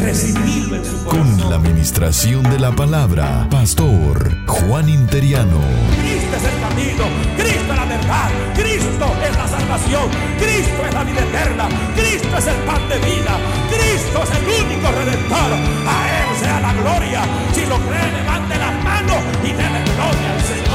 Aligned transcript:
Recibirlo 0.00 0.76
en 0.76 0.84
su 0.84 1.04
corazón. 1.04 1.38
Con 1.38 1.50
la 1.50 1.56
administración 1.56 2.42
de 2.44 2.58
la 2.58 2.72
palabra, 2.72 3.46
Pastor 3.50 4.46
Juan 4.46 4.88
Interiano. 4.88 5.60
Cristo 6.00 6.36
es 6.36 6.44
el 6.44 6.60
camino, 6.60 7.04
Cristo 7.36 7.72
es 7.72 7.78
la 7.78 7.84
verdad, 7.84 8.30
Cristo 8.54 9.06
es 9.22 9.36
la 9.36 9.48
salvación, 9.48 10.08
Cristo 10.38 10.86
es 10.86 10.94
la 10.94 11.04
vida 11.04 11.20
eterna, 11.20 11.68
Cristo 11.94 12.38
es 12.38 12.46
el 12.46 12.56
pan 12.64 12.88
de 12.88 12.98
vida, 12.98 13.38
Cristo 13.68 14.22
es 14.22 14.30
el 14.38 14.64
único 14.64 14.90
redentor. 14.90 15.52
A 15.86 15.96
Él 16.18 16.38
sea 16.40 16.60
la 16.60 16.72
gloria. 16.72 17.22
Si 17.52 17.66
lo 17.66 17.76
cree, 17.76 18.12
levante 18.12 18.56
las 18.56 18.84
manos 18.84 19.18
y 19.44 19.48
déle 19.52 19.84
gloria 19.84 20.32
al 20.32 20.40
Señor. 20.42 20.69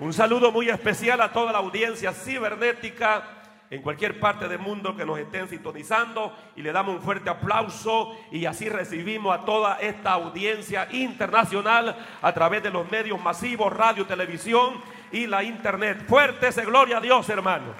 Un 0.00 0.14
saludo 0.14 0.50
muy 0.50 0.70
especial 0.70 1.20
a 1.20 1.30
toda 1.30 1.52
la 1.52 1.58
audiencia 1.58 2.14
cibernética 2.14 3.22
en 3.68 3.82
cualquier 3.82 4.18
parte 4.18 4.48
del 4.48 4.58
mundo 4.58 4.96
que 4.96 5.04
nos 5.04 5.18
estén 5.18 5.46
sintonizando 5.46 6.34
y 6.56 6.62
le 6.62 6.72
damos 6.72 6.94
un 6.94 7.02
fuerte 7.02 7.28
aplauso 7.28 8.16
y 8.32 8.46
así 8.46 8.70
recibimos 8.70 9.38
a 9.38 9.44
toda 9.44 9.78
esta 9.78 10.12
audiencia 10.12 10.88
internacional 10.90 11.94
a 12.22 12.32
través 12.32 12.62
de 12.62 12.70
los 12.70 12.90
medios 12.90 13.20
masivos, 13.22 13.70
radio, 13.74 14.06
televisión 14.06 14.80
y 15.12 15.26
la 15.26 15.42
internet. 15.42 16.06
Fuerte 16.08 16.48
ese 16.48 16.64
gloria 16.64 16.96
a 16.96 17.00
Dios, 17.02 17.28
hermano. 17.28 17.74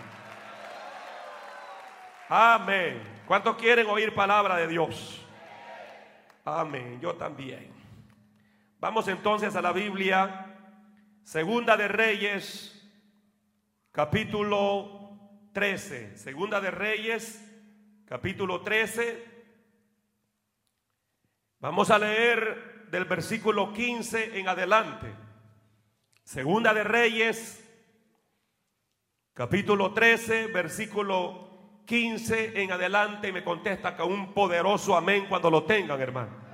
Amén. 2.28 3.00
¿Cuántos 3.27 3.56
quieren 3.56 3.86
oír 3.86 4.14
palabra 4.14 4.56
de 4.56 4.66
Dios? 4.66 5.24
Amén. 6.44 7.00
Yo 7.00 7.14
también. 7.14 7.72
Vamos 8.78 9.08
entonces 9.08 9.56
a 9.56 9.62
la 9.62 9.72
Biblia. 9.72 10.49
Segunda 11.22 11.76
de 11.76 11.88
Reyes, 11.88 12.76
capítulo 13.92 15.18
13. 15.52 16.16
Segunda 16.16 16.60
de 16.60 16.70
Reyes, 16.70 17.40
capítulo 18.06 18.62
13. 18.62 19.24
Vamos 21.60 21.90
a 21.90 21.98
leer 21.98 22.88
del 22.90 23.04
versículo 23.04 23.72
15 23.72 24.38
en 24.38 24.48
adelante. 24.48 25.14
Segunda 26.24 26.72
de 26.74 26.84
Reyes, 26.84 27.64
capítulo 29.34 29.92
13, 29.92 30.46
versículo 30.48 31.82
15 31.86 32.62
en 32.62 32.72
adelante. 32.72 33.28
Y 33.28 33.32
me 33.32 33.44
contesta 33.44 33.96
con 33.96 34.12
un 34.12 34.32
poderoso 34.32 34.96
amén 34.96 35.27
cuando 35.28 35.50
lo 35.50 35.64
tengan, 35.64 36.00
hermano. 36.00 36.49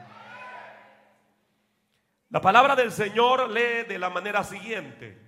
La 2.31 2.41
palabra 2.41 2.75
del 2.75 2.91
Señor 2.91 3.51
lee 3.51 3.85
de 3.87 3.99
la 3.99 4.11
manera 4.11 4.43
siguiente. 4.43 5.27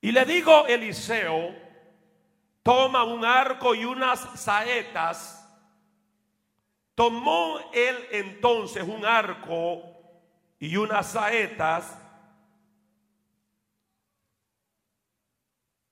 Y 0.00 0.12
le 0.12 0.24
digo 0.24 0.66
Eliseo, 0.66 1.54
toma 2.62 3.04
un 3.04 3.24
arco 3.24 3.74
y 3.74 3.84
unas 3.84 4.20
saetas. 4.40 5.42
Tomó 6.94 7.58
él 7.74 7.96
entonces 8.10 8.82
un 8.82 9.04
arco 9.04 9.82
y 10.58 10.76
unas 10.76 11.12
saetas. 11.12 12.02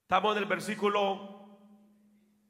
Estamos 0.01 0.35
en 0.35 0.43
el 0.43 0.49
versículo 0.49 1.35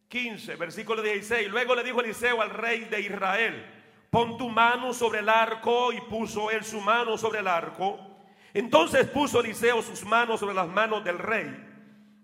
15, 0.08 0.56
versículo 0.56 1.02
16. 1.02 1.50
Luego 1.50 1.76
le 1.76 1.84
dijo 1.84 2.00
Eliseo 2.00 2.42
al 2.42 2.52
rey 2.52 2.86
de 2.86 3.02
Israel, 3.02 3.75
pon 4.16 4.38
tu 4.38 4.48
mano 4.48 4.94
sobre 4.94 5.20
el 5.20 5.28
arco 5.28 5.92
y 5.92 6.00
puso 6.00 6.50
él 6.50 6.64
su 6.64 6.80
mano 6.80 7.18
sobre 7.18 7.40
el 7.40 7.50
arco. 7.50 8.00
Entonces 8.54 9.10
puso 9.10 9.42
Eliseo 9.42 9.82
sus 9.82 10.06
manos 10.06 10.40
sobre 10.40 10.56
las 10.56 10.70
manos 10.70 11.04
del 11.04 11.20
rey 11.20 11.54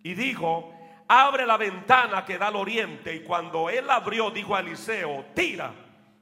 y 0.02 0.14
dijo, 0.14 0.74
abre 1.10 1.46
la 1.46 1.58
ventana 1.58 2.24
que 2.24 2.38
da 2.38 2.48
al 2.48 2.56
oriente. 2.56 3.14
Y 3.14 3.24
cuando 3.24 3.70
él 3.70 3.90
abrió, 3.90 4.32
dijo 4.32 4.56
a 4.56 4.62
Eliseo, 4.62 5.26
tira. 5.36 5.74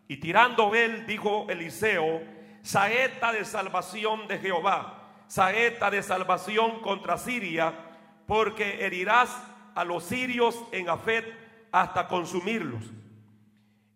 Y 0.08 0.18
tirando 0.18 0.74
él, 0.74 1.06
dijo 1.06 1.46
Eliseo, 1.48 2.20
saeta 2.64 3.32
de 3.32 3.46
salvación 3.46 4.28
de 4.28 4.40
Jehová, 4.40 5.12
saeta 5.28 5.92
de 5.92 6.02
salvación 6.02 6.80
contra 6.80 7.16
Siria, 7.20 7.76
porque 8.26 8.84
herirás 8.84 9.40
a 9.76 9.84
los 9.84 10.04
sirios 10.04 10.60
en 10.72 10.90
Afet 10.90 11.32
hasta 11.72 12.08
consumirlos. 12.08 12.86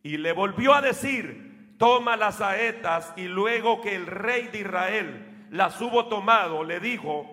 Y 0.03 0.17
le 0.17 0.33
volvió 0.33 0.75
a 0.75 0.81
decir, 0.83 1.52
toma 1.83 2.15
las 2.15 2.35
saetas 2.35 3.11
y 3.17 3.23
luego 3.23 3.81
que 3.81 3.93
el 3.93 4.05
rey 4.05 4.47
de 4.47 4.59
Israel 4.59 5.47
las 5.51 5.81
hubo 5.81 6.05
tomado, 6.05 6.63
le 6.63 6.79
dijo, 6.79 7.25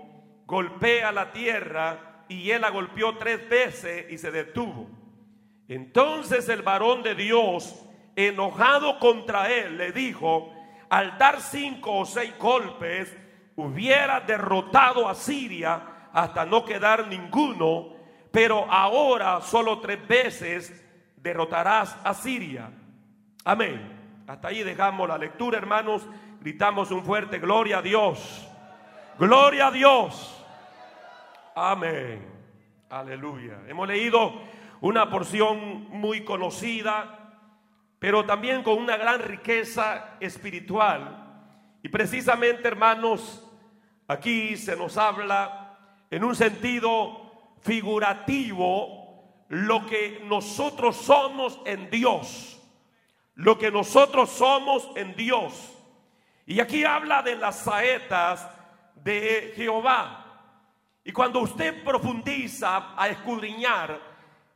golpea 0.45 1.13
la 1.13 1.31
tierra 1.31 2.25
y 2.29 2.51
él 2.51 2.63
la 2.63 2.71
golpeó 2.71 3.17
tres 3.17 3.49
veces 3.49 4.11
y 4.11 4.19
se 4.19 4.33
detuvo. 4.33 4.89
Entonces 5.69 6.49
el 6.49 6.63
varón 6.63 7.05
de 7.05 7.15
Dios, 7.15 7.81
enojado 8.17 8.99
contra 8.99 9.53
él, 9.53 9.79
le 9.79 9.93
dijo, 9.93 10.53
al 10.89 11.17
dar 11.17 11.41
cinco 11.41 11.99
o 11.99 12.05
seis 12.05 12.37
golpes, 12.37 13.17
hubiera 13.55 14.19
derrotado 14.19 15.09
a 15.09 15.15
Siria 15.15 16.09
hasta 16.13 16.45
no 16.45 16.65
quedar 16.65 17.07
ninguno, 17.07 17.95
pero 18.33 18.69
ahora 18.69 19.43
solo 19.43 19.79
tres 19.79 20.09
veces 20.09 20.85
derrotarás 21.19 21.97
a 22.03 22.13
Siria. 22.15 22.69
Amén. 23.45 24.00
Hasta 24.31 24.47
ahí 24.47 24.63
dejamos 24.63 25.09
la 25.09 25.19
lectura, 25.19 25.59
hermanos. 25.59 26.07
Gritamos 26.41 26.93
un 26.93 27.05
fuerte 27.05 27.41
gloria 27.41 27.79
a 27.79 27.83
Dios. 27.83 28.49
Gloria 29.19 29.67
a 29.67 29.71
Dios. 29.73 30.45
Amén. 31.57 32.25
Aleluya. 32.91 33.59
Hemos 33.67 33.89
leído 33.89 34.33
una 34.83 35.11
porción 35.11 35.89
muy 35.91 36.23
conocida, 36.23 37.41
pero 37.99 38.25
también 38.25 38.63
con 38.63 38.79
una 38.79 38.97
gran 38.97 39.21
riqueza 39.21 40.11
espiritual. 40.21 41.27
Y 41.83 41.89
precisamente, 41.89 42.69
hermanos, 42.69 43.45
aquí 44.07 44.57
se 44.57 44.77
nos 44.77 44.97
habla 44.97 45.77
en 46.09 46.23
un 46.23 46.37
sentido 46.37 47.33
figurativo 47.63 49.45
lo 49.49 49.85
que 49.87 50.23
nosotros 50.25 50.95
somos 50.95 51.61
en 51.65 51.91
Dios 51.91 52.60
lo 53.41 53.59
que 53.59 53.71
nosotros 53.71 54.29
somos 54.31 54.91
en 54.97 55.17
Dios. 55.17 55.75
Y 56.45 56.61
aquí 56.61 56.85
habla 56.85 57.23
de 57.23 57.37
las 57.37 57.61
saetas 57.61 58.47
de 58.97 59.55
Jehová. 59.57 60.27
Y 61.03 61.11
cuando 61.11 61.41
usted 61.41 61.83
profundiza 61.83 62.95
a 62.95 63.09
escudriñar 63.09 63.99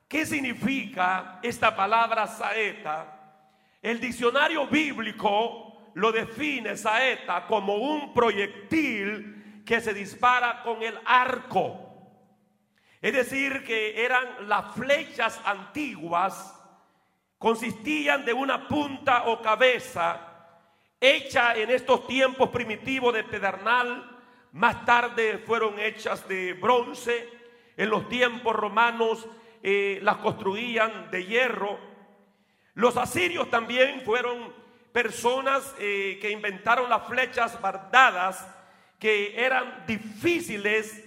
qué 0.07 0.27
significa 0.27 1.41
esta 1.43 1.75
palabra 1.75 2.27
saeta, 2.27 3.41
el 3.81 3.99
diccionario 4.01 4.67
bíblico 4.67 5.91
lo 5.95 6.13
define 6.13 6.77
saeta 6.77 7.47
como 7.47 7.77
un 7.77 8.13
proyectil 8.13 9.63
que 9.65 9.81
se 9.81 9.95
dispara 9.95 10.63
con 10.63 10.83
el 10.83 10.99
arco. 11.07 11.81
Es 13.01 13.15
decir, 13.15 13.65
que 13.65 14.05
eran 14.05 14.47
las 14.47 14.75
flechas 14.75 15.41
antiguas 15.47 16.55
consistían 17.45 18.25
de 18.25 18.33
una 18.33 18.67
punta 18.67 19.25
o 19.27 19.43
cabeza 19.43 20.19
hecha 20.99 21.55
en 21.55 21.69
estos 21.69 22.07
tiempos 22.07 22.49
primitivos 22.49 23.13
de 23.13 23.23
pedernal, 23.23 24.19
más 24.53 24.87
tarde 24.87 25.37
fueron 25.45 25.79
hechas 25.79 26.27
de 26.27 26.55
bronce, 26.55 27.29
en 27.77 27.91
los 27.91 28.09
tiempos 28.09 28.57
romanos 28.57 29.29
eh, 29.63 29.99
las 30.01 30.17
construían 30.17 31.11
de 31.11 31.27
hierro. 31.27 31.79
Los 32.73 32.97
asirios 32.97 33.51
también 33.51 34.01
fueron 34.07 34.51
personas 34.91 35.75
eh, 35.79 36.19
que 36.23 36.31
inventaron 36.31 36.89
las 36.89 37.07
flechas 37.07 37.61
bardadas 37.61 38.49
que 38.99 39.39
eran 39.39 39.85
difíciles 39.87 41.05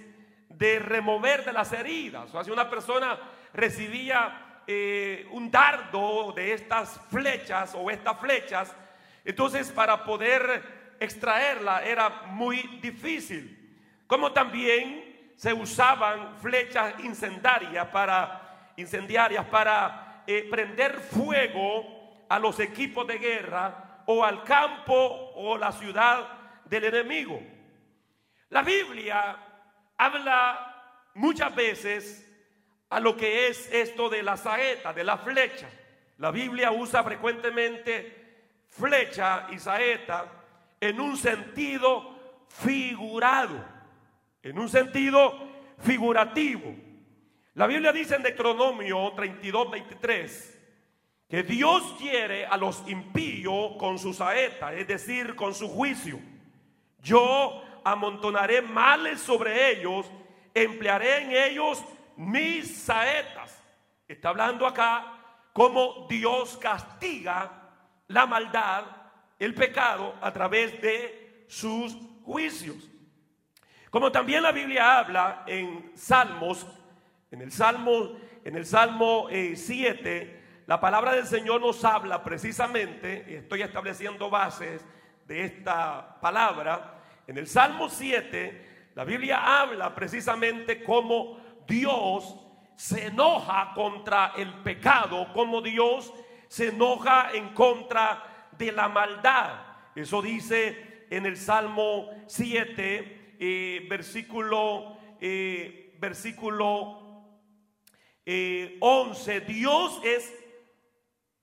de 0.50 0.78
remover 0.78 1.44
de 1.46 1.54
las 1.54 1.74
heridas. 1.74 2.30
O 2.30 2.32
sea, 2.32 2.44
si 2.44 2.52
una 2.52 2.70
persona 2.70 3.18
recibía 3.54 4.47
eh, 4.68 5.26
un 5.32 5.50
dardo 5.50 6.34
de 6.34 6.54
estas 6.54 7.00
flechas 7.10 7.74
o 7.74 7.90
estas 7.90 8.20
flechas, 8.20 8.76
entonces 9.24 9.72
para 9.72 10.04
poder 10.04 10.96
extraerla 11.00 11.84
era 11.84 12.10
muy 12.28 12.62
difícil. 12.82 13.54
Como 14.06 14.32
también 14.32 15.32
se 15.36 15.54
usaban 15.54 16.38
flechas 16.40 16.96
incendiarias 17.04 17.88
para, 17.88 18.72
incendiarias 18.76 19.46
para 19.46 20.24
eh, 20.28 20.48
prender 20.50 21.00
fuego 21.00 22.26
a 22.28 22.40
los 22.40 22.60
equipos 22.60 23.08
de 23.08 23.18
guerra 23.18 24.04
o 24.06 24.24
al 24.24 24.44
campo 24.44 25.32
o 25.36 25.58
la 25.58 25.72
ciudad 25.72 26.28
del 26.66 26.86
enemigo. 26.86 27.42
La 28.50 28.62
Biblia 28.62 29.38
habla 29.98 31.12
muchas 31.14 31.54
veces 31.56 32.27
a 32.90 33.00
lo 33.00 33.18
que 33.18 33.48
es 33.48 33.72
esto 33.72 34.10
de 34.10 34.24
la 34.24 34.38
saeta, 34.38 34.94
de 34.94 35.04
la 35.04 35.18
flecha. 35.18 35.70
La 36.18 36.32
Biblia 36.32 36.72
usa 36.72 37.04
frecuentemente 37.04 38.26
flecha 38.70 39.48
y 39.52 39.60
saeta 39.60 40.32
en 40.80 41.00
un 41.00 41.18
sentido 41.18 42.46
figurado, 42.48 43.64
en 44.42 44.58
un 44.58 44.70
sentido 44.70 45.38
figurativo. 45.80 46.76
La 47.56 47.68
Biblia 47.68 47.92
dice 47.92 48.16
en 48.16 48.24
Deuteronomio 48.24 49.14
32, 49.16 49.72
23 49.72 50.54
que 51.30 51.44
Dios 51.44 51.96
quiere 51.98 52.46
a 52.46 52.56
los 52.56 52.88
impíos 52.88 53.74
con 53.78 54.00
su 54.00 54.14
saeta, 54.14 54.74
es 54.74 54.88
decir, 54.88 55.36
con 55.36 55.54
su 55.54 55.68
juicio. 55.68 56.20
Yo 57.02 57.62
amontonaré 57.84 58.62
males 58.62 59.20
sobre 59.20 59.72
ellos, 59.72 60.10
emplearé 60.54 61.24
en 61.24 61.52
ellos 61.52 61.84
mis 62.18 62.84
saetas. 62.84 63.64
Está 64.08 64.30
hablando 64.30 64.66
acá 64.66 65.14
cómo 65.54 66.08
Dios 66.10 66.58
castiga 66.58 67.52
la 68.08 68.26
maldad, 68.26 68.86
el 69.40 69.54
pecado 69.54 70.16
a 70.22 70.32
través 70.32 70.82
de 70.82 71.46
sus 71.48 71.96
juicios. 72.24 72.90
Como 73.90 74.12
también 74.12 74.44
la 74.44 74.52
Biblia 74.52 75.00
habla 75.00 75.44
en 75.48 75.92
Salmos, 75.96 76.66
en 77.32 77.42
el 77.42 77.52
Salmo, 77.52 78.18
en 78.44 78.56
el 78.56 78.66
Salmo 78.66 79.28
7, 79.30 80.18
eh, 80.18 80.44
la 80.68 80.80
palabra 80.80 81.14
del 81.14 81.26
Señor 81.26 81.62
nos 81.62 81.84
habla 81.86 82.24
precisamente, 82.24 83.38
estoy 83.38 83.62
estableciendo 83.62 84.30
bases 84.30 84.86
de 85.26 85.46
esta 85.46 86.20
palabra, 86.20 87.02
en 87.26 87.38
el 87.38 87.48
Salmo 87.48 87.90
7, 87.90 88.92
la 88.96 89.04
Biblia 89.04 89.62
habla 89.62 89.94
precisamente 89.96 90.84
cómo 90.84 91.40
Dios 91.68 92.36
se 92.76 93.08
enoja 93.08 93.74
contra 93.74 94.34
el 94.38 94.54
pecado, 94.62 95.32
como 95.34 95.62
Dios 95.62 96.14
se 96.48 96.70
enoja 96.70 97.32
en 97.34 97.54
contra 97.54 98.50
de 98.58 98.72
la 98.72 98.88
maldad. 98.88 99.62
Eso 99.96 100.22
dice 100.22 101.06
en 101.10 101.26
el 101.26 101.38
Salmo 101.38 102.10
7, 102.28 103.36
eh, 103.40 103.86
versículo, 103.90 104.98
eh, 105.20 105.96
versículo 106.00 107.08
11. 108.80 109.38
Eh, 109.38 109.42
Dios 109.42 110.00
es 110.04 110.34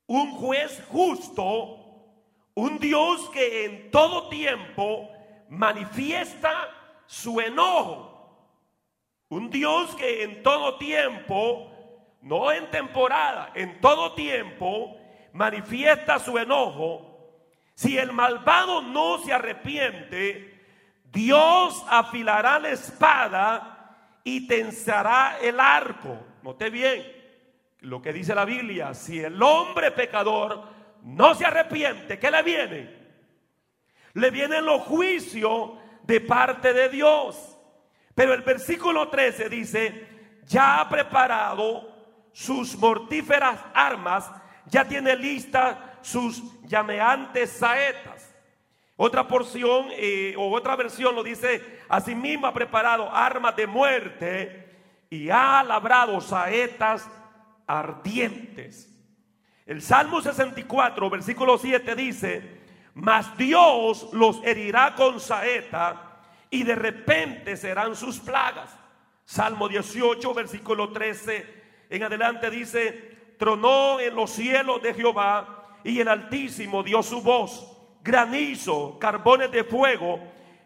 un 0.06 0.32
juez 0.32 0.82
justo, 0.88 1.81
un 2.55 2.79
Dios 2.79 3.29
que 3.31 3.65
en 3.65 3.91
todo 3.91 4.29
tiempo 4.29 5.11
manifiesta 5.49 6.69
su 7.06 7.41
enojo. 7.41 8.13
Un 9.35 9.51
Dios 9.51 9.97
que 9.97 10.23
en 10.23 10.45
todo 10.45 10.79
tiempo, 10.79 11.69
no 12.23 12.53
en 12.53 12.71
temporada, 12.71 13.51
en 13.57 13.81
todo 13.81 14.15
tiempo 14.15 14.97
manifiesta 15.33 16.21
su 16.21 16.39
enojo. 16.39 17.35
Si 17.75 17.99
el 17.99 18.13
malvado 18.13 18.81
no 18.81 19.19
se 19.19 19.33
arrepiente, 19.33 20.65
Dios 21.13 21.85
afilará 21.89 22.61
la 22.61 22.69
espada 22.69 24.21
y 24.23 24.47
tensará 24.47 25.39
el 25.43 25.59
arco. 25.59 26.17
Note 26.45 26.71
bien 26.71 27.05
lo 27.81 28.01
que 28.01 28.13
dice 28.13 28.37
la 28.37 28.45
Biblia. 28.45 28.95
Si 28.95 29.19
el 29.19 29.43
hombre 29.43 29.91
pecador 29.91 30.63
no 31.03 31.35
se 31.35 31.45
arrepiente, 31.45 32.21
¿qué 32.21 32.31
le 32.31 32.43
viene? 32.45 32.99
Le 34.13 34.31
vienen 34.31 34.65
los 34.65 34.83
juicios 34.83 35.73
de 36.05 36.21
parte 36.21 36.73
de 36.73 36.89
Dios. 36.89 37.54
Pero 38.14 38.34
el 38.34 38.43
versículo 38.43 39.08
13 39.08 39.49
dice, 39.49 40.06
ya 40.46 40.81
ha 40.81 40.88
preparado 40.88 41.94
sus 42.32 42.76
mortíferas 42.76 43.58
armas, 43.75 44.31
ya 44.66 44.84
tiene 44.84 45.16
listas 45.16 45.76
sus 46.02 46.43
llameantes 46.62 47.50
saetas. 47.50 48.34
Otra 48.96 49.26
porción 49.26 49.88
eh, 49.93 50.34
o 50.37 50.52
otra 50.52 50.76
versión 50.76 51.14
lo 51.14 51.25
dice, 51.25 51.81
asimismo 51.88 52.46
ha 52.46 52.55
preparado 52.55 53.11
armas 53.11 53.56
de 53.56 53.66
muerte 53.66 54.76
y 55.11 55.31
ha 55.31 55.62
labrado 55.64 56.20
saetas 56.20 57.11
ardientes. 57.66 58.90
El 59.66 59.82
Salmo 59.82 60.20
64, 60.20 61.11
versículo 61.11 61.58
7 61.58 61.96
dice, 61.96 62.61
mas 62.94 63.37
Dios 63.37 64.11
los 64.12 64.44
herirá 64.44 64.94
con 64.94 65.19
saeta 65.19 66.13
y 66.55 66.62
de 66.62 66.77
repente 66.77 67.56
serán 67.56 67.97
sus 67.97 68.21
plagas. 68.21 68.79
Salmo 69.25 69.69
18, 69.69 70.35
versículo 70.35 70.91
13 70.91 71.65
en 71.91 72.05
adelante 72.05 72.49
dice, 72.49 73.35
tronó 73.37 73.99
en 73.99 74.15
los 74.15 74.31
cielos 74.31 74.81
de 74.81 74.95
Jehová 74.95 75.81
y 75.83 75.99
el 75.99 76.06
Altísimo 76.06 76.85
dio 76.85 77.03
su 77.03 77.23
voz, 77.23 77.77
granizo, 78.05 79.01
carbones 79.01 79.51
de 79.51 79.65
fuego, 79.65 80.21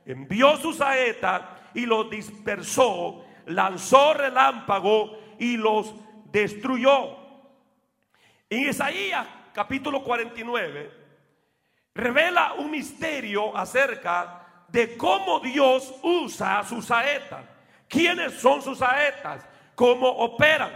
envió 0.05 0.59
su 0.59 0.75
saeta 0.75 1.71
y 1.73 1.87
los 1.87 2.11
dispersó, 2.11 3.25
lanzó 3.47 4.13
relámpago 4.13 5.19
y 5.39 5.57
los 5.57 5.95
destruyó. 6.27 7.17
En 8.51 8.69
Isaías 8.69 9.27
capítulo 9.55 10.05
49 10.05 10.93
revela 11.95 12.53
un 12.59 12.71
misterio 12.71 13.57
acerca 13.57 14.38
de 14.69 14.97
cómo 14.97 15.41
Dios 15.41 15.95
usa 16.03 16.63
sus 16.65 16.87
saetas. 16.87 17.45
¿Quiénes 17.89 18.35
son 18.35 18.63
sus 18.63 18.79
saetas? 18.79 19.47
¿Cómo 19.75 20.09
operan? 20.09 20.71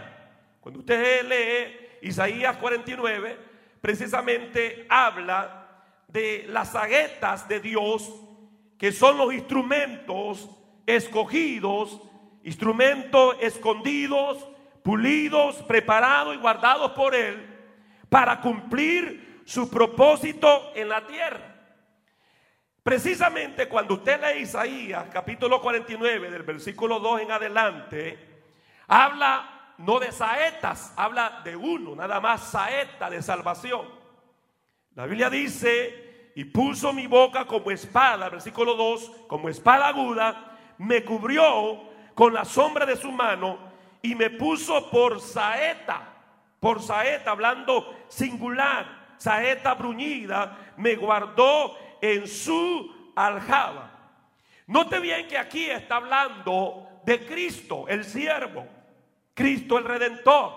Cuando 0.59 0.79
usted 0.79 1.23
lee 1.23 2.07
Isaías 2.07 2.57
49, 2.57 3.37
precisamente 3.81 4.85
habla 4.89 5.67
de 6.07 6.45
las 6.47 6.71
saetas 6.71 7.47
de 7.47 7.59
Dios, 7.59 8.11
que 8.77 8.91
son 8.91 9.17
los 9.17 9.33
instrumentos 9.33 10.49
escogidos, 10.85 12.01
instrumentos 12.43 13.37
escondidos, 13.39 14.47
pulidos, 14.83 15.55
preparados 15.63 16.35
y 16.35 16.39
guardados 16.39 16.91
por 16.91 17.15
Él 17.15 17.45
para 18.09 18.41
cumplir 18.41 19.41
su 19.45 19.69
propósito 19.69 20.71
en 20.75 20.89
la 20.89 21.05
tierra. 21.07 21.52
Precisamente 22.83 23.69
cuando 23.69 23.93
usted 23.93 24.19
lee 24.21 24.41
Isaías 24.41 25.05
capítulo 25.09 25.61
49 25.61 26.29
del 26.29 26.43
versículo 26.43 26.99
2 26.99 27.21
en 27.21 27.31
adelante, 27.31 28.43
habla 28.87 29.73
no 29.77 29.99
de 29.99 30.11
saetas, 30.11 30.93
habla 30.97 31.39
de 31.45 31.55
uno, 31.55 31.95
nada 31.95 32.19
más 32.19 32.51
saeta 32.51 33.09
de 33.09 33.21
salvación. 33.21 33.87
La 34.95 35.05
Biblia 35.05 35.29
dice, 35.29 36.31
y 36.35 36.43
puso 36.43 36.91
mi 36.91 37.07
boca 37.07 37.45
como 37.45 37.71
espada, 37.71 38.27
versículo 38.27 38.75
2, 38.75 39.11
como 39.27 39.47
espada 39.47 39.87
aguda, 39.87 40.57
me 40.77 41.05
cubrió 41.05 41.89
con 42.13 42.33
la 42.33 42.43
sombra 42.43 42.85
de 42.85 42.97
su 42.97 43.13
mano 43.13 43.59
y 44.01 44.13
me 44.13 44.29
puso 44.29 44.89
por 44.89 45.21
saeta, 45.21 46.01
por 46.59 46.81
saeta, 46.81 47.31
hablando 47.31 47.95
singular, 48.09 49.15
saeta 49.17 49.73
bruñida, 49.73 50.73
me 50.75 50.95
guardó 50.95 51.77
en 52.03 52.27
su 52.27 52.93
aljaba. 53.15 53.89
Note 54.67 54.99
bien 54.99 55.25
que 55.25 55.37
aquí 55.37 55.69
está 55.69 55.95
hablando 55.95 56.85
de 57.05 57.25
Cristo, 57.25 57.85
el 57.87 58.03
siervo, 58.03 58.67
Cristo 59.33 59.77
el 59.77 59.85
redentor, 59.85 60.51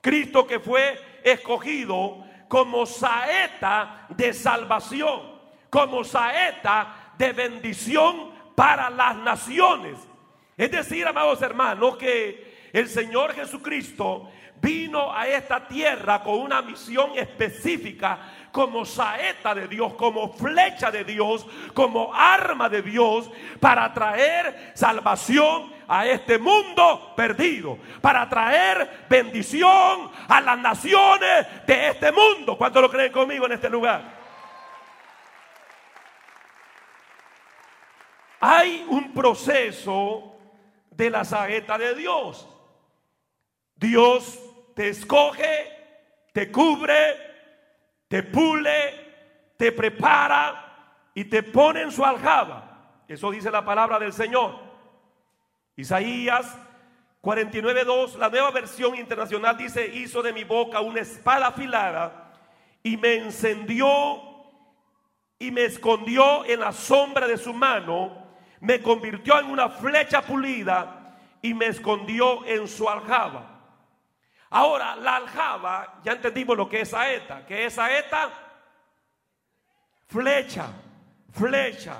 Cristo 0.00 0.48
que 0.48 0.58
fue 0.58 1.00
escogido 1.22 2.24
como 2.48 2.86
saeta 2.86 4.06
de 4.08 4.32
salvación, 4.32 5.20
como 5.70 6.02
saeta 6.02 7.12
de 7.16 7.34
bendición 7.34 8.32
para 8.56 8.90
las 8.90 9.14
naciones. 9.14 9.96
Es 10.56 10.72
decir, 10.72 11.06
amados 11.06 11.40
hermanos, 11.40 11.98
que 11.98 12.68
el 12.72 12.88
Señor 12.88 13.32
Jesucristo 13.34 14.28
vino 14.60 15.14
a 15.14 15.28
esta 15.28 15.68
tierra 15.68 16.20
con 16.22 16.34
una 16.40 16.62
misión 16.62 17.16
específica 17.16 18.32
como 18.52 18.84
saeta 18.84 19.54
de 19.54 19.68
Dios, 19.68 19.94
como 19.94 20.32
flecha 20.32 20.90
de 20.90 21.04
Dios, 21.04 21.46
como 21.74 22.12
arma 22.14 22.68
de 22.68 22.82
Dios 22.82 23.30
para 23.60 23.92
traer 23.92 24.72
salvación 24.74 25.72
a 25.86 26.06
este 26.06 26.38
mundo 26.38 27.14
perdido, 27.16 27.78
para 28.00 28.28
traer 28.28 29.06
bendición 29.08 30.10
a 30.28 30.40
las 30.40 30.58
naciones 30.58 31.46
de 31.66 31.88
este 31.88 32.12
mundo. 32.12 32.56
¿Cuántos 32.56 32.82
lo 32.82 32.90
creen 32.90 33.12
conmigo 33.12 33.46
en 33.46 33.52
este 33.52 33.68
lugar? 33.68 34.20
Hay 38.40 38.86
un 38.88 39.12
proceso 39.12 40.36
de 40.90 41.10
la 41.10 41.24
saeta 41.24 41.76
de 41.76 41.94
Dios. 41.94 42.48
Dios 43.74 44.38
te 44.74 44.88
escoge, 44.88 45.66
te 46.32 46.50
cubre, 46.50 47.29
te 48.10 48.24
pule, 48.24 49.54
te 49.56 49.70
prepara 49.70 50.98
y 51.14 51.26
te 51.26 51.44
pone 51.44 51.82
en 51.82 51.92
su 51.92 52.04
aljaba. 52.04 53.04
Eso 53.06 53.30
dice 53.30 53.52
la 53.52 53.64
palabra 53.64 54.00
del 54.00 54.12
Señor. 54.12 54.58
Isaías 55.76 56.58
49.2, 57.22 58.16
la 58.16 58.28
nueva 58.28 58.50
versión 58.50 58.96
internacional 58.96 59.56
dice, 59.56 59.86
hizo 59.86 60.22
de 60.22 60.32
mi 60.32 60.42
boca 60.42 60.80
una 60.80 61.02
espada 61.02 61.46
afilada 61.46 62.32
y 62.82 62.96
me 62.96 63.14
encendió 63.14 63.86
y 65.38 65.52
me 65.52 65.66
escondió 65.66 66.44
en 66.46 66.58
la 66.58 66.72
sombra 66.72 67.28
de 67.28 67.38
su 67.38 67.54
mano, 67.54 68.26
me 68.58 68.82
convirtió 68.82 69.38
en 69.38 69.46
una 69.46 69.68
flecha 69.68 70.20
pulida 70.22 71.16
y 71.42 71.54
me 71.54 71.66
escondió 71.66 72.44
en 72.44 72.66
su 72.66 72.88
aljaba. 72.88 73.59
Ahora, 74.50 74.96
la 74.96 75.16
aljaba, 75.16 76.00
ya 76.02 76.12
entendimos 76.12 76.56
lo 76.56 76.68
que 76.68 76.80
es 76.80 76.90
saeta. 76.90 77.46
¿Qué 77.46 77.66
es 77.66 77.74
saeta? 77.74 78.30
Flecha, 80.08 80.72
flecha. 81.32 81.98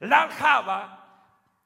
La 0.00 0.22
aljaba 0.22 1.04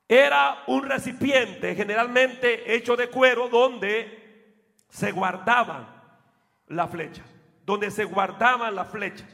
era 0.09 0.65
un 0.67 0.89
recipiente 0.89 1.75
generalmente 1.77 2.75
hecho 2.75 2.97
de 2.97 3.09
cuero 3.09 3.49
donde 3.49 4.65
se 4.89 5.13
guardaban 5.13 5.87
las 6.67 6.91
flechas, 6.91 7.27
donde 7.65 7.91
se 7.91 8.05
guardaban 8.05 8.75
las 8.75 8.89
flechas. 8.89 9.29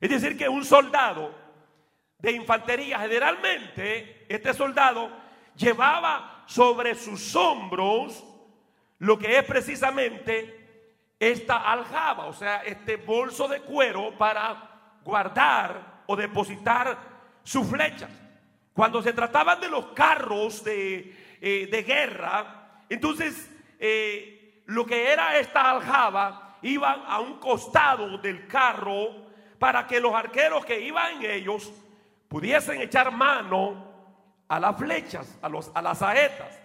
Es 0.00 0.10
decir, 0.10 0.36
que 0.36 0.48
un 0.48 0.64
soldado 0.64 1.34
de 2.18 2.32
infantería, 2.32 2.98
generalmente 2.98 4.26
este 4.28 4.52
soldado 4.54 5.10
llevaba 5.54 6.42
sobre 6.46 6.94
sus 6.94 7.36
hombros 7.36 8.24
lo 9.00 9.18
que 9.18 9.38
es 9.38 9.44
precisamente 9.44 10.60
esta 11.18 11.70
aljaba, 11.70 12.26
o 12.26 12.32
sea, 12.32 12.62
este 12.62 12.96
bolso 12.96 13.48
de 13.48 13.60
cuero 13.60 14.16
para 14.16 14.98
guardar 15.04 16.02
o 16.06 16.16
depositar 16.16 16.98
sus 17.42 17.66
flechas. 17.66 18.10
Cuando 18.72 19.02
se 19.02 19.12
trataban 19.12 19.60
de 19.60 19.68
los 19.68 19.86
carros 19.88 20.62
de, 20.64 21.38
eh, 21.40 21.84
guerra, 21.86 22.82
entonces 22.88 23.50
eh, 23.78 24.62
lo 24.66 24.84
que 24.86 25.10
era 25.10 25.38
esta 25.38 25.70
aljaba 25.70 26.58
iban 26.62 27.02
a 27.06 27.20
un 27.20 27.38
costado 27.38 28.18
del 28.18 28.46
carro 28.46 29.30
para 29.58 29.86
que 29.86 29.98
los 29.98 30.14
arqueros 30.14 30.64
que 30.64 30.80
iban 30.80 31.24
en 31.24 31.30
ellos 31.30 31.72
pudiesen 32.28 32.80
echar 32.82 33.12
mano 33.12 33.90
a 34.46 34.60
las 34.60 34.76
flechas, 34.76 35.38
a, 35.40 35.48
los, 35.48 35.70
a 35.74 35.80
las 35.80 35.98
saetas. 35.98 36.58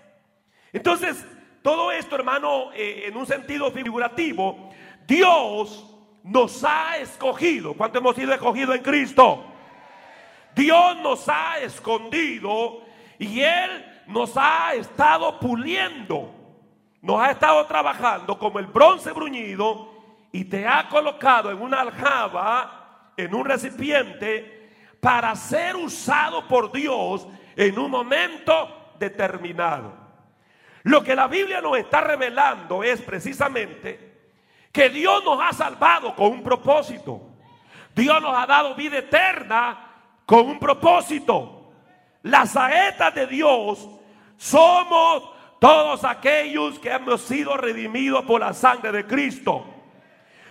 Entonces, 0.73 1.25
todo 1.65 1.91
esto, 1.91 2.15
hermano, 2.15 2.71
eh, 2.75 3.05
en 3.07 3.17
un 3.17 3.25
sentido 3.25 3.71
figurativo, 3.71 4.69
Dios 5.07 5.83
nos 6.21 6.63
ha 6.63 6.97
escogido. 6.97 7.73
¿Cuánto 7.73 7.97
hemos 7.97 8.15
sido 8.15 8.31
escogidos 8.31 8.75
en 8.75 8.83
Cristo? 8.83 9.43
Dios 10.53 10.97
nos 10.97 11.27
ha 11.27 11.57
escondido 11.61 12.83
y 13.17 13.39
Él 13.39 13.83
nos 14.05 14.37
ha 14.37 14.75
estado 14.75 15.39
puliendo. 15.39 16.35
Nos 17.01 17.19
ha 17.19 17.31
estado 17.31 17.65
trabajando 17.65 18.37
como 18.37 18.59
el 18.59 18.67
bronce 18.67 19.11
bruñido 19.11 19.89
y 20.31 20.45
te 20.45 20.67
ha 20.67 20.87
colocado 20.87 21.49
en 21.49 21.59
una 21.59 21.81
aljaba, 21.81 23.11
en 23.17 23.33
un 23.33 23.43
recipiente, 23.43 24.69
para 25.01 25.35
ser 25.35 25.75
usado 25.75 26.47
por 26.47 26.71
Dios 26.71 27.27
en 27.55 27.79
un 27.79 27.89
momento 27.89 28.93
determinado. 28.99 30.04
Lo 30.85 31.03
que 31.03 31.15
la 31.15 31.27
Biblia 31.27 31.61
nos 31.61 31.77
está 31.79 32.01
revelando 32.01 32.83
es 32.83 33.01
precisamente 33.01 34.29
que 34.71 34.89
Dios 34.89 35.23
nos 35.25 35.39
ha 35.41 35.51
salvado 35.51 36.15
con 36.15 36.27
un 36.27 36.43
propósito. 36.43 37.21
Dios 37.95 38.21
nos 38.21 38.37
ha 38.37 38.45
dado 38.45 38.75
vida 38.75 38.99
eterna 38.99 39.79
con 40.27 40.47
un 40.47 40.59
propósito. 40.59 41.71
Las 42.21 42.51
saetas 42.51 43.15
de 43.15 43.25
Dios 43.25 43.89
somos 44.37 45.27
todos 45.59 46.03
aquellos 46.03 46.77
que 46.77 46.91
hemos 46.91 47.21
sido 47.21 47.57
redimidos 47.57 48.23
por 48.23 48.41
la 48.41 48.53
sangre 48.53 48.91
de 48.91 49.07
Cristo. 49.07 49.65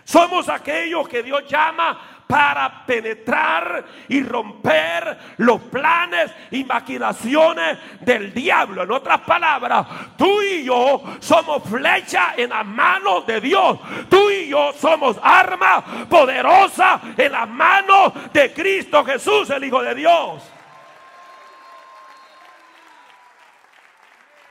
Somos 0.03 0.49
aquellos 0.49 1.09
que 1.09 1.23
Dios 1.23 1.47
llama 1.47 2.14
para 2.27 2.85
penetrar 2.87 3.85
y 4.09 4.23
romper 4.23 5.19
los 5.39 5.61
planes 5.63 6.33
y 6.51 6.65
maquinaciones 6.65 7.79
del 8.01 8.33
diablo. 8.33 8.83
En 8.83 8.91
otras 8.91 9.21
palabras, 9.21 9.87
tú 10.17 10.41
y 10.43 10.65
yo 10.65 11.03
somos 11.21 11.63
flecha 11.65 12.35
en 12.37 12.51
las 12.51 12.67
manos 12.67 13.27
de 13.27 13.41
Dios. 13.41 13.79
Tú 14.09 14.31
y 14.31 14.49
yo 14.49 14.73
somos 14.73 15.17
arma 15.23 16.07
poderosa 16.09 17.01
en 17.17 17.33
las 17.33 17.49
manos 17.49 18.13
de 18.33 18.53
Cristo 18.53 19.05
Jesús, 19.05 19.51
el 19.51 19.65
Hijo 19.65 19.83
de 19.83 19.95
Dios. 19.95 20.43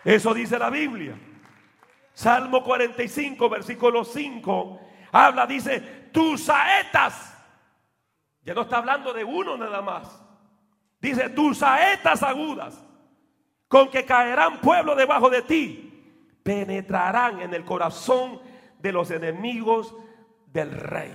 Eso 0.04 0.34
dice 0.34 0.60
la 0.60 0.70
Biblia. 0.70 1.16
Salmo 2.14 2.64
45, 2.64 3.50
versículo 3.50 4.06
5, 4.06 4.80
habla, 5.12 5.48
dice, 5.48 5.80
tus 6.12 6.44
saetas 6.44 7.33
ya 8.44 8.54
no 8.54 8.62
está 8.62 8.78
hablando 8.78 9.14
de 9.14 9.24
uno 9.24 9.58
nada 9.58 9.82
más. 9.82 10.22
Dice, 11.00 11.30
tus 11.30 11.58
saetas 11.58 12.24
agudas, 12.24 12.82
con 13.68 13.90
que 13.90 14.06
caerán 14.06 14.62
pueblo 14.62 14.96
debajo 14.96 15.30
de 15.30 15.42
ti, 15.42 16.40
penetrarán 16.44 17.42
en 17.42 17.54
el 17.54 17.66
corazón 17.66 18.42
de 18.80 18.92
los 18.92 19.12
enemigos 19.12 19.96
del 20.48 20.72
rey. 20.72 21.14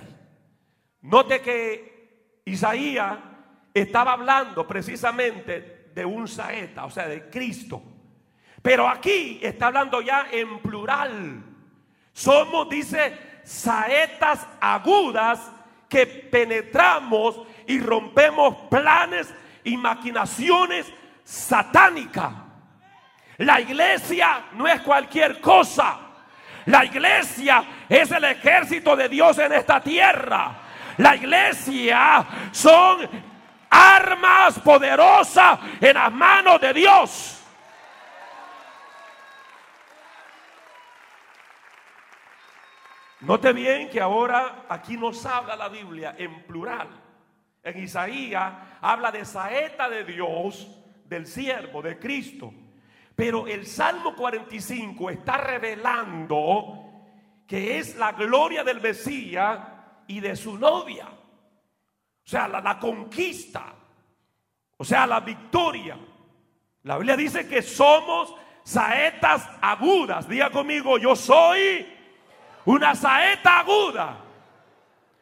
Note 1.02 1.40
que 1.40 2.42
Isaías 2.44 3.18
estaba 3.74 4.12
hablando 4.12 4.66
precisamente 4.66 5.90
de 5.94 6.04
un 6.04 6.26
saeta, 6.28 6.84
o 6.84 6.90
sea, 6.90 7.06
de 7.06 7.28
Cristo. 7.28 7.82
Pero 8.62 8.88
aquí 8.88 9.38
está 9.42 9.68
hablando 9.68 10.00
ya 10.00 10.28
en 10.30 10.60
plural. 10.60 11.44
Somos, 12.12 12.68
dice, 12.68 13.40
saetas 13.44 14.46
agudas 14.60 15.52
que 15.88 16.06
penetramos 16.06 17.40
y 17.66 17.80
rompemos 17.80 18.56
planes 18.70 19.32
y 19.64 19.76
maquinaciones 19.76 20.86
satánicas. 21.24 22.32
La 23.38 23.60
iglesia 23.60 24.46
no 24.54 24.66
es 24.66 24.80
cualquier 24.82 25.40
cosa. 25.40 25.98
La 26.66 26.84
iglesia 26.84 27.64
es 27.88 28.10
el 28.10 28.24
ejército 28.24 28.96
de 28.96 29.08
Dios 29.08 29.38
en 29.38 29.52
esta 29.52 29.80
tierra. 29.80 30.52
La 30.98 31.14
iglesia 31.16 32.26
son 32.50 33.08
armas 33.70 34.58
poderosas 34.58 35.58
en 35.80 35.94
las 35.94 36.12
manos 36.12 36.60
de 36.60 36.72
Dios. 36.72 37.37
Note 43.20 43.52
bien 43.52 43.90
que 43.90 44.00
ahora 44.00 44.66
aquí 44.68 44.96
nos 44.96 45.26
habla 45.26 45.56
la 45.56 45.68
Biblia 45.68 46.14
en 46.18 46.44
plural. 46.44 46.88
En 47.64 47.82
Isaías 47.82 48.52
habla 48.80 49.10
de 49.10 49.24
saeta 49.24 49.88
de 49.88 50.04
Dios, 50.04 50.68
del 51.04 51.26
siervo, 51.26 51.82
de 51.82 51.98
Cristo. 51.98 52.52
Pero 53.16 53.48
el 53.48 53.66
Salmo 53.66 54.14
45 54.14 55.10
está 55.10 55.36
revelando 55.38 56.84
que 57.44 57.78
es 57.78 57.96
la 57.96 58.12
gloria 58.12 58.62
del 58.62 58.80
Mesías 58.80 59.58
y 60.06 60.20
de 60.20 60.36
su 60.36 60.56
novia. 60.56 61.08
O 61.08 62.28
sea, 62.30 62.46
la, 62.46 62.60
la 62.60 62.78
conquista. 62.78 63.74
O 64.76 64.84
sea, 64.84 65.08
la 65.08 65.18
victoria. 65.20 65.98
La 66.84 66.96
Biblia 66.96 67.16
dice 67.16 67.48
que 67.48 67.62
somos 67.62 68.32
saetas 68.62 69.50
agudas. 69.60 70.28
Diga 70.28 70.50
conmigo, 70.50 70.98
yo 70.98 71.16
soy 71.16 71.97
una 72.68 72.94
saeta 72.94 73.60
aguda. 73.60 74.18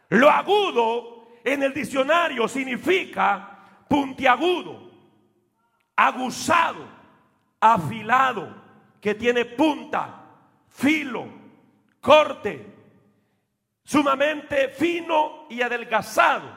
Lo 0.08 0.28
agudo 0.28 1.28
en 1.44 1.62
el 1.62 1.72
diccionario 1.72 2.48
significa 2.48 3.84
puntiagudo, 3.88 4.90
aguzado, 5.94 6.88
afilado, 7.60 8.52
que 9.00 9.14
tiene 9.14 9.44
punta, 9.44 10.24
filo, 10.68 11.28
corte, 12.00 12.66
sumamente 13.84 14.70
fino 14.70 15.46
y 15.48 15.62
adelgazado. 15.62 16.50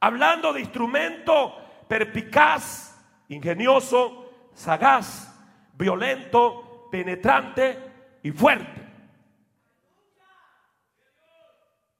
Hablando 0.00 0.54
de 0.54 0.60
instrumento 0.60 1.54
perpicaz, 1.86 2.98
ingenioso, 3.28 4.30
sagaz, 4.54 5.38
violento, 5.74 6.88
penetrante 6.90 7.78
y 8.22 8.30
fuerte. 8.30 8.83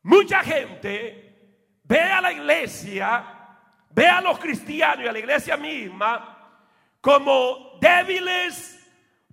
Mucha 0.05 0.41
gente 0.41 1.25
ve 1.83 2.01
a 2.01 2.21
la 2.21 2.31
iglesia, 2.31 3.25
ve 3.91 4.07
a 4.07 4.21
los 4.21 4.39
cristianos 4.39 5.05
y 5.05 5.09
a 5.09 5.13
la 5.13 5.19
iglesia 5.19 5.57
misma 5.57 6.31
como 7.01 7.79
débiles, 7.81 8.87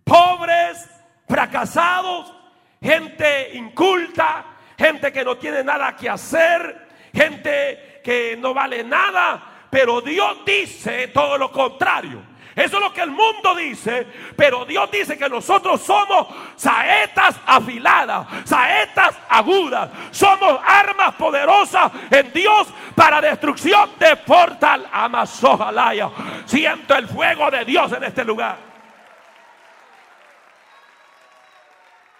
pobres, 0.03 0.89
fracasados, 1.27 2.33
gente 2.81 3.53
inculta, 3.53 4.45
gente 4.77 5.11
que 5.11 5.25
no 5.25 5.37
tiene 5.37 5.61
nada 5.61 5.95
que 5.95 6.09
hacer, 6.09 6.87
gente 7.13 8.01
que 8.01 8.37
no 8.37 8.53
vale 8.53 8.83
nada, 8.83 9.67
pero 9.69 9.99
Dios 9.99 10.37
dice 10.45 11.09
todo 11.09 11.37
lo 11.37 11.51
contrario. 11.51 12.30
Eso 12.55 12.77
es 12.77 12.83
lo 12.83 12.93
que 12.93 13.01
el 13.01 13.11
mundo 13.11 13.55
dice, 13.55 14.05
pero 14.35 14.65
Dios 14.65 14.89
dice 14.91 15.17
que 15.17 15.29
nosotros 15.29 15.81
somos 15.81 16.27
saetas 16.55 17.35
afiladas, 17.45 18.27
saetas 18.43 19.15
agudas, 19.29 19.89
somos 20.11 20.59
armas 20.65 21.15
poderosas 21.15 21.91
en 22.09 22.31
Dios 22.33 22.67
para 22.95 23.21
destrucción 23.21 23.91
de 23.97 24.15
Portal 24.17 24.87
Amazojalaya. 24.91 26.09
Siento 26.45 26.95
el 26.95 27.07
fuego 27.07 27.49
de 27.49 27.63
Dios 27.63 27.91
en 27.93 28.03
este 28.03 28.25
lugar. 28.25 28.70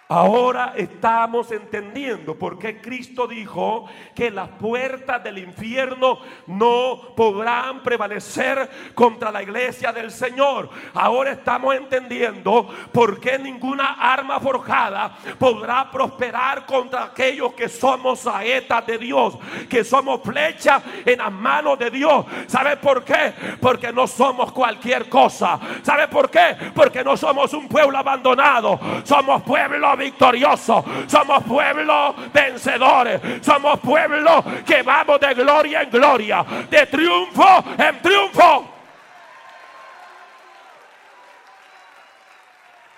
Ahora 0.08 0.74
estamos 0.76 1.50
entendiendo 1.52 2.38
por 2.38 2.58
qué 2.58 2.82
Cristo 2.82 3.26
dijo 3.26 3.86
que 4.14 4.30
las 4.30 4.48
puertas 4.48 5.24
del 5.24 5.38
infierno 5.38 6.18
no 6.46 7.14
podrán 7.16 7.82
prevalecer 7.82 8.92
contra 8.94 9.30
la 9.32 9.42
iglesia 9.42 9.90
del 9.90 10.10
Señor. 10.10 10.68
Ahora 10.92 11.32
estamos 11.32 11.74
entendiendo 11.74 12.68
por 12.92 13.20
qué 13.20 13.38
ninguna 13.38 13.96
arma 13.98 14.38
forjada 14.38 15.16
podrá 15.38 15.90
prosperar 15.90 16.66
contra 16.66 17.04
aquellos 17.04 17.54
que 17.54 17.70
somos 17.70 18.20
saetas 18.20 18.84
de 18.86 18.98
Dios, 18.98 19.38
que 19.70 19.82
somos 19.82 20.20
flechas 20.22 20.82
en 21.06 21.20
las 21.20 21.32
manos 21.32 21.78
de 21.78 21.90
Dios. 21.90 22.26
¿Sabe 22.48 22.76
por 22.76 23.02
qué? 23.02 23.32
Porque 23.60 23.90
no 23.90 24.06
somos 24.06 24.52
cualquier 24.52 25.08
cosa. 25.08 25.58
¿Sabe 25.82 26.06
por 26.08 26.28
qué? 26.28 26.54
Porque 26.74 27.02
no 27.02 27.16
somos 27.16 27.54
un 27.54 27.66
pueblo 27.66 27.96
abandonado. 27.96 28.78
Somos 29.04 29.42
pueblo 29.42 30.01
victoriosos, 30.02 30.84
somos 31.06 31.44
pueblos 31.44 32.32
vencedores, 32.32 33.20
somos 33.40 33.80
pueblos 33.80 34.44
que 34.66 34.82
vamos 34.82 35.20
de 35.20 35.34
gloria 35.34 35.82
en 35.82 35.90
gloria, 35.90 36.44
de 36.68 36.86
triunfo 36.86 37.64
en 37.78 38.02
triunfo. 38.02 38.68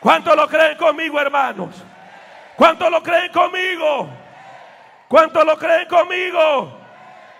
¿Cuántos 0.00 0.36
lo 0.36 0.46
creen 0.48 0.76
conmigo, 0.76 1.20
hermanos? 1.20 1.82
¿Cuántos 2.56 2.90
lo 2.90 3.02
creen 3.02 3.32
conmigo? 3.32 4.08
¿Cuántos 5.08 5.44
lo 5.46 5.56
creen 5.56 5.88
conmigo? 5.88 6.78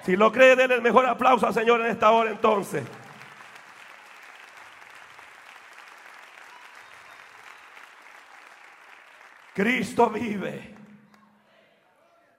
Si 0.03 0.17
lo 0.17 0.31
creen, 0.33 0.59
denle 0.59 0.77
el 0.77 0.83
mejor 0.83 1.07
aplauso 1.07 1.47
al 1.47 1.55
Señor 1.55 1.81
en 1.81 1.89
esta 1.89 2.11
hora 2.11 2.31
entonces. 2.31 2.85
Cristo 9.55 10.11
vive. 10.11 10.75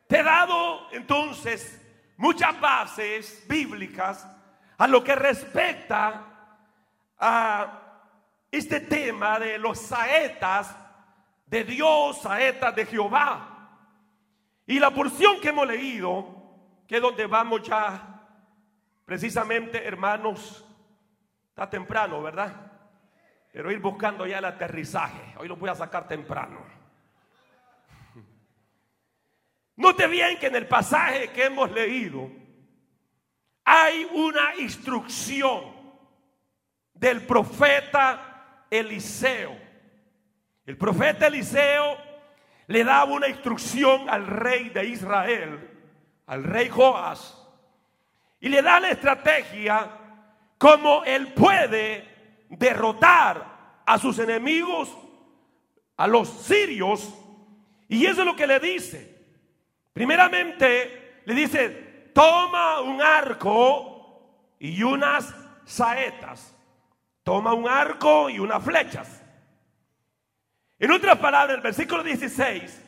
Te 0.06 0.20
he 0.20 0.24
dado 0.24 0.92
entonces 0.92 1.82
muchas 2.18 2.60
bases 2.60 3.46
bíblicas 3.48 4.28
a 4.78 4.88
lo 4.88 5.02
que 5.02 5.16
respecta 5.16 6.26
a 7.18 7.82
este 8.52 8.82
tema 8.82 9.40
de 9.40 9.58
los 9.58 9.80
saetas 9.80 10.76
de 11.46 11.64
Dios, 11.64 12.22
saetas 12.22 12.76
de 12.76 12.86
Jehová. 12.86 13.70
Y 14.68 14.80
la 14.80 14.92
porción 14.92 15.40
que 15.40 15.50
hemos 15.50 15.68
leído, 15.68 16.28
que 16.86 16.98
es 16.98 17.02
donde 17.02 17.28
vamos 17.28 17.64
ya, 17.64 18.22
precisamente 19.06 19.88
hermanos, 19.88 20.66
está 21.50 21.70
temprano, 21.70 22.22
¿verdad? 22.22 22.54
Pero 23.54 23.72
ir 23.72 23.80
buscando 23.80 24.28
ya 24.28 24.40
el 24.40 24.46
aterrizaje. 24.46 25.36
Hoy 25.38 25.48
lo 25.48 25.56
voy 25.56 25.70
a 25.70 25.76
sacar 25.76 26.10
temprano. 26.10 26.75
Note 29.78 30.08
bien 30.08 30.38
que 30.40 30.48
en 30.48 30.56
el 30.56 30.68
pasaje 30.68 31.30
que 31.30 31.46
hemos 31.46 31.70
leído 31.72 32.32
hay 33.66 34.08
una 34.14 34.56
instrucción 34.58 35.74
del 36.94 37.26
profeta 37.26 38.66
Eliseo. 38.70 39.58
El 40.66 40.78
profeta 40.78 41.28
Eliseo 41.28 41.98
le 42.68 42.84
daba 42.84 43.12
una 43.12 43.28
instrucción 43.28 44.10
al 44.10 44.26
rey 44.28 44.70
de 44.70 44.86
Israel, 44.86 45.70
al 46.28 46.44
rey 46.44 46.70
Joás, 46.70 47.38
y 48.40 48.50
le 48.50 48.62
da 48.62 48.80
la 48.80 48.92
estrategia 48.92 49.92
como 50.58 51.04
él 51.04 51.34
puede 51.34 52.46
derrotar 52.50 53.84
a 53.86 53.98
sus 53.98 54.18
enemigos, 54.20 54.96
a 55.98 56.08
los 56.08 56.30
sirios, 56.30 57.14
y 57.88 58.06
eso 58.06 58.22
es 58.22 58.26
lo 58.26 58.36
que 58.36 58.48
le 58.48 58.60
dice. 58.60 59.15
Primeramente 59.96 61.22
le 61.24 61.34
dice, 61.34 62.12
toma 62.14 62.82
un 62.82 63.02
arco 63.02 64.52
y 64.60 64.84
unas 64.84 65.34
saetas. 65.64 66.54
Toma 67.24 67.54
un 67.54 67.70
arco 67.70 68.30
y 68.30 68.38
unas 68.38 68.62
flechas. 68.62 69.24
En 70.78 70.92
otras 70.92 71.18
palabras, 71.18 71.56
el 71.56 71.62
versículo 71.62 72.04
16, 72.04 72.84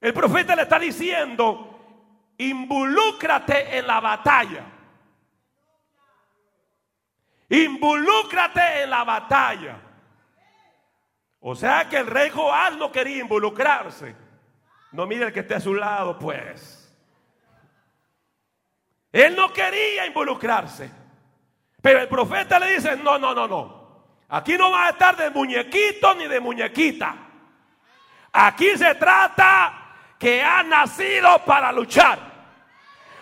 el 0.00 0.14
profeta 0.14 0.56
le 0.56 0.62
está 0.62 0.78
diciendo, 0.78 2.32
involúcrate 2.38 3.76
en 3.76 3.86
la 3.86 4.00
batalla. 4.00 4.64
Involúcrate 7.50 8.84
en 8.84 8.88
la 8.88 9.04
batalla. 9.04 9.82
O 11.40 11.54
sea 11.54 11.86
que 11.90 11.98
el 11.98 12.06
rey 12.06 12.30
Joás 12.30 12.74
no 12.78 12.90
quería 12.90 13.18
involucrarse. 13.18 14.27
No 14.92 15.06
mire 15.06 15.26
el 15.26 15.32
que 15.32 15.40
esté 15.40 15.54
a 15.54 15.60
su 15.60 15.74
lado, 15.74 16.18
pues. 16.18 16.92
Él 19.12 19.36
no 19.36 19.52
quería 19.52 20.06
involucrarse. 20.06 20.90
Pero 21.80 22.00
el 22.00 22.08
profeta 22.08 22.58
le 22.58 22.74
dice, 22.74 22.96
no, 22.96 23.18
no, 23.18 23.34
no, 23.34 23.46
no. 23.46 23.78
Aquí 24.28 24.56
no 24.56 24.70
va 24.70 24.86
a 24.86 24.90
estar 24.90 25.16
de 25.16 25.30
muñequito 25.30 26.14
ni 26.14 26.26
de 26.26 26.40
muñequita. 26.40 27.14
Aquí 28.32 28.76
se 28.76 28.94
trata 28.96 29.94
que 30.18 30.42
ha 30.42 30.62
nacido 30.62 31.44
para 31.44 31.72
luchar. 31.72 32.18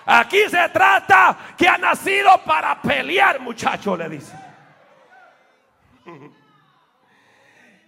Aquí 0.07 0.49
se 0.49 0.69
trata 0.69 1.37
que 1.57 1.69
ha 1.69 1.79
nacido 1.79 2.43
para 2.45 2.81
pelear, 2.81 3.41
muchacho, 3.41 3.97
le 3.97 4.09
dice. 4.09 4.37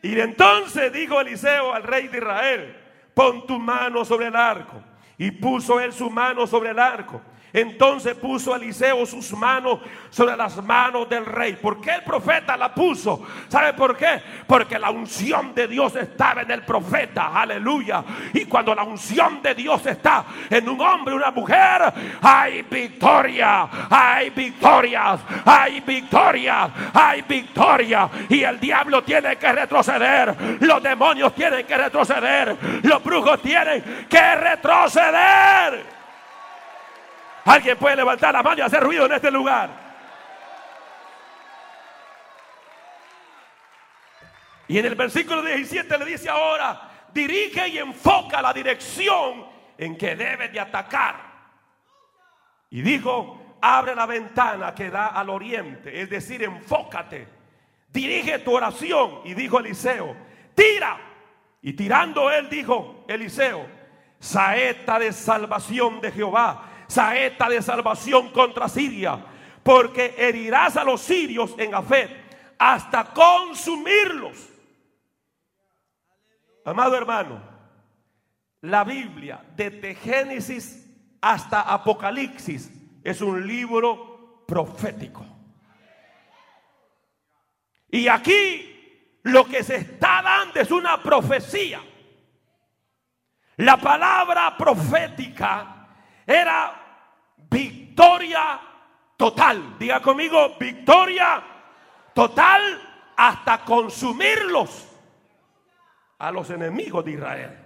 Y 0.01 0.19
entonces 0.21 0.93
dijo 0.93 1.21
Eliseo 1.21 1.75
al 1.75 1.83
rey 1.83 2.07
de 2.07 2.19
Israel, 2.19 2.78
pon 3.19 3.45
tu 3.45 3.59
mano 3.59 4.05
sobre 4.05 4.29
el 4.29 4.37
arco. 4.37 4.81
Y 5.19 5.33
puso 5.33 5.81
él 5.81 5.93
su 5.93 6.09
mano 6.09 6.47
sobre 6.47 6.71
el 6.71 6.79
arco. 6.79 7.21
Entonces 7.61 8.15
puso 8.15 8.55
Eliseo 8.55 9.05
sus 9.05 9.33
manos 9.33 9.81
sobre 10.11 10.37
las 10.37 10.63
manos 10.63 11.09
del 11.09 11.27
rey. 11.27 11.55
¿Por 11.57 11.81
qué 11.81 11.91
el 11.91 12.03
profeta 12.03 12.57
la 12.57 12.73
puso? 12.73 13.27
¿Sabe 13.49 13.73
por 13.73 13.97
qué? 13.97 14.23
Porque 14.47 14.79
la 14.79 14.91
unción 14.91 15.53
de 15.55 15.67
Dios 15.67 15.97
estaba 15.97 16.43
en 16.43 16.53
el 16.53 16.63
profeta. 16.63 17.33
Aleluya. 17.35 18.05
Y 18.33 18.45
cuando 18.45 18.75
la 18.77 18.85
unción 18.85 19.43
de 19.43 19.57
Dios 19.57 19.85
está 19.87 20.25
en 20.49 20.69
un 20.69 20.81
hombre, 20.81 21.15
una 21.15 21.33
mujer, 21.33 21.93
hay 22.23 22.63
victoria. 22.63 23.69
Hay 23.91 24.31
victorias. 24.31 25.21
Hay 25.45 25.81
victorias. 25.81 26.71
Hay 26.95 27.23
victoria. 27.23 28.09
Y 28.29 28.43
el 28.45 28.61
diablo 28.61 29.03
tiene 29.03 29.37
que 29.37 29.53
retroceder. 29.53 30.59
Los 30.61 30.81
demonios 30.81 31.35
tienen 31.35 31.67
que 31.67 31.77
retroceder. 31.77 32.57
Los 32.85 33.03
brujos 33.03 33.43
tienen 33.43 34.07
que 34.09 34.35
retroceder. 34.37 35.98
Alguien 37.49 37.79
puede 37.79 37.97
levantar 37.97 38.35
la 38.35 38.43
mano 38.43 38.59
y 38.59 38.61
hacer 38.61 38.83
ruido 38.83 39.07
en 39.07 39.13
este 39.13 39.31
lugar. 39.31 39.71
Y 44.67 44.79
en 44.79 44.85
el 44.85 44.95
versículo 44.95 45.43
17 45.43 45.97
le 45.97 46.05
dice 46.05 46.29
ahora, 46.29 46.91
dirige 47.11 47.67
y 47.69 47.79
enfoca 47.79 48.43
la 48.43 48.53
dirección 48.53 49.47
en 49.79 49.97
que 49.97 50.15
debe 50.15 50.51
de 50.51 50.61
atacar. 50.61 51.17
Y 52.69 52.83
dijo, 52.83 53.57
abre 53.63 53.95
la 53.95 54.05
ventana 54.05 54.75
que 54.75 54.91
da 54.91 55.07
al 55.07 55.31
oriente, 55.31 56.03
es 56.03 56.11
decir, 56.11 56.43
enfócate. 56.43 57.27
Dirige 57.89 58.41
tu 58.41 58.55
oración. 58.55 59.23
Y 59.25 59.33
dijo 59.33 59.59
Eliseo, 59.59 60.15
tira. 60.55 61.01
Y 61.63 61.73
tirando 61.73 62.31
él 62.31 62.51
dijo, 62.51 63.07
Eliseo, 63.09 63.67
saeta 64.21 64.99
de 64.99 65.15
salvación 65.15 66.03
de 66.03 66.13
Jehová 66.13 66.68
saeta 66.89 67.49
de 67.49 67.63
salvación 67.63 68.31
contra 68.31 68.69
Siria, 68.69 69.25
porque 69.63 70.15
herirás 70.19 70.77
a 70.77 70.85
los 70.85 71.03
sirios 71.03 71.55
en 71.59 71.75
Afet 71.75 72.11
hasta 72.59 73.05
consumirlos. 73.05 74.49
Amado 76.65 76.97
hermano, 76.97 77.41
la 78.63 78.83
Biblia 78.85 79.45
desde 79.55 79.95
Génesis 79.95 80.87
hasta 81.21 81.63
Apocalipsis 81.63 82.71
es 83.05 83.21
un 83.21 83.47
libro 83.47 84.45
profético. 84.47 85.25
Y 87.91 88.09
aquí 88.09 89.21
lo 89.23 89.45
que 89.47 89.63
se 89.63 89.77
está 89.77 90.23
dando 90.23 90.61
es 90.61 90.71
una 90.71 91.03
profecía. 91.03 91.81
La 93.57 93.77
palabra 93.77 94.57
profética 94.57 95.78
era 96.29 96.75
victoria 97.51 98.61
total. 99.17 99.79
Diga 99.79 100.03
conmigo, 100.03 100.57
victoria 100.61 101.43
total 102.13 102.63
hasta 103.17 103.65
consumirlos 103.65 104.87
a 106.19 106.31
los 106.31 106.51
enemigos 106.51 107.03
de 107.07 107.13
Israel. 107.13 107.59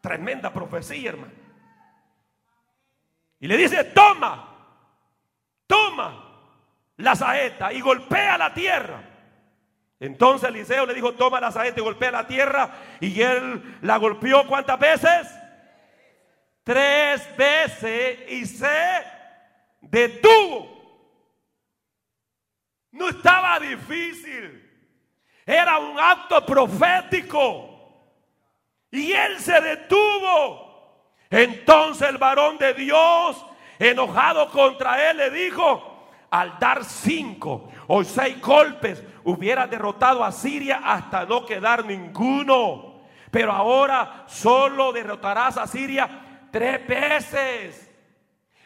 Tremenda 0.00 0.52
profecía, 0.52 1.10
hermano. 1.10 1.32
Y 3.38 3.46
le 3.46 3.56
dice, 3.56 3.84
toma, 3.84 4.48
toma 5.68 6.24
la 6.96 7.14
saeta 7.14 7.72
y 7.72 7.80
golpea 7.80 8.36
la 8.38 8.52
tierra. 8.52 9.02
Entonces 10.00 10.48
Eliseo 10.48 10.84
le 10.84 10.94
dijo, 10.94 11.14
toma 11.14 11.40
la 11.40 11.52
saeta 11.52 11.78
y 11.78 11.84
golpea 11.84 12.10
la 12.10 12.26
tierra. 12.26 12.70
Y 12.98 13.22
él 13.22 13.78
la 13.82 13.98
golpeó 13.98 14.46
cuántas 14.48 14.80
veces? 14.80 15.39
Tres 16.70 17.36
veces 17.36 18.30
y 18.30 18.46
se 18.46 19.04
detuvo. 19.80 20.68
No 22.92 23.08
estaba 23.08 23.58
difícil. 23.58 24.70
Era 25.44 25.78
un 25.78 25.98
acto 25.98 26.46
profético. 26.46 28.06
Y 28.88 29.10
él 29.10 29.40
se 29.40 29.60
detuvo. 29.60 31.18
Entonces 31.28 32.08
el 32.08 32.18
varón 32.18 32.56
de 32.56 32.72
Dios, 32.74 33.44
enojado 33.76 34.48
contra 34.50 35.10
él, 35.10 35.16
le 35.16 35.30
dijo, 35.30 36.08
al 36.30 36.56
dar 36.60 36.84
cinco 36.84 37.68
o 37.88 38.04
seis 38.04 38.40
golpes, 38.40 39.02
hubiera 39.24 39.66
derrotado 39.66 40.22
a 40.22 40.30
Siria 40.30 40.82
hasta 40.84 41.26
no 41.26 41.44
quedar 41.44 41.84
ninguno. 41.84 43.00
Pero 43.32 43.50
ahora 43.50 44.22
solo 44.28 44.92
derrotarás 44.92 45.56
a 45.56 45.66
Siria 45.66 46.28
tres 46.50 46.86
veces. 46.86 47.90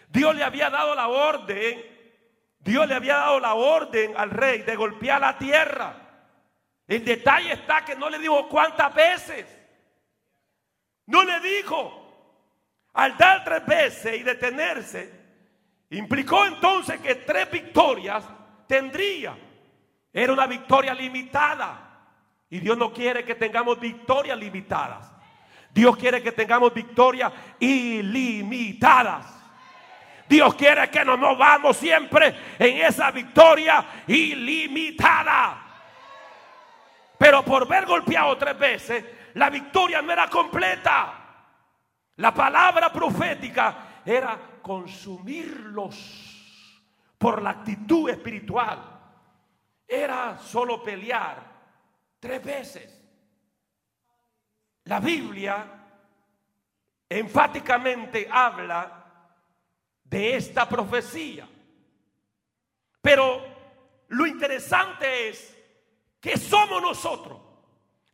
Dios 0.08 0.34
le 0.36 0.44
había 0.44 0.70
dado 0.70 0.94
la 0.94 1.08
orden, 1.08 1.82
Dios 2.60 2.86
le 2.88 2.94
había 2.94 3.16
dado 3.16 3.40
la 3.40 3.54
orden 3.54 4.14
al 4.16 4.30
rey 4.30 4.62
de 4.62 4.76
golpear 4.76 5.20
la 5.20 5.36
tierra. 5.36 6.04
El 6.86 7.04
detalle 7.04 7.52
está 7.52 7.84
que 7.84 7.96
no 7.96 8.08
le 8.08 8.18
dijo 8.18 8.48
cuántas 8.48 8.94
veces. 8.94 9.46
No 11.06 11.22
le 11.24 11.40
dijo. 11.40 12.00
Al 12.92 13.16
dar 13.16 13.42
tres 13.44 13.66
veces 13.66 14.20
y 14.20 14.22
detenerse, 14.22 15.12
implicó 15.90 16.46
entonces 16.46 17.00
que 17.00 17.16
tres 17.16 17.50
victorias 17.50 18.24
tendría. 18.68 19.36
Era 20.12 20.32
una 20.32 20.46
victoria 20.46 20.94
limitada. 20.94 21.84
Y 22.48 22.60
Dios 22.60 22.78
no 22.78 22.92
quiere 22.92 23.24
que 23.24 23.34
tengamos 23.34 23.80
victorias 23.80 24.38
limitadas. 24.38 25.13
Dios 25.74 25.96
quiere 25.96 26.22
que 26.22 26.30
tengamos 26.30 26.72
victorias 26.72 27.32
ilimitadas. 27.58 29.26
Dios 30.28 30.54
quiere 30.54 30.88
que 30.88 31.04
nos 31.04 31.18
movamos 31.18 31.76
siempre 31.76 32.32
en 32.60 32.78
esa 32.78 33.10
victoria 33.10 33.84
ilimitada. 34.06 35.62
Pero 37.18 37.44
por 37.44 37.66
ver 37.66 37.86
golpeado 37.86 38.38
tres 38.38 38.56
veces, 38.56 39.04
la 39.34 39.50
victoria 39.50 40.00
no 40.00 40.12
era 40.12 40.28
completa. 40.28 41.12
La 42.16 42.32
palabra 42.32 42.92
profética 42.92 44.02
era 44.06 44.38
consumirlos 44.62 45.90
por 47.18 47.42
la 47.42 47.50
actitud 47.50 48.08
espiritual. 48.08 48.78
Era 49.88 50.38
solo 50.38 50.84
pelear 50.84 51.42
tres 52.20 52.44
veces. 52.44 53.03
La 54.84 55.00
Biblia 55.00 55.66
enfáticamente 57.08 58.28
habla 58.30 59.04
de 60.04 60.36
esta 60.36 60.68
profecía. 60.68 61.48
Pero 63.00 63.42
lo 64.08 64.26
interesante 64.26 65.28
es 65.28 65.56
que 66.20 66.36
somos 66.36 66.80
nosotros. 66.82 67.40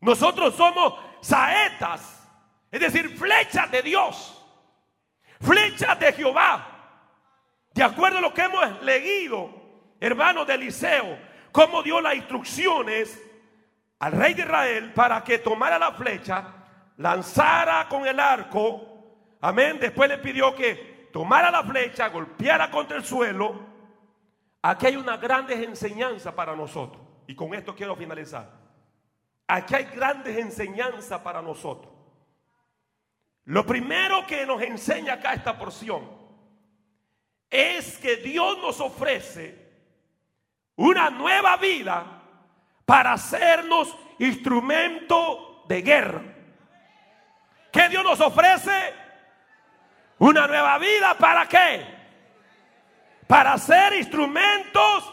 Nosotros 0.00 0.54
somos 0.54 0.94
saetas, 1.20 2.26
es 2.70 2.80
decir, 2.80 3.16
flechas 3.18 3.70
de 3.70 3.82
Dios, 3.82 4.44
flechas 5.40 5.98
de 6.00 6.12
Jehová. 6.12 6.66
De 7.72 7.82
acuerdo 7.82 8.18
a 8.18 8.22
lo 8.22 8.32
que 8.32 8.42
hemos 8.42 8.82
leído, 8.82 9.50
hermanos 10.00 10.46
de 10.46 10.54
Eliseo, 10.54 11.18
cómo 11.52 11.82
dio 11.82 12.00
las 12.00 12.14
instrucciones 12.14 13.20
al 13.98 14.12
rey 14.12 14.34
de 14.34 14.42
Israel 14.42 14.92
para 14.94 15.22
que 15.22 15.38
tomara 15.38 15.78
la 15.78 15.92
flecha, 15.92 16.59
lanzara 17.00 17.88
con 17.88 18.06
el 18.06 18.20
arco, 18.20 18.82
amén. 19.40 19.78
Después 19.80 20.08
le 20.08 20.18
pidió 20.18 20.54
que 20.54 21.08
tomara 21.12 21.50
la 21.50 21.62
flecha, 21.62 22.08
golpeara 22.08 22.70
contra 22.70 22.98
el 22.98 23.04
suelo. 23.04 23.58
Aquí 24.62 24.86
hay 24.86 24.96
una 24.96 25.16
grande 25.16 25.64
enseñanza 25.64 26.34
para 26.34 26.54
nosotros. 26.54 27.02
Y 27.26 27.34
con 27.34 27.54
esto 27.54 27.74
quiero 27.74 27.96
finalizar. 27.96 28.50
Aquí 29.48 29.74
hay 29.74 29.84
grandes 29.84 30.36
enseñanzas 30.36 31.20
para 31.20 31.40
nosotros. 31.40 31.90
Lo 33.44 33.64
primero 33.64 34.26
que 34.26 34.44
nos 34.44 34.60
enseña 34.60 35.14
acá 35.14 35.32
esta 35.32 35.58
porción 35.58 36.06
es 37.48 37.96
que 37.96 38.16
Dios 38.16 38.58
nos 38.58 38.78
ofrece 38.78 39.70
una 40.76 41.08
nueva 41.08 41.56
vida 41.56 42.22
para 42.84 43.14
hacernos 43.14 43.96
instrumento 44.18 45.64
de 45.66 45.80
guerra. 45.80 46.39
¿Qué 47.72 47.88
Dios 47.88 48.04
nos 48.04 48.20
ofrece? 48.20 48.94
Una 50.18 50.46
nueva 50.46 50.78
vida 50.78 51.14
para 51.14 51.46
qué? 51.46 51.86
Para 53.26 53.56
ser 53.58 53.94
instrumentos 53.94 55.12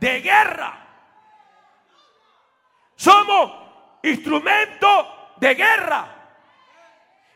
de 0.00 0.20
guerra. 0.20 0.86
Somos 2.96 3.52
instrumentos 4.02 5.06
de 5.36 5.54
guerra. 5.54 6.08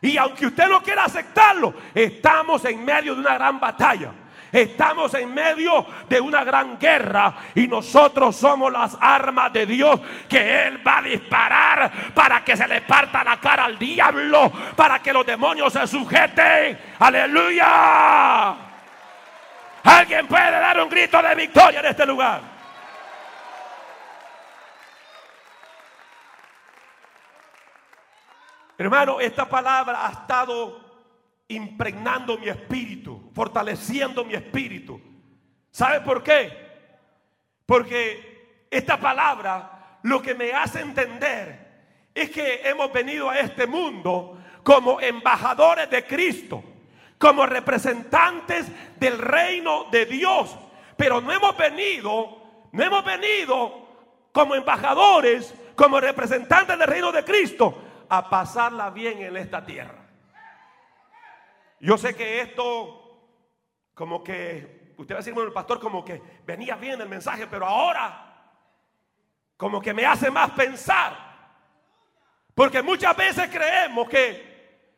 Y 0.01 0.17
aunque 0.17 0.47
usted 0.47 0.67
no 0.67 0.81
quiera 0.81 1.05
aceptarlo, 1.05 1.73
estamos 1.93 2.65
en 2.65 2.83
medio 2.83 3.13
de 3.13 3.21
una 3.21 3.35
gran 3.35 3.59
batalla. 3.59 4.11
Estamos 4.51 5.13
en 5.13 5.33
medio 5.33 5.85
de 6.09 6.19
una 6.19 6.43
gran 6.43 6.77
guerra 6.77 7.33
y 7.55 7.67
nosotros 7.67 8.35
somos 8.35 8.71
las 8.71 8.97
armas 8.99 9.53
de 9.53 9.65
Dios 9.65 9.99
que 10.27 10.67
Él 10.67 10.85
va 10.85 10.97
a 10.97 11.01
disparar 11.01 11.91
para 12.13 12.43
que 12.43 12.57
se 12.57 12.67
le 12.67 12.81
parta 12.81 13.23
la 13.23 13.39
cara 13.39 13.65
al 13.65 13.79
diablo, 13.79 14.51
para 14.75 14.99
que 14.99 15.13
los 15.13 15.25
demonios 15.25 15.71
se 15.71 15.87
sujeten. 15.87 16.77
Aleluya. 16.99 18.55
Alguien 19.83 20.27
puede 20.27 20.51
dar 20.51 20.79
un 20.81 20.89
grito 20.89 21.21
de 21.21 21.35
victoria 21.35 21.79
en 21.79 21.85
este 21.85 22.05
lugar. 22.05 22.41
Hermano, 28.77 29.19
esta 29.19 29.47
palabra 29.47 30.07
ha 30.07 30.11
estado 30.11 30.79
impregnando 31.47 32.37
mi 32.37 32.49
espíritu, 32.49 33.10
fortaleciendo 33.33 34.23
mi 34.23 34.33
espíritu. 34.33 34.99
¿Sabe 35.71 36.01
por 36.01 36.21
qué? 36.23 36.51
Porque 37.65 38.65
esta 38.69 38.99
palabra 38.99 39.99
lo 40.03 40.21
que 40.21 40.35
me 40.35 40.51
hace 40.51 40.81
entender 40.81 41.71
es 42.13 42.29
que 42.29 42.61
hemos 42.63 42.91
venido 42.91 43.29
a 43.29 43.39
este 43.39 43.65
mundo 43.65 44.37
como 44.63 44.99
embajadores 44.99 45.89
de 45.89 46.05
Cristo, 46.05 46.63
como 47.17 47.45
representantes 47.45 48.67
del 48.99 49.17
reino 49.17 49.85
de 49.91 50.05
Dios, 50.05 50.55
pero 50.97 51.21
no 51.21 51.31
hemos 51.31 51.55
venido, 51.57 52.67
no 52.71 52.83
hemos 52.83 53.05
venido 53.05 53.87
como 54.31 54.55
embajadores, 54.55 55.53
como 55.75 55.99
representantes 55.99 56.77
del 56.77 56.87
reino 56.87 57.11
de 57.11 57.23
Cristo 57.23 57.81
a 58.09 58.29
pasarla 58.29 58.89
bien 58.89 59.21
en 59.21 59.37
esta 59.37 59.65
tierra. 59.65 60.05
Yo 61.79 61.97
sé 61.97 62.15
que 62.15 62.41
esto, 62.41 63.00
como 64.01 64.23
que, 64.23 64.95
usted 64.97 65.13
va 65.13 65.19
a 65.19 65.21
decir, 65.21 65.31
bueno, 65.31 65.49
el 65.49 65.53
pastor, 65.53 65.79
como 65.79 66.03
que 66.03 66.19
venía 66.43 66.75
bien 66.75 66.99
el 66.99 67.07
mensaje, 67.07 67.45
pero 67.45 67.67
ahora, 67.67 68.49
como 69.55 69.79
que 69.79 69.93
me 69.93 70.07
hace 70.07 70.31
más 70.31 70.49
pensar. 70.49 71.15
Porque 72.55 72.81
muchas 72.81 73.15
veces 73.15 73.47
creemos 73.51 74.09
que 74.09 74.95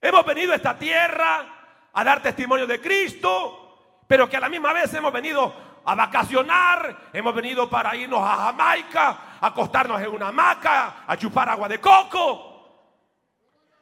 hemos 0.00 0.24
venido 0.24 0.54
a 0.54 0.56
esta 0.56 0.78
tierra 0.78 1.90
a 1.92 2.02
dar 2.02 2.22
testimonio 2.22 2.66
de 2.66 2.80
Cristo, 2.80 4.00
pero 4.06 4.26
que 4.26 4.38
a 4.38 4.40
la 4.40 4.48
misma 4.48 4.72
vez 4.72 4.94
hemos 4.94 5.12
venido 5.12 5.52
a 5.84 5.94
vacacionar, 5.94 7.10
hemos 7.12 7.34
venido 7.34 7.68
para 7.68 7.94
irnos 7.94 8.22
a 8.22 8.36
Jamaica, 8.36 9.18
a 9.38 9.48
acostarnos 9.48 10.00
en 10.00 10.08
una 10.08 10.28
hamaca, 10.28 11.04
a 11.06 11.14
chupar 11.18 11.50
agua 11.50 11.68
de 11.68 11.78
coco 11.78 12.86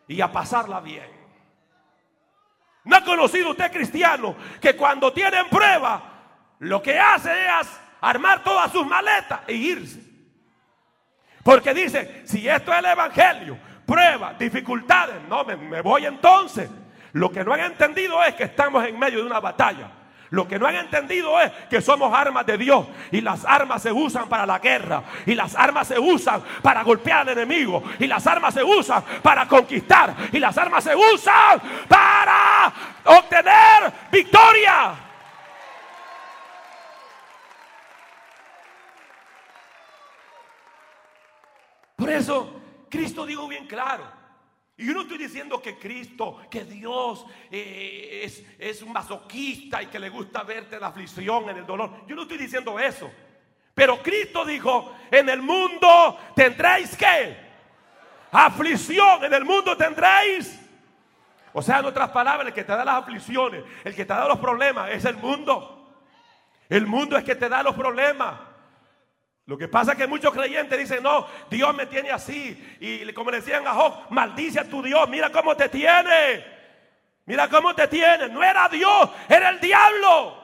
y 0.08 0.20
a 0.20 0.32
pasarla 0.32 0.80
bien. 0.80 1.13
¿No 2.84 2.96
ha 2.96 3.04
conocido 3.04 3.50
usted 3.50 3.72
cristiano 3.72 4.36
que 4.60 4.76
cuando 4.76 5.12
tienen 5.12 5.48
prueba, 5.48 6.02
lo 6.58 6.82
que 6.82 6.98
hace 6.98 7.30
es 7.30 7.80
armar 8.00 8.44
todas 8.44 8.70
sus 8.70 8.86
maletas 8.86 9.40
e 9.46 9.54
irse? 9.54 10.00
Porque 11.42 11.74
dice, 11.74 12.22
si 12.26 12.48
esto 12.48 12.72
es 12.72 12.78
el 12.78 12.84
Evangelio, 12.86 13.58
prueba, 13.86 14.34
dificultades, 14.34 15.16
no, 15.28 15.44
me, 15.44 15.56
me 15.56 15.80
voy 15.80 16.06
entonces. 16.06 16.70
Lo 17.12 17.30
que 17.30 17.44
no 17.44 17.52
han 17.52 17.60
entendido 17.60 18.22
es 18.24 18.34
que 18.34 18.44
estamos 18.44 18.84
en 18.86 18.98
medio 18.98 19.20
de 19.20 19.26
una 19.26 19.40
batalla. 19.40 19.90
Lo 20.34 20.48
que 20.48 20.58
no 20.58 20.66
han 20.66 20.74
entendido 20.74 21.40
es 21.40 21.52
que 21.70 21.80
somos 21.80 22.12
armas 22.12 22.44
de 22.44 22.58
Dios 22.58 22.88
y 23.12 23.20
las 23.20 23.44
armas 23.44 23.80
se 23.80 23.92
usan 23.92 24.28
para 24.28 24.44
la 24.44 24.58
guerra 24.58 25.04
y 25.24 25.32
las 25.36 25.54
armas 25.54 25.86
se 25.86 25.96
usan 25.96 26.42
para 26.60 26.82
golpear 26.82 27.20
al 27.20 27.28
enemigo 27.28 27.84
y 28.00 28.08
las 28.08 28.26
armas 28.26 28.52
se 28.52 28.64
usan 28.64 29.04
para 29.22 29.46
conquistar 29.46 30.12
y 30.32 30.40
las 30.40 30.58
armas 30.58 30.82
se 30.82 30.96
usan 30.96 31.60
para 31.86 32.72
obtener 33.04 33.92
victoria. 34.10 34.94
Por 41.94 42.10
eso 42.10 42.60
Cristo 42.90 43.24
dijo 43.24 43.46
bien 43.46 43.68
claro, 43.68 44.23
y 44.76 44.86
yo 44.86 44.92
no 44.92 45.02
estoy 45.02 45.18
diciendo 45.18 45.62
que 45.62 45.78
Cristo, 45.78 46.40
que 46.50 46.64
Dios 46.64 47.24
eh, 47.50 48.22
es, 48.24 48.44
es 48.58 48.82
un 48.82 48.92
masoquista 48.92 49.82
y 49.82 49.86
que 49.86 50.00
le 50.00 50.08
gusta 50.08 50.42
verte 50.42 50.80
la 50.80 50.88
aflicción, 50.88 51.48
en 51.48 51.58
el 51.58 51.66
dolor. 51.66 52.04
Yo 52.08 52.16
no 52.16 52.22
estoy 52.22 52.38
diciendo 52.38 52.78
eso. 52.80 53.10
Pero 53.72 54.02
Cristo 54.02 54.44
dijo, 54.44 54.92
en 55.10 55.28
el 55.28 55.42
mundo 55.42 56.18
tendréis 56.34 56.96
que 56.96 57.36
aflicción, 58.32 59.24
en 59.24 59.34
el 59.34 59.44
mundo 59.44 59.76
tendréis. 59.76 60.60
O 61.52 61.62
sea, 61.62 61.78
en 61.78 61.84
otras 61.84 62.10
palabras, 62.10 62.48
el 62.48 62.52
que 62.52 62.64
te 62.64 62.72
da 62.72 62.84
las 62.84 62.96
aflicciones, 62.96 63.62
el 63.84 63.94
que 63.94 64.04
te 64.04 64.12
da 64.12 64.26
los 64.26 64.40
problemas, 64.40 64.90
es 64.90 65.04
el 65.04 65.16
mundo. 65.16 66.02
El 66.68 66.86
mundo 66.86 67.16
es 67.16 67.22
que 67.22 67.36
te 67.36 67.48
da 67.48 67.62
los 67.62 67.76
problemas. 67.76 68.40
Lo 69.46 69.58
que 69.58 69.68
pasa 69.68 69.92
es 69.92 69.98
que 69.98 70.06
muchos 70.06 70.32
creyentes 70.32 70.78
dicen, 70.78 71.02
no, 71.02 71.26
Dios 71.50 71.74
me 71.74 71.86
tiene 71.86 72.10
así. 72.10 72.76
Y 72.80 73.12
como 73.12 73.30
le 73.30 73.38
decían 73.38 73.66
a 73.66 73.74
Job, 73.74 74.06
maldice 74.10 74.60
a 74.60 74.64
tu 74.64 74.82
Dios, 74.82 75.06
mira 75.08 75.30
cómo 75.30 75.54
te 75.54 75.68
tiene. 75.68 76.44
Mira 77.26 77.48
cómo 77.48 77.74
te 77.74 77.86
tiene. 77.88 78.28
No 78.28 78.42
era 78.42 78.68
Dios, 78.68 79.10
era 79.28 79.50
el 79.50 79.60
diablo. 79.60 80.42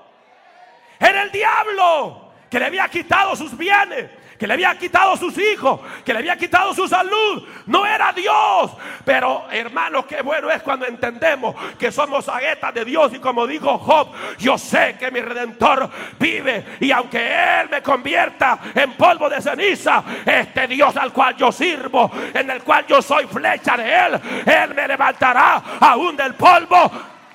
Era 0.98 1.22
el 1.22 1.32
diablo 1.32 2.32
que 2.50 2.58
le 2.58 2.66
había 2.66 2.88
quitado 2.88 3.34
sus 3.36 3.56
bienes 3.56 4.10
que 4.40 4.46
le 4.46 4.54
había 4.54 4.74
quitado 4.78 5.18
sus 5.18 5.36
hijos, 5.36 5.80
que 6.02 6.14
le 6.14 6.20
había 6.20 6.34
quitado 6.34 6.72
su 6.72 6.88
salud. 6.88 7.46
No 7.66 7.84
era 7.84 8.10
Dios. 8.10 8.70
Pero 9.04 9.44
hermano, 9.50 10.06
qué 10.06 10.22
bueno 10.22 10.50
es 10.50 10.62
cuando 10.62 10.86
entendemos 10.86 11.54
que 11.78 11.92
somos 11.92 12.26
aguetas 12.26 12.72
de 12.72 12.86
Dios. 12.86 13.12
Y 13.12 13.18
como 13.18 13.46
dijo 13.46 13.76
Job, 13.76 14.08
yo 14.38 14.56
sé 14.56 14.96
que 14.98 15.10
mi 15.10 15.20
redentor 15.20 15.90
vive. 16.18 16.78
Y 16.80 16.90
aunque 16.90 17.18
Él 17.60 17.68
me 17.70 17.82
convierta 17.82 18.58
en 18.74 18.94
polvo 18.94 19.28
de 19.28 19.42
ceniza, 19.42 20.02
este 20.24 20.66
Dios 20.68 20.96
al 20.96 21.12
cual 21.12 21.36
yo 21.36 21.52
sirvo, 21.52 22.10
en 22.32 22.50
el 22.50 22.62
cual 22.62 22.86
yo 22.86 23.02
soy 23.02 23.26
flecha 23.26 23.76
de 23.76 23.94
Él, 23.94 24.20
Él 24.46 24.74
me 24.74 24.88
levantará 24.88 25.62
aún 25.80 26.16
del 26.16 26.32
polvo. 26.32 26.90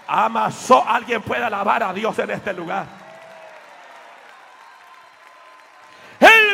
Amasó, 0.08 0.84
alguien 0.88 1.22
puede 1.22 1.44
alabar 1.44 1.84
a 1.84 1.94
Dios 1.94 2.18
en 2.18 2.32
este 2.32 2.52
lugar. 2.52 3.05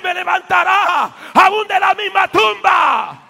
Me 0.01 0.13
levantará 0.13 1.13
aún 1.33 1.67
de 1.67 1.79
la 1.79 1.93
misma 1.93 2.27
tumba. 2.27 3.21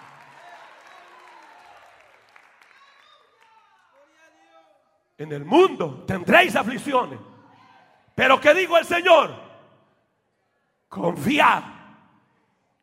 En 5.18 5.32
el 5.32 5.44
mundo 5.44 6.04
tendréis 6.06 6.56
aflicciones. 6.56 7.18
Pero 8.14 8.40
¿qué 8.40 8.54
digo 8.54 8.76
el 8.76 8.84
Señor? 8.84 9.34
Confiad. 10.88 11.62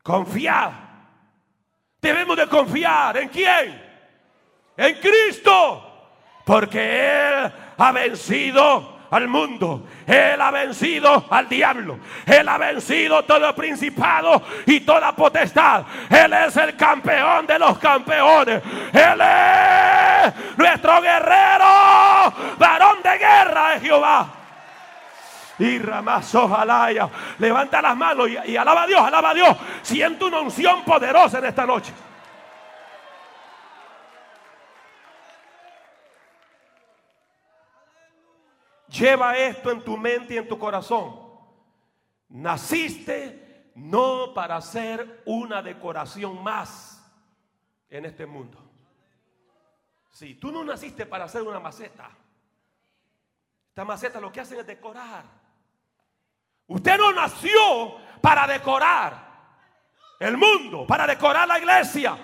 Confiad. 0.02 0.71
Debemos 2.02 2.38
de 2.38 2.47
confiar. 2.47 3.17
¿En 3.17 3.30
quién? 3.30 3.84
En 4.78 4.95
Cristo. 4.99 5.86
Porque 6.45 7.28
Él 7.28 7.52
ha 7.78 7.91
vencido 7.91 8.99
al 9.12 9.28
mundo. 9.28 9.84
Él 10.06 10.39
ha 10.41 10.52
vencido 10.52 11.26
al 11.30 11.48
diablo. 11.48 12.00
Él 12.26 12.48
ha 12.48 12.58
vencido 12.58 13.24
todo 13.24 13.54
principado 13.56 14.41
y 14.65 14.82
toda 14.82 15.15
potestad. 15.15 15.84
Él 16.10 16.34
es 16.34 16.56
el 16.58 16.76
campeón 16.76 17.45
de 17.48 17.60
los 17.60 17.78
campeones. 17.78 18.62
Él 18.93 19.22
es 19.22 20.58
nuestro 20.58 21.02
guerrero, 21.02 22.34
varón 22.58 22.98
de 23.04 23.17
guerra 23.17 23.69
de 23.72 23.80
Jehová. 23.80 24.28
Y 25.60 25.78
Ramazo 25.78 26.50
levanta 27.38 27.82
las 27.82 27.95
manos 27.95 28.30
y, 28.30 28.52
y 28.52 28.56
alaba 28.56 28.84
a 28.84 28.88
Dios, 28.88 29.02
alaba 29.02 29.32
a 29.32 29.34
Dios. 29.34 29.58
Siento 29.82 30.28
una 30.28 30.39
unción 30.39 30.84
poderosa 30.84 31.39
en 31.39 31.45
esta 31.45 31.65
noche. 31.65 31.91
Lleva 39.00 39.38
esto 39.38 39.72
en 39.72 39.82
tu 39.82 39.96
mente 39.96 40.34
y 40.34 40.38
en 40.38 40.48
tu 40.48 40.60
corazón. 40.60 41.16
Naciste 42.28 43.72
no 43.76 44.34
para 44.34 44.60
ser 44.62 45.24
una 45.26 45.62
decoración 45.62 46.44
más 46.44 47.02
en 47.90 48.06
este 48.06 48.26
mundo. 48.26 48.58
Si 50.12 50.36
tú 50.36 50.52
no 50.52 50.64
naciste 50.64 51.06
para 51.06 51.28
ser 51.30 51.44
una 51.44 51.60
maceta. 51.60 52.10
Esta 53.70 53.86
maceta 53.86 54.20
lo 54.20 54.32
que 54.32 54.42
hacen 54.42 54.60
es 54.60 54.68
decorar. 54.68 55.24
Usted 56.68 56.98
no 56.98 57.14
nació 57.14 57.96
para 58.22 58.46
decorar 58.46 59.30
el 60.20 60.36
mundo, 60.36 60.86
para 60.86 61.08
decorar 61.08 61.48
la 61.48 61.58
iglesia. 61.58 62.18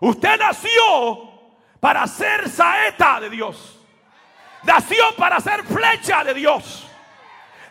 Usted 0.00 0.38
nació 0.38 1.30
para 1.78 2.06
ser 2.08 2.48
saeta 2.48 3.20
de 3.20 3.30
Dios. 3.30 3.73
Nació 4.64 5.14
para 5.16 5.40
ser 5.40 5.64
flecha 5.64 6.24
de 6.24 6.34
Dios. 6.34 6.86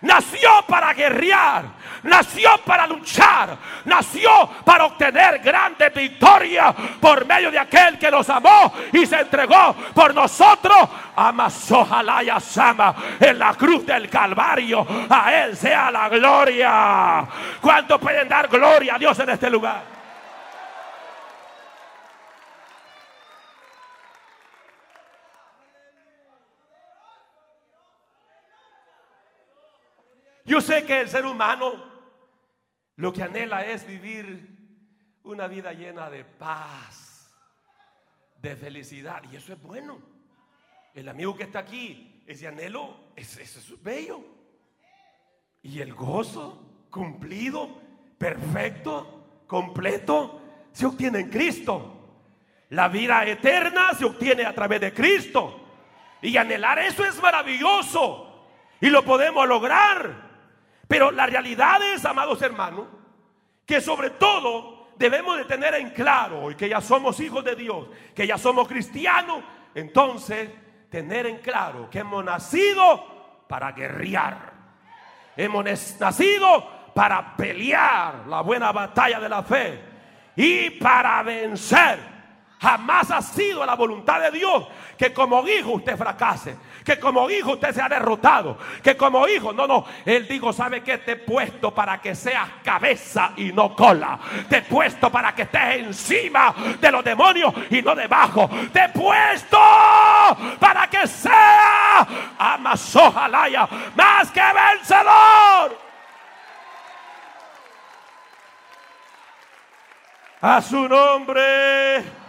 Nació 0.01 0.49
para 0.67 0.93
guerrear. 0.93 1.63
Nació 2.03 2.49
para 2.65 2.85
luchar. 2.85 3.57
Nació 3.85 4.49
para 4.65 4.85
obtener 4.85 5.39
grandes 5.39 5.93
victorias 5.93 6.75
por 6.99 7.25
medio 7.25 7.49
de 7.49 7.59
aquel 7.59 7.97
que 7.97 8.11
nos 8.11 8.29
amó 8.29 8.73
y 8.91 9.05
se 9.05 9.21
entregó 9.21 9.73
por 9.93 10.13
nosotros. 10.13 10.89
Amasó 11.15 11.85
Jalaya 11.85 12.39
Sama 12.41 12.93
en 13.17 13.39
la 13.39 13.53
cruz 13.53 13.85
del 13.85 14.09
Calvario. 14.09 14.85
A 15.09 15.33
Él 15.33 15.55
sea 15.55 15.89
la 15.89 16.09
gloria. 16.09 17.25
¿Cuántos 17.61 17.99
pueden 17.99 18.27
dar 18.27 18.49
gloria 18.49 18.95
a 18.95 18.99
Dios 18.99 19.17
en 19.19 19.29
este 19.29 19.49
lugar? 19.49 19.92
Yo 30.45 30.61
sé 30.61 30.85
que 30.85 31.01
el 31.01 31.09
ser 31.09 31.25
humano 31.25 31.93
lo 32.95 33.11
que 33.11 33.23
anhela 33.23 33.65
es 33.65 33.87
vivir 33.87 34.49
una 35.23 35.47
vida 35.47 35.73
llena 35.73 36.09
de 36.09 36.23
paz, 36.23 37.33
de 38.37 38.55
felicidad. 38.55 39.23
Y 39.31 39.35
eso 39.35 39.53
es 39.53 39.61
bueno. 39.61 39.99
El 40.93 41.09
amigo 41.09 41.35
que 41.35 41.43
está 41.43 41.59
aquí, 41.59 42.23
ese 42.27 42.47
anhelo, 42.47 43.11
ese, 43.15 43.41
es 43.41 43.81
bello. 43.81 44.23
Y 45.63 45.79
el 45.79 45.93
gozo 45.93 46.85
cumplido, 46.91 47.81
perfecto, 48.17 49.43
completo, 49.47 50.41
se 50.71 50.85
obtiene 50.85 51.21
en 51.21 51.29
Cristo. 51.29 51.99
La 52.69 52.89
vida 52.89 53.25
eterna 53.25 53.93
se 53.93 54.05
obtiene 54.05 54.45
a 54.45 54.53
través 54.53 54.81
de 54.81 54.93
Cristo. 54.93 55.61
Y 56.21 56.37
anhelar 56.37 56.79
eso 56.79 57.03
es 57.05 57.19
maravilloso. 57.21 58.47
Y 58.81 58.89
lo 58.89 59.03
podemos 59.03 59.47
lograr. 59.47 60.32
Pero 60.87 61.11
la 61.11 61.25
realidad 61.25 61.81
es, 61.93 62.05
amados 62.05 62.41
hermanos, 62.41 62.87
que 63.65 63.81
sobre 63.81 64.11
todo 64.11 64.89
debemos 64.95 65.37
de 65.37 65.45
tener 65.45 65.73
en 65.75 65.89
claro, 65.91 66.51
y 66.51 66.55
que 66.55 66.69
ya 66.69 66.81
somos 66.81 67.19
hijos 67.19 67.43
de 67.43 67.55
Dios, 67.55 67.87
que 68.13 68.27
ya 68.27 68.37
somos 68.37 68.67
cristianos, 68.67 69.43
entonces 69.73 70.49
tener 70.89 71.25
en 71.25 71.37
claro 71.37 71.89
que 71.89 71.99
hemos 71.99 72.23
nacido 72.23 73.45
para 73.47 73.71
guerrear. 73.71 74.53
Hemos 75.35 75.65
nacido 75.99 76.91
para 76.93 77.35
pelear 77.35 78.27
la 78.27 78.41
buena 78.41 78.71
batalla 78.71 79.19
de 79.19 79.29
la 79.29 79.41
fe 79.41 79.81
y 80.35 80.69
para 80.71 81.23
vencer 81.23 82.12
Jamás 82.63 83.11
ha 83.11 83.21
sido 83.21 83.65
la 83.65 83.75
voluntad 83.75 84.21
de 84.21 84.31
Dios 84.31 84.65
que 84.97 85.13
como 85.13 85.45
hijo 85.45 85.71
usted 85.71 85.97
fracase, 85.97 86.55
que 86.85 86.97
como 86.97 87.29
hijo 87.29 87.51
usted 87.51 87.73
sea 87.73 87.89
derrotado, 87.89 88.57
que 88.81 88.95
como 88.95 89.27
hijo, 89.27 89.51
no, 89.51 89.67
no, 89.67 89.83
él 90.05 90.25
dijo, 90.29 90.53
¿sabe 90.53 90.81
qué? 90.81 90.99
Te 90.99 91.11
he 91.11 91.15
puesto 91.17 91.75
para 91.75 91.99
que 91.99 92.15
seas 92.15 92.47
cabeza 92.63 93.33
y 93.35 93.51
no 93.51 93.75
cola. 93.75 94.17
Te 94.47 94.59
he 94.59 94.61
puesto 94.61 95.11
para 95.11 95.35
que 95.35 95.41
estés 95.41 95.79
encima 95.79 96.55
de 96.79 96.89
los 96.89 97.03
demonios 97.03 97.53
y 97.69 97.81
no 97.81 97.95
debajo. 97.95 98.49
Te 98.71 98.85
he 98.85 98.89
puesto 98.89 99.59
para 100.57 100.89
que 100.89 101.05
sea 101.05 102.07
Amazojalaya 102.39 103.67
más 103.93 104.31
que 104.31 104.41
vencedor. 104.41 105.77
A 110.39 110.61
su 110.61 110.87
nombre 110.87 112.22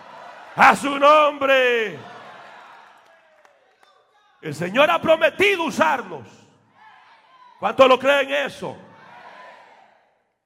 a 0.56 0.76
su 0.76 0.98
nombre. 0.98 1.98
El 4.40 4.54
Señor 4.54 4.90
ha 4.90 5.00
prometido 5.00 5.64
usarnos. 5.64 6.28
¿Cuántos 7.58 7.88
lo 7.88 7.98
creen 7.98 8.30
eso? 8.30 8.76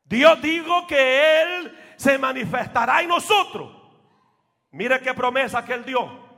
Dios 0.04 0.40
dijo 0.40 0.86
que 0.86 1.42
Él 1.42 1.94
se 1.96 2.16
manifestará 2.16 3.02
en 3.02 3.08
nosotros. 3.08 3.74
Mire 4.70 5.00
qué 5.00 5.12
promesa 5.14 5.64
que 5.64 5.74
Él 5.74 5.84
dio. 5.84 6.28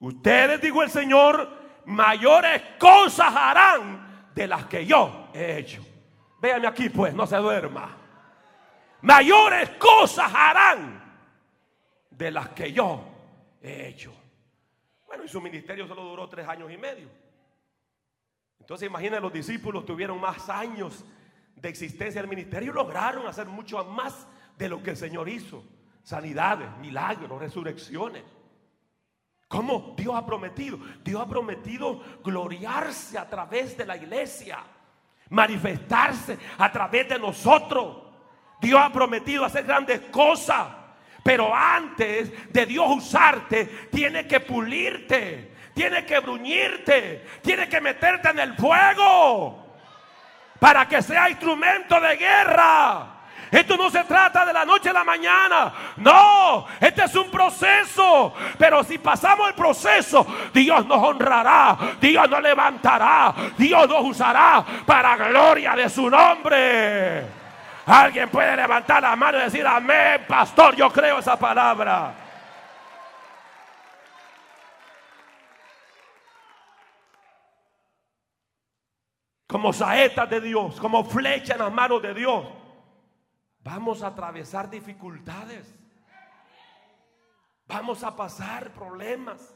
Ustedes, 0.00 0.60
dijo 0.60 0.82
el 0.82 0.90
Señor, 0.90 1.82
mayores 1.84 2.62
cosas 2.78 3.32
harán 3.36 4.30
de 4.34 4.46
las 4.48 4.64
que 4.66 4.86
yo 4.86 5.28
he 5.34 5.58
hecho. 5.58 5.84
Véanme 6.40 6.66
aquí 6.66 6.88
pues, 6.88 7.14
no 7.14 7.26
se 7.26 7.36
duerma. 7.36 7.96
Mayores 9.02 9.70
cosas 9.78 10.32
harán 10.34 11.11
de 12.16 12.30
las 12.30 12.50
que 12.50 12.72
yo 12.72 13.04
he 13.60 13.88
hecho. 13.88 14.12
Bueno, 15.06 15.24
y 15.24 15.28
su 15.28 15.40
ministerio 15.40 15.86
solo 15.86 16.04
duró 16.04 16.28
tres 16.28 16.46
años 16.48 16.70
y 16.70 16.76
medio. 16.76 17.08
Entonces 18.60 18.86
imaginen, 18.86 19.20
los 19.20 19.32
discípulos 19.32 19.84
tuvieron 19.84 20.20
más 20.20 20.48
años 20.48 21.04
de 21.56 21.68
existencia 21.68 22.20
del 22.20 22.30
ministerio 22.30 22.72
y 22.72 22.74
lograron 22.74 23.26
hacer 23.26 23.46
mucho 23.46 23.84
más 23.84 24.26
de 24.56 24.68
lo 24.68 24.82
que 24.82 24.90
el 24.90 24.96
Señor 24.96 25.28
hizo. 25.28 25.64
Sanidades, 26.02 26.68
milagros, 26.78 27.40
resurrecciones. 27.40 28.22
¿Cómo 29.48 29.94
Dios 29.96 30.14
ha 30.14 30.24
prometido? 30.24 30.78
Dios 31.04 31.20
ha 31.20 31.28
prometido 31.28 32.02
gloriarse 32.24 33.18
a 33.18 33.28
través 33.28 33.76
de 33.76 33.84
la 33.84 33.96
iglesia, 33.96 34.64
manifestarse 35.28 36.38
a 36.56 36.72
través 36.72 37.08
de 37.08 37.18
nosotros. 37.18 37.98
Dios 38.60 38.80
ha 38.82 38.90
prometido 38.90 39.44
hacer 39.44 39.64
grandes 39.64 40.00
cosas. 40.10 40.68
Pero 41.22 41.54
antes 41.54 42.52
de 42.52 42.66
Dios 42.66 42.86
usarte, 42.88 43.88
tiene 43.90 44.26
que 44.26 44.40
pulirte, 44.40 45.52
tiene 45.74 46.04
que 46.04 46.18
bruñirte, 46.18 47.24
tiene 47.42 47.68
que 47.68 47.80
meterte 47.80 48.30
en 48.30 48.38
el 48.40 48.54
fuego 48.54 49.62
para 50.58 50.86
que 50.86 51.02
sea 51.02 51.30
instrumento 51.30 52.00
de 52.00 52.16
guerra. 52.16 53.06
Esto 53.50 53.76
no 53.76 53.90
se 53.90 54.02
trata 54.04 54.46
de 54.46 54.52
la 54.52 54.64
noche 54.64 54.88
a 54.88 54.94
la 54.94 55.04
mañana. 55.04 55.72
No, 55.96 56.66
este 56.80 57.04
es 57.04 57.14
un 57.14 57.30
proceso. 57.30 58.32
Pero 58.58 58.82
si 58.82 58.96
pasamos 58.96 59.48
el 59.48 59.54
proceso, 59.54 60.26
Dios 60.54 60.86
nos 60.86 60.98
honrará, 60.98 61.76
Dios 62.00 62.30
nos 62.30 62.40
levantará, 62.40 63.34
Dios 63.58 63.86
nos 63.88 64.04
usará 64.04 64.64
para 64.86 65.16
gloria 65.16 65.76
de 65.76 65.90
su 65.90 66.08
nombre. 66.08 67.41
Alguien 67.86 68.28
puede 68.30 68.56
levantar 68.56 69.02
la 69.02 69.16
mano 69.16 69.38
y 69.38 69.42
decir, 69.42 69.66
amén, 69.66 70.24
pastor, 70.28 70.76
yo 70.76 70.90
creo 70.90 71.18
esa 71.18 71.38
palabra. 71.38 72.14
Como 79.46 79.72
saetas 79.72 80.30
de 80.30 80.40
Dios, 80.40 80.80
como 80.80 81.04
flecha 81.04 81.54
en 81.54 81.58
las 81.60 81.72
manos 81.72 82.00
de 82.00 82.14
Dios 82.14 82.62
Vamos 83.64 84.02
a 84.02 84.08
atravesar 84.08 84.68
dificultades. 84.68 85.72
Vamos 87.66 88.02
a 88.02 88.14
pasar 88.14 88.72
problemas. 88.72 89.54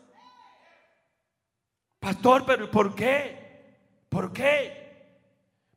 Pastor, 1.98 2.44
pero 2.46 2.70
¿por 2.70 2.94
qué? 2.94 4.04
¿Por 4.08 4.32
qué? 4.32 4.85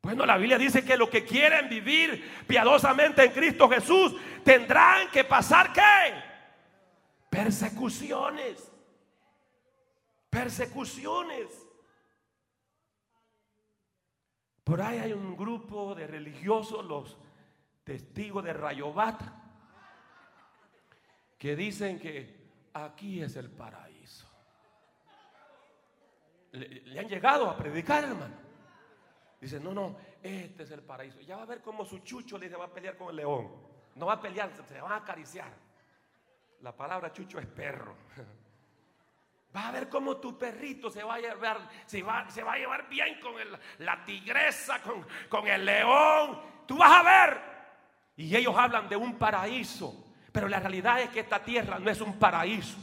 Bueno, 0.02 0.26
la 0.26 0.38
Biblia 0.38 0.58
dice 0.58 0.84
que 0.84 0.98
los 0.98 1.10
que 1.10 1.26
quieren 1.26 1.70
vivir 1.70 2.44
piadosamente 2.48 3.24
en 3.24 3.32
Cristo 3.32 3.70
Jesús 3.70 4.16
tendrán 4.44 5.10
que 5.12 5.24
pasar 5.24 5.74
qué? 5.74 6.14
Persecuciones. 7.30 8.72
Persecuciones. 10.30 11.48
Por 14.64 14.82
ahí 14.82 15.00
hay 15.00 15.14
un 15.14 15.36
grupo 15.36 15.96
de 15.96 16.08
religiosos, 16.08 16.86
los 16.86 17.18
testigos 17.84 18.44
de 18.44 18.54
Rayobat 18.54 19.22
que 21.40 21.56
dicen 21.56 21.98
que 22.00 22.38
aquí 22.74 23.22
es 23.24 23.36
el 23.38 23.50
paraíso. 23.50 24.28
Le, 26.52 27.00
han 27.00 27.08
llegado 27.08 27.50
a 27.50 27.58
predicar, 27.58 28.04
hermano. 28.04 28.49
Dicen, 29.40 29.64
no, 29.64 29.74
no, 29.74 29.96
este 30.22 30.64
es 30.64 30.72
el 30.72 30.82
paraíso. 30.82 31.22
Ya 31.22 31.38
va 31.38 31.44
a 31.44 31.46
ver 31.46 31.62
cómo 31.62 31.86
su 31.86 32.00
chucho 32.00 32.38
le 32.38 32.50
va 32.50 32.66
a 32.66 32.74
pelear 32.74 32.98
con 32.98 33.10
el 33.10 33.18
león. 33.18 33.50
No 33.96 34.06
va 34.06 34.14
a 34.14 34.22
pelear, 34.22 34.52
se 34.68 34.82
van 34.82 34.92
a 34.92 34.98
acariciar. 34.98 35.52
La 36.62 36.76
palabra 36.76 37.14
chucho 37.14 37.40
es 37.40 37.46
perro. 37.46 37.96
Va 39.56 39.70
a 39.70 39.72
ver 39.72 39.90
cómo 39.90 40.18
tu 40.18 40.38
perrito 40.38 40.92
se 40.92 41.02
va 41.02 41.16
a 41.16 41.20
llevar, 41.20 41.68
se 41.88 42.04
va, 42.04 42.30
se 42.30 42.44
va 42.44 42.54
a 42.54 42.58
llevar 42.58 42.88
bien 42.88 43.20
con 43.20 43.34
la 43.80 44.06
tigresa, 44.06 44.80
con, 44.80 45.04
con 45.28 45.48
el 45.48 45.66
león. 45.66 46.40
Tú 46.68 46.78
vas 46.78 46.92
a 46.92 47.02
ver. 47.02 47.42
Y 48.16 48.36
ellos 48.36 48.56
hablan 48.56 48.88
de 48.88 48.96
un 48.96 49.18
paraíso. 49.18 50.14
Pero 50.32 50.48
la 50.48 50.60
realidad 50.60 51.02
es 51.02 51.10
que 51.10 51.22
esta 51.22 51.44
tierra 51.44 51.80
no 51.80 51.90
es 51.90 52.00
un 52.00 52.20
paraíso. 52.20 52.78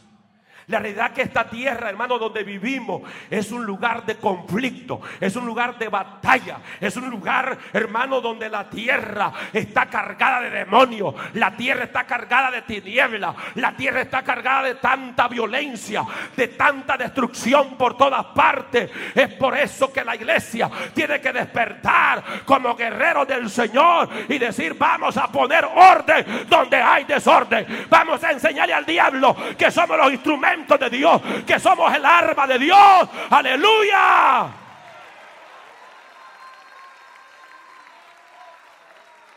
La 0.68 0.80
realidad 0.80 1.12
que 1.12 1.22
esta 1.22 1.48
tierra, 1.48 1.90
hermano, 1.90 2.18
donde 2.18 2.42
vivimos 2.42 3.02
es 3.30 3.52
un 3.52 3.64
lugar 3.64 4.04
de 4.04 4.16
conflicto, 4.16 5.00
es 5.20 5.36
un 5.36 5.46
lugar 5.46 5.78
de 5.78 5.86
batalla, 5.86 6.58
es 6.80 6.96
un 6.96 7.08
lugar, 7.08 7.56
hermano, 7.72 8.20
donde 8.20 8.48
la 8.48 8.68
tierra 8.68 9.32
está 9.52 9.86
cargada 9.86 10.40
de 10.40 10.50
demonios, 10.50 11.14
la 11.34 11.56
tierra 11.56 11.84
está 11.84 12.02
cargada 12.02 12.50
de 12.50 12.62
tinieblas, 12.62 13.36
la 13.54 13.76
tierra 13.76 14.00
está 14.00 14.24
cargada 14.24 14.64
de 14.64 14.74
tanta 14.74 15.28
violencia, 15.28 16.04
de 16.36 16.48
tanta 16.48 16.96
destrucción 16.96 17.76
por 17.76 17.96
todas 17.96 18.24
partes. 18.34 18.90
Es 19.14 19.34
por 19.34 19.56
eso 19.56 19.92
que 19.92 20.04
la 20.04 20.16
iglesia 20.16 20.68
tiene 20.92 21.20
que 21.20 21.32
despertar 21.32 22.24
como 22.44 22.74
guerreros 22.74 23.28
del 23.28 23.48
Señor 23.50 24.08
y 24.28 24.36
decir, 24.36 24.74
vamos 24.74 25.16
a 25.16 25.30
poner 25.30 25.64
orden 25.64 26.48
donde 26.48 26.76
hay 26.76 27.04
desorden. 27.04 27.86
Vamos 27.88 28.24
a 28.24 28.32
enseñarle 28.32 28.74
al 28.74 28.84
diablo 28.84 29.36
que 29.56 29.70
somos 29.70 29.96
los 29.96 30.12
instrumentos 30.12 30.55
de 30.56 30.90
Dios, 30.90 31.22
que 31.46 31.58
somos 31.60 31.94
el 31.94 32.04
arma 32.04 32.46
de 32.46 32.58
Dios. 32.58 33.08
Aleluya. 33.30 34.48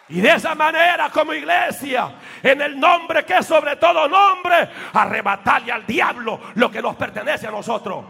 Y 0.10 0.22
de 0.22 0.34
esa 0.34 0.56
manera 0.56 1.12
como 1.12 1.34
iglesia, 1.34 2.16
en 2.42 2.62
el 2.62 2.80
nombre 2.80 3.24
que 3.26 3.38
es 3.38 3.46
sobre 3.46 3.76
todo 3.76 4.08
nombre, 4.08 4.70
arrebatarle 4.94 5.72
al 5.72 5.86
diablo 5.86 6.40
lo 6.56 6.72
que 6.72 6.82
nos 6.82 6.96
pertenece 6.96 7.46
a 7.46 7.52
nosotros. 7.52 8.06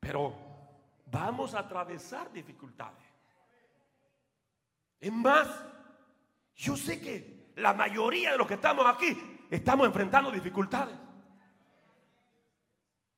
Pero 0.00 0.34
vamos 1.06 1.54
a 1.54 1.60
atravesar 1.60 2.32
dificultades. 2.32 3.04
Es 4.98 5.12
más, 5.12 5.46
yo 6.56 6.76
sé 6.76 7.00
que 7.00 7.52
la 7.56 7.74
mayoría 7.74 8.32
de 8.32 8.38
los 8.38 8.48
que 8.48 8.54
estamos 8.54 8.86
aquí 8.86 9.33
estamos 9.54 9.86
enfrentando 9.86 10.30
dificultades. 10.30 10.96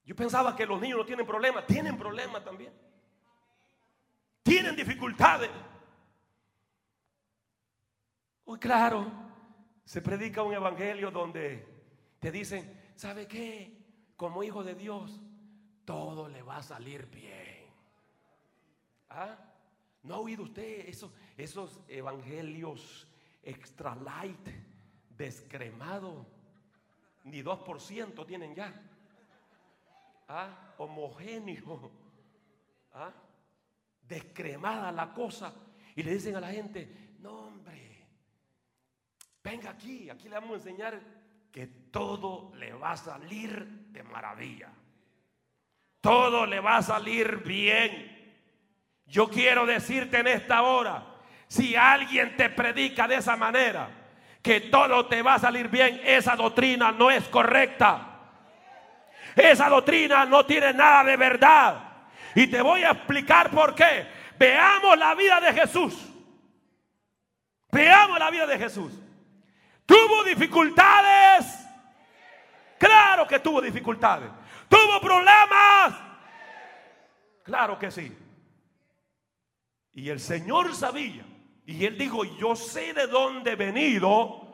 Yo 0.05 0.15
pensaba 0.15 0.55
que 0.55 0.67
los 0.67 0.81
niños 0.81 0.99
no 0.99 1.07
tienen 1.07 1.27
problemas, 1.27 1.67
tienen 1.67 1.97
problemas 1.97 2.45
también. 2.45 2.73
Tienen 4.43 4.77
dificultades. 4.77 5.51
Muy 8.45 8.59
claro, 8.59 9.11
se 9.85 10.01
predica 10.01 10.43
un 10.43 10.55
evangelio 10.55 11.11
donde 11.11 11.67
te 12.21 12.31
dicen, 12.31 12.93
¿sabe 12.95 13.27
qué? 13.27 13.77
Como 14.17 14.45
hijo 14.45 14.63
de 14.63 14.77
Dios, 14.77 15.21
todo 15.85 16.29
le 16.29 16.43
va 16.43 16.59
a 16.59 16.63
salir 16.63 17.07
bien. 17.07 17.67
¿Ah? 19.11 19.37
¿No 20.05 20.15
ha 20.15 20.19
oído 20.19 20.45
usted 20.45 20.89
esos, 20.89 21.11
esos 21.37 21.81
evangelios 21.89 23.09
extra 23.43 23.97
light? 23.97 24.49
Descremado. 25.17 26.27
Ni 27.25 27.43
2% 27.43 28.27
tienen 28.27 28.55
ya. 28.55 28.73
¿Ah? 30.29 30.75
Homogéneo. 30.79 31.91
¿Ah? 32.93 33.13
Descremada 34.03 34.93
la 34.93 35.13
cosa. 35.13 35.53
Y 35.95 36.03
le 36.03 36.13
dicen 36.13 36.37
a 36.37 36.41
la 36.41 36.51
gente, 36.51 37.15
no 37.21 37.47
hombre, 37.47 38.07
venga 39.43 39.71
aquí, 39.71 40.11
aquí 40.11 40.29
le 40.29 40.35
vamos 40.35 40.51
a 40.51 40.55
enseñar 40.57 41.01
que 41.51 41.67
todo 41.67 42.53
le 42.57 42.75
va 42.75 42.93
a 42.93 42.97
salir 42.97 43.67
de 43.91 44.03
maravilla. 44.03 44.71
Todo 46.01 46.45
le 46.47 46.61
va 46.61 46.77
a 46.77 46.83
salir 46.83 47.39
bien. 47.39 48.13
Yo 49.07 49.31
quiero 49.31 49.65
decirte 49.65 50.19
en 50.19 50.27
esta 50.27 50.63
hora, 50.63 51.17
si 51.49 51.75
alguien 51.75 52.37
te 52.37 52.51
predica 52.51 53.09
de 53.09 53.17
esa 53.17 53.37
manera, 53.37 54.06
que 54.47 54.61
todo 54.61 55.07
te 55.07 55.23
va 55.23 55.35
a 55.35 55.39
salir 55.41 55.67
bien, 55.67 56.01
esa 56.05 56.37
doctrina 56.37 56.93
no 56.93 57.11
es 57.11 57.25
correcta. 57.25 58.21
Esa 59.35 59.69
doctrina 59.69 60.25
no 60.25 60.47
tiene 60.47 60.73
nada 60.73 61.03
de 61.03 61.17
verdad. 61.17 61.81
Y 62.33 62.47
te 62.47 62.63
voy 62.63 62.85
a 62.85 62.93
explicar 62.93 63.51
por 63.51 63.75
qué. 63.75 64.07
Veamos 64.39 64.97
la 64.97 65.17
vida 65.17 65.41
de 65.41 65.53
Jesús. 65.53 65.95
Veamos 67.73 68.21
la 68.21 68.31
vida 68.31 68.47
de 68.47 68.57
Jesús. 68.57 68.93
¿Tuvo 69.85 70.23
dificultades? 70.23 71.67
Claro 72.79 73.27
que 73.27 73.41
tuvo 73.41 73.61
dificultades. 73.61 74.31
Tuvo 74.69 75.01
problemas. 75.01 75.93
Claro 77.43 77.77
que 77.81 77.91
sí. 77.91 78.17
Y 79.91 80.09
el 80.09 80.21
Señor 80.21 80.73
sabía. 80.73 81.25
Y 81.67 81.85
él 81.85 81.99
dijo, 81.99 82.25
yo 82.25 82.55
sé 82.55 82.95
de 82.95 83.09
dónde 83.09 83.53
he 83.53 83.57
venido 83.57 84.47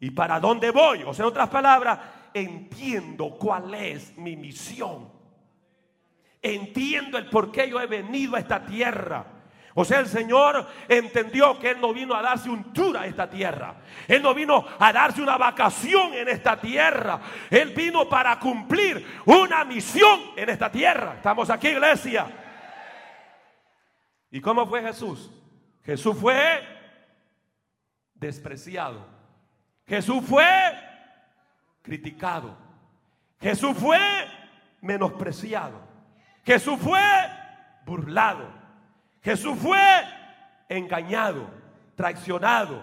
y 0.00 0.10
para 0.10 0.40
dónde 0.40 0.70
voy. 0.72 1.04
O 1.04 1.14
sea, 1.14 1.22
en 1.24 1.28
otras 1.28 1.48
palabras, 1.48 1.98
entiendo 2.34 3.30
cuál 3.38 3.72
es 3.74 4.16
mi 4.18 4.36
misión. 4.36 5.08
Entiendo 6.42 7.18
el 7.18 7.30
por 7.30 7.52
qué 7.52 7.70
yo 7.70 7.80
he 7.80 7.86
venido 7.86 8.34
a 8.34 8.40
esta 8.40 8.64
tierra. 8.66 9.26
O 9.78 9.84
sea, 9.84 10.00
el 10.00 10.08
Señor 10.08 10.66
entendió 10.88 11.58
que 11.58 11.70
Él 11.70 11.80
no 11.80 11.92
vino 11.92 12.14
a 12.14 12.22
darse 12.22 12.48
un 12.48 12.72
tour 12.72 12.96
a 12.96 13.06
esta 13.06 13.28
tierra. 13.28 13.76
Él 14.08 14.22
no 14.22 14.34
vino 14.34 14.64
a 14.78 14.92
darse 14.92 15.20
una 15.20 15.36
vacación 15.36 16.14
en 16.14 16.28
esta 16.28 16.58
tierra. 16.58 17.20
Él 17.50 17.74
vino 17.74 18.08
para 18.08 18.40
cumplir 18.40 19.06
una 19.26 19.64
misión 19.64 20.18
en 20.34 20.48
esta 20.48 20.72
tierra. 20.72 21.14
Estamos 21.16 21.50
aquí, 21.50 21.68
iglesia. 21.68 22.26
¿Y 24.30 24.40
cómo 24.40 24.66
fue 24.66 24.82
Jesús? 24.82 25.30
Jesús 25.86 26.16
fue 26.18 26.66
despreciado. 28.14 29.06
Jesús 29.86 30.22
fue 30.28 30.44
criticado. 31.80 32.56
Jesús 33.40 33.76
fue 33.78 33.98
menospreciado. 34.80 35.80
Jesús 36.44 36.76
fue 36.80 37.00
burlado. 37.84 38.52
Jesús 39.22 39.56
fue 39.58 39.80
engañado, 40.68 41.48
traicionado. 41.94 42.82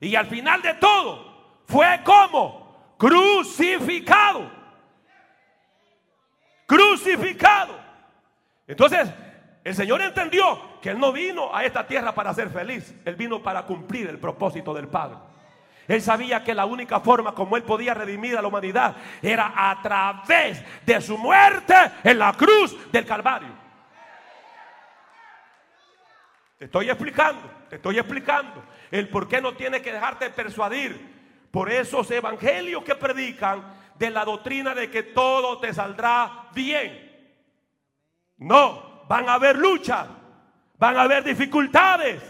Y 0.00 0.14
al 0.14 0.26
final 0.26 0.62
de 0.62 0.72
todo, 0.74 1.62
fue 1.66 2.00
como 2.02 2.94
crucificado. 2.96 4.50
Crucificado. 6.64 7.78
Entonces, 8.66 9.10
el 9.62 9.74
Señor 9.74 10.00
entendió 10.00 10.80
que 10.80 10.90
Él 10.90 10.98
no 10.98 11.12
vino 11.12 11.54
a 11.54 11.64
esta 11.64 11.86
tierra 11.86 12.14
para 12.14 12.32
ser 12.32 12.48
feliz. 12.50 12.94
Él 13.04 13.14
vino 13.14 13.42
para 13.42 13.64
cumplir 13.64 14.08
el 14.08 14.18
propósito 14.18 14.72
del 14.72 14.88
Padre. 14.88 15.16
Él 15.86 16.00
sabía 16.00 16.42
que 16.42 16.54
la 16.54 16.64
única 16.64 17.00
forma 17.00 17.34
como 17.34 17.56
Él 17.56 17.62
podía 17.64 17.92
redimir 17.92 18.36
a 18.36 18.42
la 18.42 18.48
humanidad 18.48 18.96
era 19.20 19.52
a 19.54 19.82
través 19.82 20.62
de 20.86 21.00
su 21.00 21.18
muerte 21.18 21.74
en 22.04 22.18
la 22.18 22.32
cruz 22.32 22.76
del 22.90 23.04
Calvario. 23.04 23.60
Te 26.58 26.66
estoy 26.66 26.90
explicando, 26.90 27.50
te 27.68 27.76
estoy 27.76 27.98
explicando 27.98 28.62
el 28.90 29.08
por 29.08 29.28
qué 29.28 29.40
no 29.40 29.54
tienes 29.54 29.82
que 29.82 29.92
dejarte 29.92 30.30
persuadir 30.30 31.48
por 31.50 31.70
esos 31.70 32.10
evangelios 32.10 32.84
que 32.84 32.94
predican 32.94 33.64
de 33.98 34.10
la 34.10 34.24
doctrina 34.24 34.74
de 34.74 34.90
que 34.90 35.02
todo 35.02 35.58
te 35.58 35.74
saldrá 35.74 36.48
bien. 36.54 37.08
No, 38.38 38.89
van 39.10 39.28
a 39.28 39.34
haber 39.34 39.58
luchas, 39.58 40.06
van 40.78 40.96
a 40.96 41.02
haber 41.02 41.24
dificultades. 41.24 42.22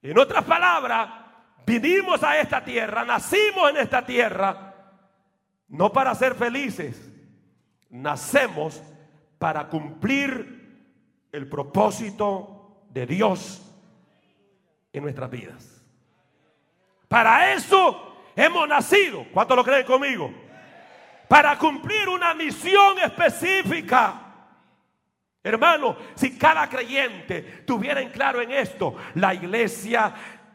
En 0.00 0.16
otras 0.16 0.44
palabras, 0.44 1.10
vinimos 1.66 2.22
a 2.22 2.38
esta 2.38 2.62
tierra, 2.62 3.04
nacimos 3.04 3.70
en 3.70 3.78
esta 3.78 4.06
tierra, 4.06 4.72
no 5.66 5.92
para 5.92 6.14
ser 6.14 6.36
felices, 6.36 7.10
nacemos 7.90 8.80
para 9.40 9.66
cumplir 9.66 11.26
el 11.32 11.48
propósito 11.48 12.84
de 12.90 13.04
Dios 13.04 13.68
en 14.92 15.02
nuestras 15.02 15.28
vidas. 15.28 15.84
Para 17.08 17.52
eso 17.52 18.30
hemos 18.36 18.68
nacido. 18.68 19.26
¿Cuántos 19.32 19.56
lo 19.56 19.64
creen 19.64 19.86
conmigo? 19.86 20.32
Para 21.26 21.58
cumplir 21.58 22.08
una 22.08 22.32
misión 22.32 23.00
específica. 23.00 24.31
Hermano, 25.44 25.96
si 26.14 26.38
cada 26.38 26.68
creyente 26.68 27.42
tuviera 27.66 28.00
en 28.00 28.10
claro 28.10 28.40
en 28.40 28.52
esto, 28.52 28.94
la 29.14 29.34
iglesia 29.34 30.14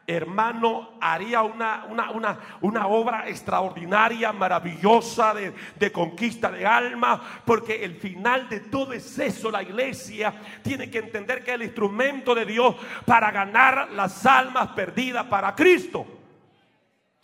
hermano, 0.09 0.93
haría 1.01 1.43
una, 1.43 1.85
una, 1.89 2.39
una, 2.61 2.87
obra 2.87 3.27
extraordinaria, 3.27 4.31
maravillosa 4.31 5.33
de, 5.33 5.53
de, 5.75 5.91
conquista 5.91 6.49
de 6.49 6.65
alma, 6.65 7.21
porque 7.43 7.83
el 7.83 7.95
final 7.95 8.47
de 8.47 8.61
todo 8.61 8.93
es 8.93 9.19
eso. 9.19 9.51
La 9.51 9.61
iglesia 9.61 10.33
tiene 10.63 10.89
que 10.89 10.99
entender 10.99 11.43
que 11.43 11.51
es 11.51 11.55
el 11.55 11.63
instrumento 11.63 12.33
de 12.33 12.45
Dios 12.45 12.75
para 13.05 13.31
ganar 13.31 13.89
las 13.91 14.25
almas 14.25 14.69
perdidas 14.69 15.25
para 15.25 15.53
Cristo. 15.53 16.07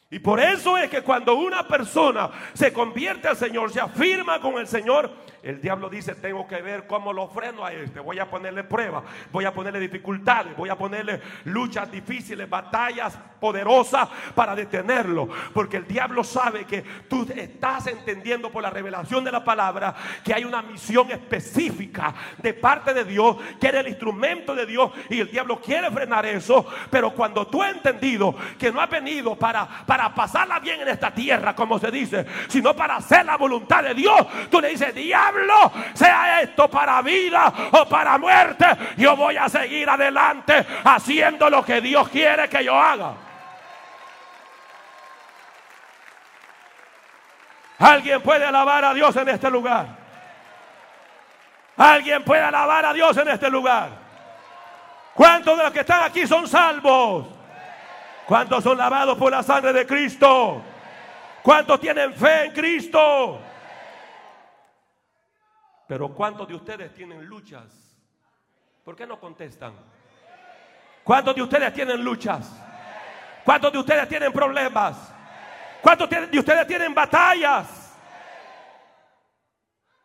Y 0.10 0.20
por 0.20 0.42
eso 0.42 0.78
es 0.78 0.90
que 0.90 1.02
cuando 1.02 1.36
una 1.36 1.66
persona 1.66 2.30
se 2.54 2.74
convierte 2.74 3.30
al 3.30 3.38
Señor, 3.38 3.72
se 3.72 3.80
afirma 3.80 4.42
con 4.42 4.58
el 4.58 4.68
Señor, 4.68 5.10
el 5.44 5.60
diablo 5.60 5.90
dice, 5.90 6.16
tengo 6.16 6.48
que 6.48 6.62
ver 6.62 6.88
cómo 6.88 7.12
lo 7.12 7.28
freno 7.28 7.66
a 7.66 7.74
este. 7.74 8.00
Voy 8.00 8.18
a 8.18 8.30
ponerle 8.30 8.64
pruebas, 8.64 9.04
voy 9.30 9.44
a 9.44 9.54
ponerle 9.54 9.78
dificultades, 9.82 10.56
voy 10.56 10.70
a 10.70 10.78
ponerle 10.78 11.22
luchas 11.44 11.92
difíciles, 11.92 12.50
batallas 12.50 13.20
poderosas 13.42 14.08
para 14.34 14.56
detenerlo. 14.56 15.28
Porque 15.54 15.76
el 15.76 15.86
diablo 15.86 16.24
sabe 16.24 16.64
que 16.64 16.82
tú 17.10 17.28
estás 17.36 17.88
entendiendo 17.88 18.54
por 18.54 18.64
la 18.64 18.70
revelación 18.70 19.26
de 19.26 19.34
la 19.34 19.44
palabra 19.44 19.94
que 20.24 20.34
hay 20.34 20.46
una 20.46 20.62
misión 20.62 21.12
específica 21.12 22.14
de 22.38 22.54
parte 22.54 22.94
de 22.94 23.04
Dios, 23.04 23.36
que 23.60 23.68
eres 23.68 23.82
el 23.82 23.90
instrumento 23.90 24.56
de 24.56 24.66
Dios 24.66 24.92
y 25.10 25.20
el 25.20 25.30
diablo 25.30 25.60
quiere 25.60 25.92
frenar 25.92 26.26
eso. 26.26 26.66
Pero 26.90 27.14
cuando 27.14 27.46
tú 27.48 27.62
has 27.62 27.74
entendido 27.74 28.34
que 28.58 28.72
no 28.72 28.80
has 28.80 28.90
venido 28.90 29.36
para, 29.36 29.68
para 29.86 30.16
pasarla 30.16 30.62
bien 30.62 30.80
en 30.80 30.88
esta 30.88 31.14
tierra, 31.14 31.54
como 31.54 31.80
se 31.80 31.92
dice, 31.92 32.26
sino 32.48 32.74
para 32.74 32.96
hacer 32.96 33.26
la 33.26 33.36
voluntad 33.36 33.84
de 33.84 33.94
Dios, 33.94 34.16
tú 34.50 34.62
le 34.62 34.70
dices, 34.70 34.96
diablo 34.96 35.33
sea 35.94 36.42
esto 36.42 36.70
para 36.70 37.02
vida 37.02 37.54
o 37.72 37.86
para 37.88 38.18
muerte, 38.18 38.66
yo 38.98 39.16
voy 39.16 39.38
a 39.38 39.50
seguir 39.50 39.90
adelante 39.90 40.66
haciendo 40.84 41.50
lo 41.50 41.64
que 41.64 41.82
Dios 41.82 42.10
quiere 42.10 42.50
que 42.50 42.64
yo 42.64 42.76
haga. 42.78 43.14
Alguien 47.80 48.22
puede 48.22 48.46
alabar 48.46 48.86
a 48.86 48.94
Dios 48.94 49.16
en 49.16 49.30
este 49.30 49.50
lugar. 49.50 49.88
Alguien 51.76 52.24
puede 52.24 52.42
alabar 52.42 52.86
a 52.86 52.94
Dios 52.94 53.18
en 53.18 53.28
este 53.28 53.50
lugar. 53.50 53.90
¿Cuántos 55.14 55.58
de 55.58 55.64
los 55.64 55.74
que 55.74 55.82
están 55.82 56.04
aquí 56.04 56.26
son 56.26 56.48
salvos? 56.48 57.28
¿Cuántos 58.26 58.64
son 58.64 58.78
lavados 58.78 59.18
por 59.18 59.32
la 59.32 59.44
sangre 59.44 59.74
de 59.74 59.86
Cristo? 59.86 60.62
¿Cuántos 61.42 61.80
tienen 61.80 62.14
fe 62.14 62.46
en 62.46 62.52
Cristo? 62.54 63.40
Pero 65.88 66.14
¿cuántos 66.14 66.48
de 66.48 66.56
ustedes 66.56 66.94
tienen 66.94 67.26
luchas? 67.26 67.98
¿Por 68.84 68.96
qué 68.96 69.06
no 69.06 69.20
contestan? 69.20 69.74
¿Cuántos 71.04 71.36
de 71.36 71.42
ustedes 71.42 71.74
tienen 71.74 72.04
luchas? 72.04 72.52
¿Cuántos 73.44 73.72
de 73.72 73.80
ustedes 73.80 74.08
tienen 74.08 74.32
problemas? 74.32 75.14
¿Cuántos 75.82 76.10
de 76.10 76.40
ustedes 76.40 76.66
tienen 76.68 76.94
batallas? 76.94 77.94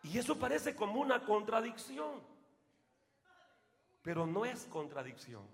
Y 0.02 0.18
eso 0.18 0.38
parece 0.38 0.74
como 0.74 1.00
una 1.00 1.20
contradicción. 1.20 2.20
Pero 4.02 4.26
no 4.26 4.44
es 4.44 4.64
contradicción. 4.64 5.46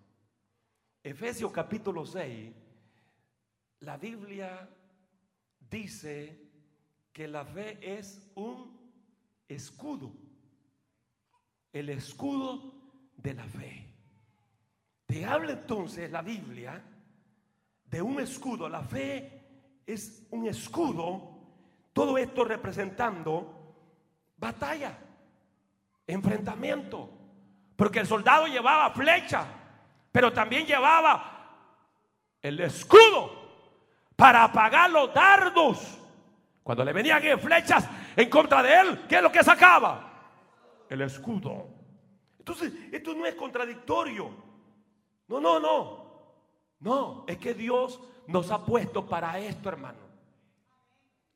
Efesios 1.03 1.53
capítulo 1.53 2.07
6, 2.07 2.55
la 3.81 3.99
Biblia 3.99 4.67
dice 5.59 6.41
que 7.13 7.29
la 7.29 7.45
fe 7.45 7.79
es 7.83 8.27
un 8.35 8.84
escudo 9.55 10.25
el 11.75 11.91
escudo 11.91 12.73
de 13.17 13.35
la 13.35 13.45
fe. 13.45 13.85
Te 15.07 15.27
habla 15.27 15.53
entonces 15.53 16.11
la 16.11 16.23
Biblia 16.23 16.83
de 17.85 18.01
un 18.01 18.21
escudo. 18.21 18.69
La 18.69 18.83
fe 18.83 19.83
es 19.85 20.25
un 20.31 20.47
escudo. 20.47 21.35
Todo 21.93 22.17
esto 22.17 22.45
representando 22.45 23.75
batalla, 24.37 24.97
enfrentamiento. 26.07 27.11
Porque 27.75 27.99
el 27.99 28.07
soldado 28.07 28.47
llevaba 28.47 28.91
flecha, 28.91 29.45
pero 30.13 30.33
también 30.33 30.67
llevaba 30.67 31.59
el 32.41 32.61
escudo 32.61 33.33
para 34.15 34.45
apagar 34.45 34.91
los 34.91 35.13
dardos. 35.13 35.99
Cuando 36.63 36.85
le 36.85 36.93
venían 36.93 37.21
flechas 37.41 37.89
en 38.17 38.31
contra 38.31 38.63
de 38.63 38.81
él, 38.81 39.07
¿qué 39.09 39.17
es 39.17 39.23
lo 39.23 39.33
que 39.33 39.43
sacaba? 39.43 40.15
el 40.89 41.03
escudo. 41.03 41.69
Entonces, 42.39 42.73
esto 42.93 43.15
no 43.15 43.27
es 43.27 43.35
contradictorio. 43.35 44.31
No, 45.29 45.41
no, 45.41 45.61
no. 45.61 46.05
No, 46.81 47.25
es 47.27 47.39
que 47.39 47.55
Dios 47.55 48.01
nos 48.27 48.51
ha 48.51 48.65
puesto 48.65 49.07
para 49.07 49.39
esto, 49.39 49.69
hermano. 49.69 49.99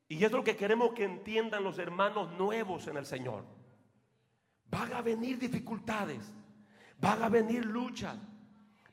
Y 0.08 0.24
es 0.24 0.32
lo 0.32 0.42
que 0.42 0.56
queremos 0.56 0.92
que 0.92 1.04
entiendan 1.04 1.64
los 1.64 1.78
hermanos 1.78 2.30
nuevos 2.32 2.86
en 2.86 2.96
el 2.96 3.06
Señor. 3.06 3.44
Van 4.70 4.92
a 4.92 5.00
venir 5.00 5.38
dificultades, 5.38 6.30
van 6.98 7.22
a 7.22 7.28
venir 7.28 7.64
luchas, 7.64 8.16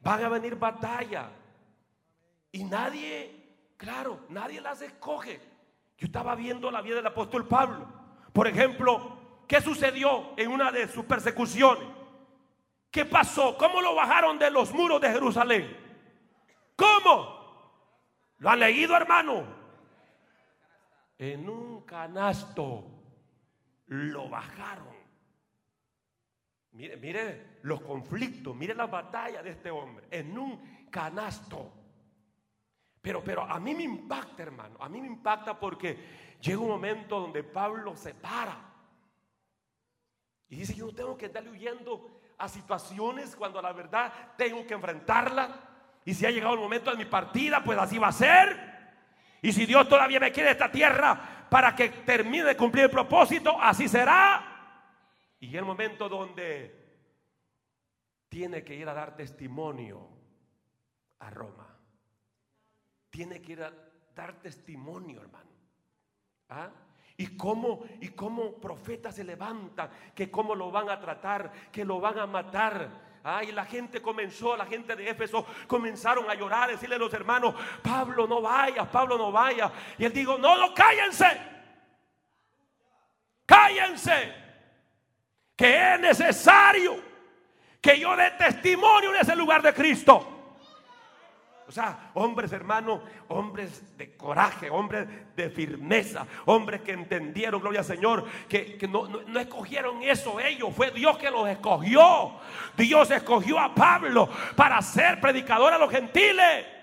van 0.01 0.23
a 0.23 0.29
venir 0.29 0.55
batallas. 0.55 1.29
Y 2.51 2.63
nadie, 2.63 3.73
claro, 3.75 4.21
nadie 4.29 4.61
las 4.61 4.81
escoge. 4.81 5.41
Yo 5.97 6.07
estaba 6.07 6.35
viendo 6.35 6.71
la 6.71 6.81
vida 6.81 6.95
del 6.95 7.07
apóstol 7.07 7.47
Pablo. 7.47 7.87
Por 8.33 8.47
ejemplo, 8.47 9.17
¿qué 9.47 9.61
sucedió 9.61 10.33
en 10.37 10.51
una 10.51 10.71
de 10.71 10.87
sus 10.87 11.05
persecuciones? 11.05 11.87
¿Qué 12.91 13.05
pasó? 13.05 13.57
¿Cómo 13.57 13.81
lo 13.81 13.95
bajaron 13.95 14.37
de 14.37 14.51
los 14.51 14.73
muros 14.73 15.01
de 15.01 15.11
Jerusalén? 15.11 15.77
¿Cómo? 16.75 17.35
¿Lo 18.37 18.49
han 18.49 18.59
leído, 18.59 18.95
hermano? 18.95 19.45
En 21.17 21.47
un 21.47 21.85
canasto 21.85 22.85
lo 23.87 24.29
bajaron. 24.29 24.95
Mire, 26.71 26.97
mire 26.97 27.59
los 27.61 27.81
conflictos, 27.81 28.53
mire 28.53 28.75
la 28.75 28.87
batalla 28.87 29.41
de 29.41 29.51
este 29.51 29.71
hombre. 29.71 30.07
En 30.11 30.37
un 30.37 30.89
canasto. 30.89 31.71
Pero, 33.05 33.23
pero 33.23 33.43
a 33.43 33.59
mí 33.59 33.75
me 33.75 33.83
impacta, 33.83 34.41
hermano. 34.41 34.77
A 34.79 34.89
mí 34.89 34.99
me 34.99 35.05
impacta 35.05 35.59
porque 35.59 36.35
llega 36.41 36.57
un 36.57 36.69
momento 36.69 37.19
donde 37.19 37.43
Pablo 37.43 37.95
se 37.95 38.15
para. 38.15 38.57
Y 40.49 40.55
dice, 40.55 40.73
yo 40.73 40.87
no 40.87 40.91
tengo 40.91 41.15
que 41.15 41.27
estarle 41.27 41.51
huyendo 41.51 42.19
a 42.39 42.49
situaciones 42.49 43.35
cuando 43.35 43.61
la 43.61 43.73
verdad 43.73 44.11
tengo 44.35 44.65
que 44.65 44.73
enfrentarla. 44.73 45.49
Y 46.03 46.15
si 46.15 46.25
ha 46.25 46.31
llegado 46.31 46.55
el 46.55 46.59
momento 46.59 46.89
de 46.89 46.97
mi 46.97 47.05
partida, 47.05 47.63
pues 47.63 47.77
así 47.77 47.99
va 47.99 48.07
a 48.07 48.11
ser. 48.11 48.57
Y 49.39 49.53
si 49.53 49.67
Dios 49.67 49.87
todavía 49.87 50.19
me 50.19 50.31
quiere 50.31 50.49
esta 50.49 50.71
tierra 50.71 51.45
para 51.47 51.75
que 51.75 51.89
termine 51.89 52.45
de 52.45 52.57
cumplir 52.57 52.85
el 52.85 52.89
propósito, 52.89 53.55
así 53.61 53.87
será. 53.87 55.35
Y 55.39 55.55
el 55.55 55.63
momento 55.63 56.09
donde 56.09 57.03
tiene 58.29 58.63
que 58.63 58.73
ir 58.73 58.89
a 58.89 58.95
dar 58.95 59.15
testimonio 59.15 60.09
a 61.19 61.29
Roma 61.29 61.74
tiene 63.15 63.41
que 63.41 63.53
ir 63.53 63.63
a 63.63 63.71
dar 64.13 64.33
testimonio, 64.41 65.21
hermano. 65.21 65.49
¿Ah? 66.49 66.69
Y 67.15 67.37
cómo, 67.37 67.85
y 68.01 68.09
cómo 68.09 68.55
profetas 68.55 69.15
se 69.15 69.23
levantan, 69.23 69.89
que 70.13 70.29
cómo 70.29 70.53
lo 70.53 70.69
van 70.69 70.89
a 70.89 70.99
tratar, 70.99 71.49
que 71.71 71.85
lo 71.85 72.01
van 72.01 72.19
a 72.19 72.27
matar. 72.27 72.89
Ah, 73.23 73.41
y 73.41 73.53
la 73.53 73.63
gente 73.63 74.01
comenzó, 74.01 74.57
la 74.57 74.65
gente 74.65 74.97
de 74.97 75.09
Éfeso 75.09 75.45
comenzaron 75.65 76.29
a 76.29 76.35
llorar, 76.35 76.69
decirle 76.69 76.95
a 76.95 76.99
los 76.99 77.13
hermanos, 77.13 77.55
Pablo 77.81 78.27
no 78.27 78.41
vaya, 78.41 78.83
Pablo 78.83 79.17
no 79.17 79.31
vaya. 79.31 79.71
Y 79.97 80.03
él 80.03 80.11
dijo, 80.11 80.37
no, 80.37 80.57
no, 80.57 80.73
cállense. 80.73 81.41
Cállense. 83.45 84.33
Que 85.55 85.93
es 85.93 85.99
necesario 86.01 87.01
que 87.79 87.97
yo 87.97 88.13
dé 88.17 88.31
testimonio 88.31 89.15
en 89.15 89.21
ese 89.21 89.37
lugar 89.37 89.61
de 89.61 89.73
Cristo. 89.73 90.34
O 91.67 91.71
sea, 91.71 92.11
hombres 92.13 92.51
hermanos, 92.51 93.01
hombres 93.27 93.97
de 93.97 94.15
coraje, 94.15 94.69
hombres 94.69 95.07
de 95.35 95.49
firmeza, 95.49 96.27
hombres 96.45 96.81
que 96.81 96.91
entendieron, 96.91 97.59
gloria 97.59 97.79
al 97.79 97.85
Señor, 97.85 98.25
que, 98.47 98.77
no, 98.87 99.07
no, 99.07 99.39
escogieron 99.39 100.03
eso 100.03 100.39
ellos, 100.39 100.73
fue 100.75 100.91
Dios 100.91 101.17
que 101.17 101.31
los 101.31 101.47
escogió. 101.49 102.33
Dios 102.77 103.09
escogió 103.09 103.59
a 103.59 103.73
Pablo 103.73 104.29
para 104.55 104.79
ser 104.81 105.19
predicador 105.19 105.73
a 105.73 105.79
los 105.79 105.89
gentiles. 105.89 106.74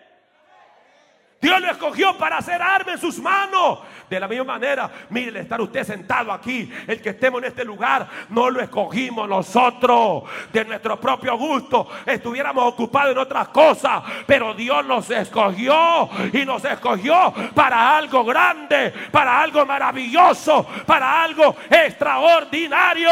Dios 1.42 1.60
lo 1.60 1.70
escogió 1.72 2.16
para 2.16 2.38
hacer 2.38 2.62
arma 2.62 2.92
en 2.92 2.98
sus 2.98 3.18
manos. 3.18 3.80
De 4.08 4.20
la 4.20 4.28
misma 4.28 4.44
manera, 4.44 4.88
mire, 5.10 5.40
estar 5.40 5.60
usted 5.60 5.82
sentado 5.82 6.30
aquí, 6.30 6.72
el 6.86 7.02
que 7.02 7.08
estemos 7.08 7.42
en 7.42 7.48
este 7.48 7.64
lugar, 7.64 8.06
no 8.28 8.48
lo 8.48 8.60
escogimos 8.60 9.28
nosotros 9.28 10.22
de 10.52 10.64
nuestro 10.64 11.00
propio 11.00 11.36
gusto. 11.36 11.88
Estuviéramos 12.06 12.64
ocupados 12.64 13.10
en 13.10 13.18
otras 13.18 13.48
cosas, 13.48 14.04
pero 14.24 14.54
Dios 14.54 14.86
nos 14.86 15.10
escogió 15.10 16.08
y 16.32 16.44
nos 16.44 16.64
escogió 16.64 17.34
para 17.54 17.96
algo 17.96 18.24
grande, 18.24 18.94
para 19.10 19.40
algo 19.40 19.66
maravilloso, 19.66 20.64
para 20.86 21.24
algo 21.24 21.56
extraordinario. 21.68 23.10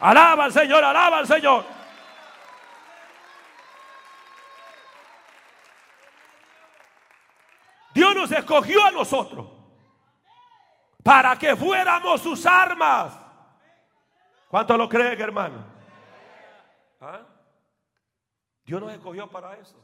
Alaba 0.00 0.44
al 0.44 0.52
Señor, 0.52 0.82
alaba 0.82 1.18
al 1.18 1.26
Señor. 1.26 1.75
Dios 7.96 8.14
nos 8.14 8.30
escogió 8.30 8.84
a 8.84 8.90
nosotros 8.90 9.46
para 11.02 11.34
que 11.38 11.56
fuéramos 11.56 12.20
sus 12.20 12.44
armas. 12.44 13.18
¿Cuánto 14.48 14.76
lo 14.76 14.86
creen, 14.86 15.18
hermano? 15.18 15.64
¿Ah? 17.00 17.26
Dios 18.66 18.82
nos 18.82 18.92
escogió 18.92 19.30
para 19.30 19.54
eso. 19.54 19.82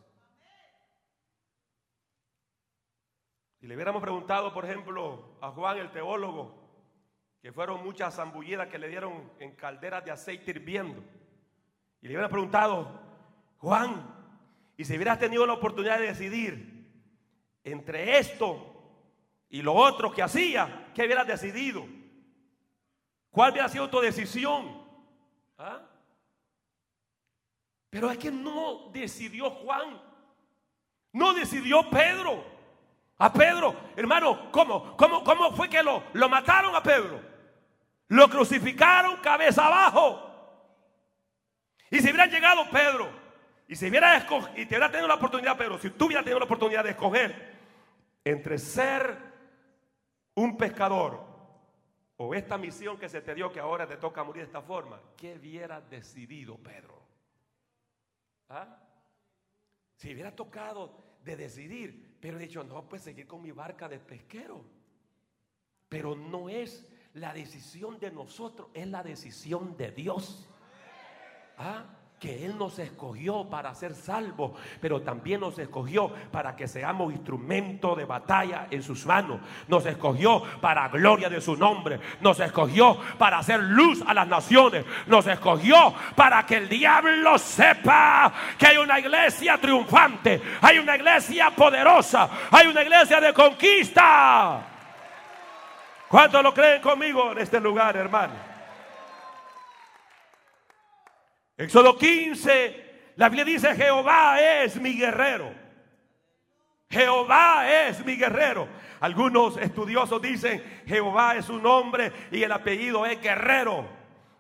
Si 3.59 3.67
le 3.67 3.77
hubiéramos 3.77 4.03
preguntado, 4.03 4.53
por 4.53 4.67
ejemplo, 4.67 5.39
a 5.41 5.51
Juan 5.53 5.79
el 5.79 5.91
teólogo, 5.91 6.71
que 7.41 7.51
fueron 7.51 7.83
muchas 7.83 8.15
zambullidas 8.15 8.69
que 8.69 8.79
le 8.79 8.89
dieron 8.89 9.33
en 9.39 9.57
calderas 9.57 10.05
de 10.05 10.11
aceite 10.11 10.51
hirviendo, 10.51 11.03
y 12.03 12.09
le 12.09 12.15
hubiera 12.15 12.29
preguntado, 12.29 13.01
Juan, 13.57 14.05
y 14.77 14.85
si 14.85 14.97
hubieras 14.97 15.19
tenido 15.19 15.47
la 15.47 15.55
oportunidad 15.55 15.99
de 15.99 16.09
decidir 16.09 16.72
entre 17.65 18.19
esto 18.19 18.73
y 19.49 19.63
lo 19.63 19.75
otro 19.75 20.11
que 20.13 20.23
hacía, 20.23 20.91
¿qué 20.95 21.05
hubieras 21.05 21.27
decidido? 21.27 21.87
¿Cuál 23.31 23.53
hubiera 23.53 23.69
sido 23.69 23.89
tu 23.89 24.01
decisión? 24.01 24.83
¿Ah? 25.59 25.81
Pero 27.91 28.11
es 28.11 28.19
que 28.19 28.31
no 28.31 28.91
decidió 28.93 29.51
Juan, 29.51 30.01
no 31.13 31.35
decidió 31.35 31.89
Pedro. 31.91 32.51
A 33.19 33.33
Pedro, 33.33 33.77
hermano, 33.95 34.51
¿cómo, 34.51 34.97
cómo, 34.97 35.23
cómo 35.23 35.53
fue 35.53 35.69
que 35.69 35.83
lo, 35.83 36.03
lo 36.15 36.29
mataron 36.29 36.75
a 36.75 36.83
Pedro? 36.83 37.21
Lo 38.09 38.29
crucificaron 38.29 39.17
cabeza 39.19 39.67
abajo. 39.67 40.29
Y 41.91 41.99
si 41.99 42.05
hubiera 42.05 42.27
llegado 42.27 42.69
Pedro, 42.71 43.11
y 43.69 43.77
si 43.77 43.89
hubiera 43.89 44.17
escogido, 44.17 44.53
y 44.57 44.67
te 44.67 44.75
hubiera 44.75 44.91
tenido 44.91 45.09
la 45.09 45.15
oportunidad, 45.15 45.57
Pedro, 45.57 45.79
si 45.79 45.91
tú 45.91 46.07
hubieras 46.07 46.25
tenido 46.25 46.39
la 46.39 46.47
oportunidad 46.47 46.83
de 46.83 46.91
escoger 46.91 47.52
entre 48.25 48.59
ser 48.59 49.19
un 50.35 50.57
pescador 50.57 51.33
o 52.17 52.35
esta 52.35 52.57
misión 52.57 52.99
que 52.99 53.09
se 53.09 53.21
te 53.21 53.35
dio 53.35 53.51
que 53.51 53.61
ahora 53.61 53.87
te 53.87 53.97
toca 53.97 54.23
morir 54.23 54.43
de 54.43 54.47
esta 54.47 54.63
forma, 54.63 55.01
¿qué 55.17 55.37
hubiera 55.37 55.81
decidido 55.81 56.57
Pedro? 56.57 57.03
¿Ah? 58.49 58.79
Si 59.97 60.13
hubiera 60.13 60.35
tocado 60.35 61.03
de 61.25 61.37
decidir, 61.37 62.19
pero 62.21 62.37
he 62.37 62.41
dicho, 62.41 62.63
no, 62.63 62.89
pues 62.89 63.03
seguir 63.03 63.27
con 63.27 63.43
mi 63.43 63.51
barca 63.51 63.89
de 63.89 63.99
pesquero. 63.99 64.65
Pero 65.89 66.15
no 66.15 66.49
es 66.49 66.87
la 67.15 67.35
decisión 67.35 67.99
de 67.99 68.11
nosotros, 68.11 68.69
es 68.75 68.87
la 68.87 69.03
decisión 69.03 69.77
de 69.77 69.91
Dios. 69.91 70.49
¿Ah? 71.57 72.02
Que 72.23 72.45
Él 72.45 72.57
nos 72.57 72.79
escogió 72.79 73.51
para 73.51 73.75
ser 73.75 73.97
salvos, 73.97 74.53
pero 74.81 75.03
también 75.03 75.41
nos 75.41 75.59
escogió 75.59 76.09
para 76.31 76.55
que 76.55 76.69
seamos 76.69 77.13
instrumento 77.13 77.97
de 77.97 78.05
batalla 78.05 78.69
en 78.71 78.81
sus 78.81 79.05
manos. 79.05 79.41
Nos 79.67 79.85
escogió 79.87 80.41
para 80.61 80.89
gloria 80.89 81.29
de 81.29 81.41
su 81.41 81.57
nombre. 81.57 81.99
Nos 82.21 82.39
escogió 82.39 82.97
para 83.19 83.39
hacer 83.39 83.59
luz 83.59 84.05
a 84.07 84.15
las 84.15 84.29
naciones. 84.29 84.85
Nos 85.09 85.27
escogió 85.27 85.93
para 86.15 86.47
que 86.47 86.59
el 86.59 86.69
diablo 86.69 87.37
sepa 87.39 88.33
que 88.57 88.69
hay 88.69 88.77
una 88.77 89.01
iglesia 89.01 89.59
triunfante, 89.59 90.41
hay 90.61 90.79
una 90.79 90.95
iglesia 90.95 91.51
poderosa, 91.51 92.31
hay 92.53 92.69
una 92.69 92.83
iglesia 92.83 93.21
de 93.21 93.35
conquista. 93.35 94.65
¿Cuántos 96.07 96.41
lo 96.41 96.55
creen 96.55 96.81
conmigo 96.81 97.33
en 97.33 97.39
este 97.39 97.59
lugar, 97.59 97.97
hermano? 97.97 98.52
Éxodo 101.63 101.97
15, 101.97 103.13
la 103.15 103.29
Biblia 103.29 103.45
dice, 103.45 103.75
Jehová 103.77 104.41
es 104.41 104.81
mi 104.81 104.95
guerrero. 104.95 105.53
Jehová 106.91 107.87
es 107.87 108.05
mi 108.05 108.17
guerrero. 108.17 108.67
Algunos 108.99 109.57
estudiosos 109.57 110.21
dicen, 110.21 110.61
Jehová 110.87 111.37
es 111.37 111.45
su 111.45 111.61
nombre 111.61 112.13
y 112.33 112.43
el 112.43 112.51
apellido 112.51 113.07
es 113.07 113.21
guerrero. 113.23 113.87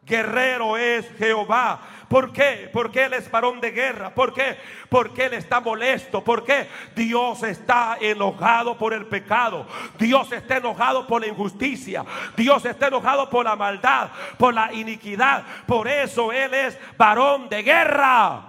Guerrero 0.04 0.76
es 0.76 1.08
Jehová. 1.16 1.80
¿Por 2.12 2.30
qué? 2.30 2.68
Porque 2.70 3.04
Él 3.04 3.14
es 3.14 3.30
varón 3.30 3.58
de 3.58 3.70
guerra. 3.70 4.14
¿Por 4.14 4.34
qué? 4.34 4.58
Porque 4.90 5.24
Él 5.24 5.32
está 5.32 5.60
molesto. 5.60 6.22
¿Por 6.22 6.44
qué? 6.44 6.68
Dios 6.94 7.42
está 7.42 7.96
enojado 7.98 8.76
por 8.76 8.92
el 8.92 9.06
pecado. 9.06 9.66
Dios 9.98 10.30
está 10.30 10.58
enojado 10.58 11.06
por 11.06 11.22
la 11.22 11.28
injusticia. 11.28 12.04
Dios 12.36 12.66
está 12.66 12.88
enojado 12.88 13.30
por 13.30 13.46
la 13.46 13.56
maldad, 13.56 14.10
por 14.36 14.52
la 14.52 14.70
iniquidad. 14.74 15.42
Por 15.66 15.88
eso 15.88 16.30
Él 16.30 16.52
es 16.52 16.78
varón 16.98 17.48
de 17.48 17.62
guerra. 17.62 18.42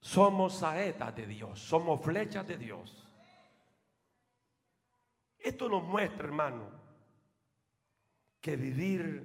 Somos 0.00 0.56
saetas 0.56 1.14
de 1.14 1.26
Dios. 1.26 1.60
Somos 1.60 2.00
flechas 2.00 2.48
de 2.48 2.56
Dios. 2.56 3.06
Esto 5.38 5.68
nos 5.68 5.82
muestra, 5.82 6.24
hermano, 6.24 6.81
que 8.42 8.56
vivir 8.56 9.24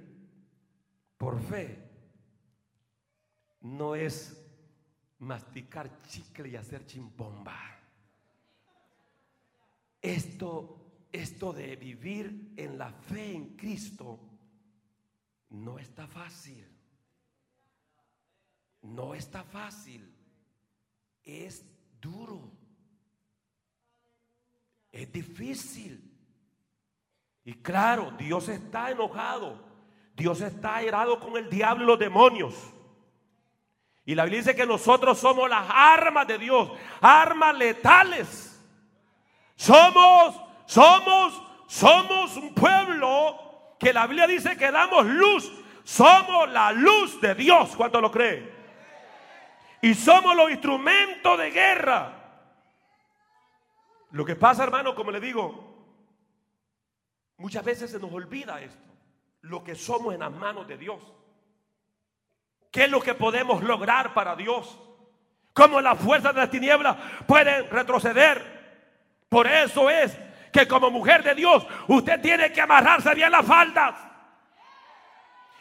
por 1.18 1.40
fe 1.40 1.76
no 3.62 3.96
es 3.96 4.40
masticar 5.18 6.00
chicle 6.02 6.48
y 6.48 6.56
hacer 6.56 6.86
chimpomba. 6.86 7.58
Esto, 10.00 11.08
esto 11.10 11.52
de 11.52 11.74
vivir 11.74 12.52
en 12.56 12.78
la 12.78 12.92
fe 12.92 13.34
en 13.34 13.56
Cristo 13.56 14.20
no 15.50 15.80
está 15.80 16.06
fácil. 16.06 16.64
No 18.82 19.16
está 19.16 19.42
fácil. 19.42 20.14
Es 21.24 21.64
duro. 22.00 22.52
Es 24.92 25.10
difícil. 25.12 26.07
Y 27.48 27.54
claro, 27.62 28.12
Dios 28.18 28.46
está 28.50 28.90
enojado. 28.90 29.58
Dios 30.14 30.42
está 30.42 30.76
airado 30.76 31.18
con 31.18 31.34
el 31.38 31.48
diablo 31.48 31.84
y 31.84 31.86
los 31.86 31.98
demonios. 31.98 32.54
Y 34.04 34.14
la 34.14 34.24
Biblia 34.24 34.40
dice 34.40 34.54
que 34.54 34.66
nosotros 34.66 35.18
somos 35.18 35.48
las 35.48 35.66
armas 35.66 36.26
de 36.26 36.36
Dios, 36.36 36.70
armas 37.00 37.56
letales. 37.56 38.62
Somos, 39.56 40.38
somos, 40.66 41.42
somos 41.66 42.36
un 42.36 42.52
pueblo 42.52 43.74
que 43.80 43.94
la 43.94 44.06
Biblia 44.06 44.26
dice 44.26 44.54
que 44.58 44.70
damos 44.70 45.06
luz. 45.06 45.50
Somos 45.84 46.50
la 46.50 46.70
luz 46.70 47.18
de 47.18 47.34
Dios. 47.34 47.74
¿Cuánto 47.78 47.98
lo 48.02 48.10
cree? 48.10 48.52
Y 49.80 49.94
somos 49.94 50.36
los 50.36 50.50
instrumentos 50.50 51.38
de 51.38 51.50
guerra. 51.50 52.12
Lo 54.10 54.26
que 54.26 54.36
pasa, 54.36 54.64
hermano, 54.64 54.94
como 54.94 55.10
le 55.10 55.20
digo, 55.20 55.67
muchas 57.38 57.64
veces 57.64 57.90
se 57.90 57.98
nos 57.98 58.12
olvida 58.12 58.60
esto. 58.60 58.78
Lo 59.42 59.64
que 59.64 59.74
somos 59.74 60.14
en 60.14 60.20
las 60.20 60.32
manos 60.32 60.68
de 60.68 60.76
Dios. 60.76 61.00
¿Qué 62.70 62.84
es 62.84 62.90
lo 62.90 63.00
que 63.00 63.14
podemos 63.14 63.62
lograr 63.62 64.12
para 64.12 64.36
Dios? 64.36 64.78
¿Cómo 65.54 65.80
las 65.80 65.98
fuerzas 65.98 66.34
de 66.34 66.40
las 66.40 66.50
tinieblas 66.50 66.96
pueden 67.26 67.70
retroceder? 67.70 68.58
Por 69.28 69.46
eso 69.46 69.88
es 69.88 70.16
que 70.52 70.68
como 70.68 70.90
mujer 70.90 71.22
de 71.22 71.34
Dios 71.34 71.66
usted 71.86 72.20
tiene 72.20 72.52
que 72.52 72.60
amarrarse 72.60 73.14
bien 73.14 73.30
las 73.30 73.46
faldas 73.46 74.07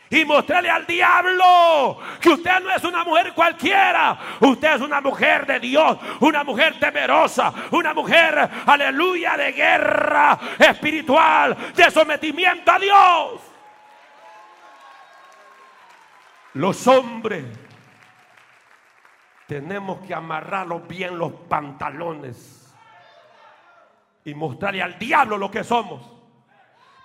y 0.10 0.24
mostrarle 0.26 0.70
al 0.70 0.86
diablo 0.86 2.00
que 2.22 2.30
usted 2.30 2.60
no 2.62 2.72
es 2.72 2.84
una 2.84 3.04
mujer 3.04 3.34
cualquiera, 3.34 4.18
usted 4.40 4.76
es 4.76 4.82
una 4.82 5.02
mujer 5.02 5.46
de 5.46 5.60
Dios, 5.60 5.98
una 6.22 6.44
mujer 6.44 6.80
temerosa, 6.80 7.54
una 7.72 7.94
mujer, 7.94 8.50
aleluya, 8.66 9.36
de 9.36 9.52
guerra 9.52 10.40
espiritual, 10.58 11.58
de 11.76 11.92
sometimiento 11.92 12.72
a 12.72 12.80
Dios. 12.80 13.42
Los 16.54 16.88
hombres 16.88 17.46
tenemos 19.48 20.06
que 20.06 20.14
amarrarlos 20.14 20.88
bien 20.88 21.18
los 21.18 21.32
pantalones 21.32 22.76
y 24.26 24.34
mostrarle 24.34 24.82
al 24.82 25.00
diablo 25.00 25.38
lo 25.38 25.50
que 25.50 25.64
somos. 25.64 26.02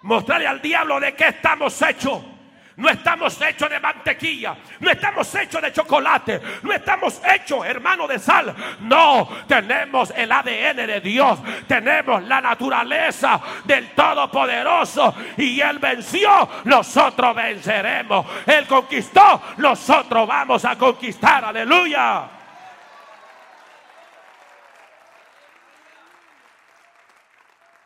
Mostrarle 0.03 0.49
al 0.49 0.61
diablo 0.61 0.99
de 0.99 1.15
qué 1.15 1.29
estamos 1.29 1.81
hechos. 1.83 2.21
No 2.77 2.89
estamos 2.89 3.39
hechos 3.41 3.69
de 3.69 3.79
mantequilla, 3.79 4.57
no 4.81 4.91
estamos 4.91 5.35
hechos 5.35 5.61
de 5.61 5.73
chocolate, 5.73 6.41
no 6.63 6.73
estamos 6.73 7.21
hechos, 7.25 7.67
hermano, 7.67 8.07
de 8.07 8.19
sal. 8.19 8.55
No, 8.81 9.29
tenemos 9.47 10.11
el 10.17 10.33
ADN 10.33 10.87
de 10.87 11.01
Dios, 11.01 11.39
tenemos 11.67 12.23
la 12.25 12.41
naturaleza 12.41 13.41
del 13.65 13.91
Todopoderoso 13.91 15.15
y 15.37 15.61
Él 15.61 15.79
venció, 15.79 16.49
nosotros 16.65 17.37
venceremos. 17.37 18.27
Él 18.47 18.67
conquistó, 18.67 19.43
nosotros 19.59 20.27
vamos 20.27 20.65
a 20.65 20.77
conquistar. 20.77 21.45
Aleluya. 21.45 22.29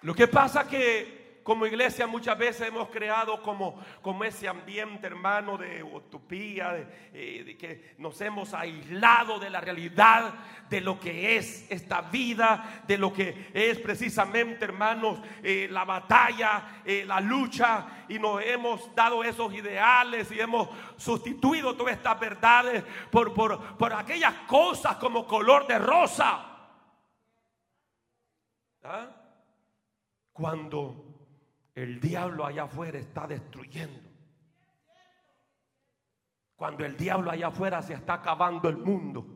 Lo 0.03 0.14
que 0.14 0.28
pasa 0.28 0.68
que 0.68 1.16
como 1.47 1.64
iglesia 1.64 2.09
muchas 2.09 2.36
veces 2.36 2.66
hemos 2.66 2.88
creado 2.88 3.40
como, 3.40 3.80
como 4.03 4.24
ese 4.24 4.49
ambiente, 4.49 5.07
hermano, 5.07 5.57
de 5.57 5.80
utopía, 5.80 6.76
eh, 7.14 7.44
de, 7.47 7.57
que 7.57 7.94
nos 7.99 8.20
hemos 8.20 8.53
aislado 8.53 9.38
de 9.38 9.49
la 9.49 9.61
realidad, 9.61 10.34
de 10.68 10.80
lo 10.80 10.99
que 10.99 11.36
es 11.36 11.70
esta 11.70 12.01
vida, 12.01 12.82
de 12.88 12.99
lo 12.99 13.12
que 13.12 13.53
es 13.55 13.78
precisamente, 13.78 14.64
hermanos, 14.64 15.20
eh, 15.40 15.68
la 15.70 15.84
batalla, 15.84 16.82
eh, 16.84 17.05
la 17.07 17.20
lucha, 17.20 18.05
y 18.09 18.18
nos 18.18 18.42
hemos 18.42 18.92
dado 18.97 19.22
esos 19.22 19.55
ideales 19.55 20.32
y 20.32 20.40
hemos 20.40 20.68
sustituido 20.97 21.76
todas 21.76 21.94
estas 21.94 22.18
verdades 22.18 22.82
por, 23.09 23.32
por, 23.32 23.76
por 23.76 23.92
aquellas 23.92 24.34
cosas 24.49 24.97
como 24.97 25.24
color 25.24 25.68
de 25.68 25.78
rosa. 25.78 26.44
¿Ah? 28.82 29.11
Cuando 30.32 31.05
el 31.77 32.01
diablo 32.01 32.47
allá 32.47 32.64
afuera 32.64 32.99
está 32.99 33.27
destruyendo. 33.27 34.01
Cuando 36.57 36.87
el 36.87 36.97
diablo 36.97 37.31
allá 37.31 37.49
afuera 37.49 37.83
se 37.83 37.93
está 37.93 38.14
acabando 38.14 38.70
el 38.70 38.79
mundo. 38.79 39.27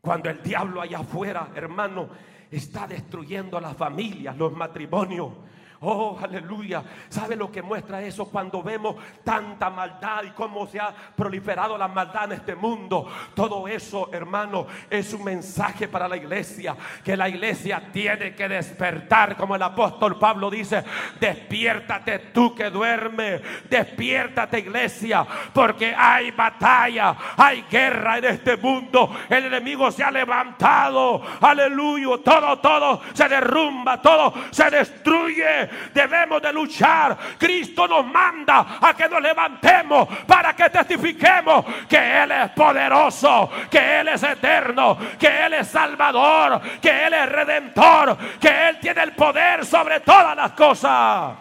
Cuando 0.00 0.30
el 0.30 0.42
diablo 0.42 0.80
allá 0.80 1.00
afuera, 1.00 1.50
hermano, 1.54 2.08
está 2.50 2.86
destruyendo 2.86 3.60
las 3.60 3.76
familias, 3.76 4.38
los 4.38 4.54
matrimonios, 4.54 5.34
Oh, 5.82 6.18
aleluya. 6.22 6.82
¿Sabe 7.08 7.36
lo 7.36 7.50
que 7.50 7.62
muestra 7.62 8.02
eso 8.02 8.26
cuando 8.26 8.62
vemos 8.62 8.96
tanta 9.24 9.70
maldad 9.70 10.24
y 10.24 10.30
cómo 10.32 10.66
se 10.66 10.78
ha 10.78 10.94
proliferado 11.16 11.78
la 11.78 11.88
maldad 11.88 12.24
en 12.24 12.32
este 12.32 12.54
mundo? 12.54 13.10
Todo 13.34 13.66
eso, 13.66 14.10
hermano, 14.12 14.66
es 14.90 15.14
un 15.14 15.24
mensaje 15.24 15.88
para 15.88 16.06
la 16.06 16.18
iglesia. 16.18 16.76
Que 17.02 17.16
la 17.16 17.30
iglesia 17.30 17.82
tiene 17.94 18.34
que 18.34 18.46
despertar, 18.46 19.38
como 19.38 19.56
el 19.56 19.62
apóstol 19.62 20.18
Pablo 20.18 20.50
dice, 20.50 20.84
despiértate 21.18 22.18
tú 22.34 22.54
que 22.54 22.68
duermes, 22.68 23.40
despiértate 23.70 24.58
iglesia, 24.58 25.26
porque 25.54 25.94
hay 25.96 26.30
batalla, 26.32 27.16
hay 27.38 27.64
guerra 27.70 28.18
en 28.18 28.26
este 28.26 28.58
mundo. 28.58 29.16
El 29.30 29.46
enemigo 29.46 29.90
se 29.90 30.04
ha 30.04 30.10
levantado, 30.10 31.22
aleluya, 31.40 32.22
todo, 32.22 32.58
todo 32.58 33.00
se 33.14 33.26
derrumba, 33.30 34.02
todo 34.02 34.34
se 34.50 34.68
destruye 34.68 35.69
debemos 35.92 36.40
de 36.42 36.52
luchar. 36.52 37.16
Cristo 37.38 37.86
nos 37.86 38.06
manda 38.06 38.78
a 38.80 38.94
que 38.94 39.08
nos 39.08 39.20
levantemos 39.20 40.08
para 40.26 40.54
que 40.54 40.70
testifiquemos 40.70 41.64
que 41.88 42.22
Él 42.22 42.32
es 42.32 42.50
poderoso, 42.50 43.50
que 43.70 44.00
Él 44.00 44.08
es 44.08 44.22
eterno, 44.22 44.96
que 45.18 45.46
Él 45.46 45.54
es 45.54 45.68
salvador, 45.68 46.60
que 46.80 47.06
Él 47.06 47.12
es 47.12 47.28
redentor, 47.28 48.16
que 48.40 48.68
Él 48.68 48.78
tiene 48.80 49.02
el 49.02 49.12
poder 49.12 49.64
sobre 49.64 50.00
todas 50.00 50.36
las 50.36 50.52
cosas. 50.52 51.32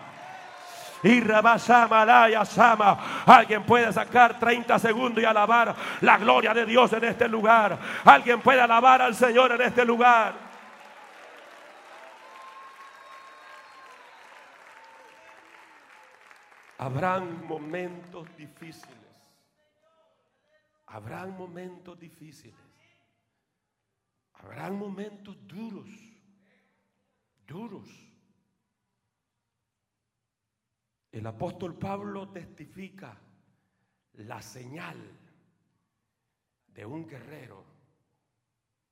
Y 1.04 1.22
Sama. 2.46 2.98
Alguien 3.26 3.64
puede 3.64 3.92
sacar 3.94 4.38
30 4.38 4.80
segundos 4.80 5.24
y 5.24 5.26
alabar 5.26 5.74
la 6.02 6.18
gloria 6.18 6.54
de 6.54 6.66
Dios 6.66 6.92
en 6.94 7.06
este 7.06 7.28
lugar. 7.28 7.78
Alguien 8.04 8.42
puede 8.42 8.62
alabar 8.62 9.02
al 9.02 9.16
Señor 9.16 9.54
en 9.54 9.62
este 9.62 9.86
lugar. 9.86 10.49
Habrán 16.80 17.46
momentos 17.46 18.26
difíciles. 18.38 18.96
Habrán 20.86 21.38
momentos 21.38 22.00
difíciles. 22.00 22.56
Habrán 24.36 24.80
momentos 24.80 25.46
duros. 25.46 25.90
Duros. 27.46 27.90
El 31.12 31.28
apóstol 31.28 31.78
Pablo 31.78 32.30
testifica 32.30 33.20
la 34.14 34.42
señal 34.42 34.98
de 36.66 36.86
un 36.86 37.06
guerrero 37.06 37.66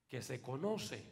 que 0.09 0.21
se 0.21 0.41
conoce 0.41 1.05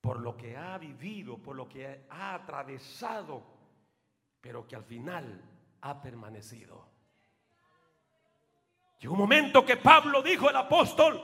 por 0.00 0.18
lo 0.18 0.34
que 0.34 0.56
ha 0.56 0.78
vivido, 0.78 1.36
por 1.42 1.54
lo 1.54 1.68
que 1.68 2.06
ha 2.08 2.34
atravesado, 2.34 3.44
pero 4.40 4.66
que 4.66 4.76
al 4.76 4.84
final 4.84 5.50
ha 5.84 6.00
permanecido. 6.00 6.90
Llegó 8.98 9.12
un 9.12 9.20
momento 9.20 9.66
que 9.66 9.76
Pablo 9.76 10.22
dijo 10.22 10.48
el 10.48 10.56
apóstol, 10.56 11.20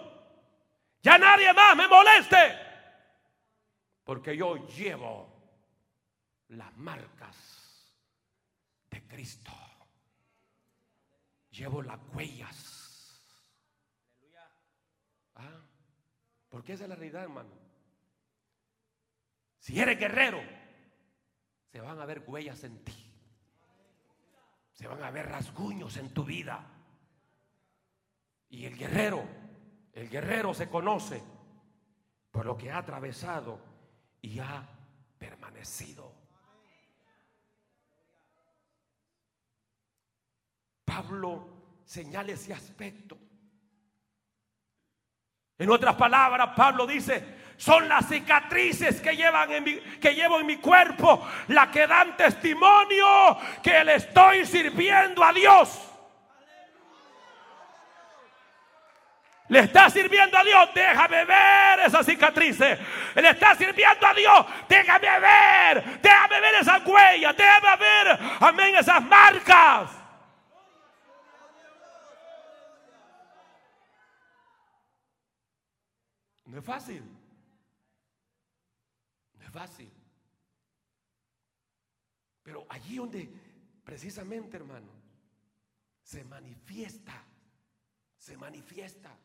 ya 1.03 1.17
nadie 1.17 1.51
más 1.55 1.75
me 1.75 1.89
moleste, 1.89 2.59
porque 4.05 4.37
yo 4.37 4.67
llevo 4.67 5.31
las 6.49 6.77
marcas 6.77 7.95
de 8.91 9.07
Cristo. 9.07 9.53
Llevo 11.53 11.83
las 11.83 11.99
huellas. 12.13 13.25
¿Ah? 15.37 15.63
Porque 16.51 16.75
esa 16.75 16.85
es 16.85 16.91
la 16.91 16.97
realidad, 16.97 17.23
hermano. 17.23 17.51
Si 19.59 19.81
eres 19.81 19.99
guerrero, 19.99 20.43
se 21.73 21.81
van 21.81 21.99
a 21.99 22.05
ver 22.05 22.23
huellas 22.27 22.63
en 22.65 22.85
ti. 22.85 23.10
Se 24.81 24.89
van 24.89 25.03
a 25.03 25.11
ver 25.11 25.29
rasguños 25.29 25.99
en 25.99 26.09
tu 26.15 26.25
vida. 26.25 26.67
Y 28.49 28.65
el 28.65 28.79
guerrero 28.79 29.23
El 29.93 30.09
guerrero 30.09 30.55
se 30.55 30.71
conoce 30.71 31.23
por 32.31 32.47
lo 32.47 32.57
que 32.57 32.71
ha 32.71 32.79
atravesado 32.79 33.61
y 34.23 34.39
ha 34.39 34.67
permanecido. 35.19 36.15
Pablo 40.87 41.83
señala 41.85 42.33
ese 42.33 42.55
aspecto. 42.55 43.19
En 45.61 45.69
otras 45.69 45.95
palabras, 45.95 46.49
Pablo 46.57 46.87
dice, 46.87 47.23
son 47.59 47.87
las 47.87 48.09
cicatrices 48.09 48.99
que, 49.03 49.15
llevan 49.15 49.53
en 49.53 49.63
mi, 49.63 49.75
que 50.01 50.15
llevo 50.15 50.41
en 50.41 50.47
mi 50.47 50.57
cuerpo, 50.57 51.29
la 51.49 51.71
que 51.71 51.87
dan 51.87 52.17
testimonio 52.17 53.37
que 53.63 53.85
le 53.85 53.97
estoy 53.97 54.47
sirviendo 54.47 55.23
a 55.23 55.35
Dios. 55.35 55.79
Le 59.49 59.59
está 59.59 59.91
sirviendo 59.91 60.39
a 60.39 60.45
Dios, 60.45 60.71
déjame 60.75 61.27
ver 61.27 61.81
esas 61.85 62.07
cicatrices. 62.07 62.79
Le 63.15 63.29
está 63.29 63.55
sirviendo 63.55 64.07
a 64.07 64.15
Dios, 64.15 64.47
déjame 64.67 65.21
ver, 65.21 66.01
déjame 66.01 66.41
ver 66.41 66.55
esas 66.55 66.87
huellas, 66.87 67.37
déjame 67.37 67.77
ver, 67.77 68.19
amén, 68.41 68.77
esas 68.77 69.03
marcas. 69.03 70.00
No 76.51 76.59
es 76.59 76.65
fácil. 76.65 77.03
No 79.39 79.45
es 79.45 79.51
fácil. 79.53 79.91
Pero 82.43 82.67
allí 82.69 82.97
donde 82.97 83.31
precisamente, 83.85 84.57
hermano, 84.57 84.91
se 86.03 86.25
manifiesta, 86.25 87.25
se 88.19 88.37
manifiesta. 88.37 89.17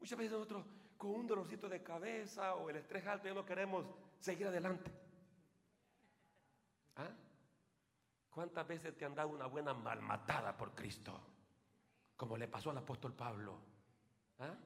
Muchas 0.00 0.18
veces 0.18 0.32
nosotros 0.32 0.66
con 0.98 1.10
un 1.10 1.26
dolorcito 1.28 1.68
de 1.68 1.82
cabeza 1.82 2.56
o 2.56 2.68
el 2.68 2.76
estrés 2.76 3.06
alto 3.06 3.28
ya 3.28 3.34
no 3.34 3.44
queremos 3.44 3.86
seguir 4.18 4.48
adelante. 4.48 4.90
¿Ah? 6.96 7.10
¿Cuántas 8.30 8.66
veces 8.66 8.96
te 8.96 9.04
han 9.04 9.14
dado 9.14 9.28
una 9.28 9.46
buena 9.46 9.74
malmatada 9.74 10.56
por 10.56 10.74
Cristo? 10.74 11.20
Como 12.16 12.36
le 12.36 12.48
pasó 12.48 12.70
al 12.70 12.78
apóstol 12.78 13.14
Pablo. 13.14 13.60
¿Ah? 14.40 14.56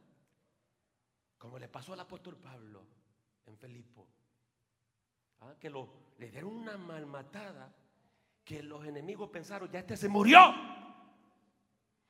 Como 1.38 1.58
le 1.58 1.68
pasó 1.68 1.92
al 1.92 2.00
apóstol 2.00 2.36
Pablo 2.36 2.84
en 3.46 3.56
Felipo. 3.56 4.06
¿Ah? 5.40 5.54
Que 5.58 5.70
lo, 5.70 5.88
le 6.18 6.30
dieron 6.30 6.52
una 6.52 6.76
malmatada 6.76 7.72
que 8.44 8.62
los 8.62 8.84
enemigos 8.86 9.28
pensaron, 9.30 9.70
ya 9.70 9.80
este 9.80 9.96
se 9.96 10.08
murió. 10.08 10.38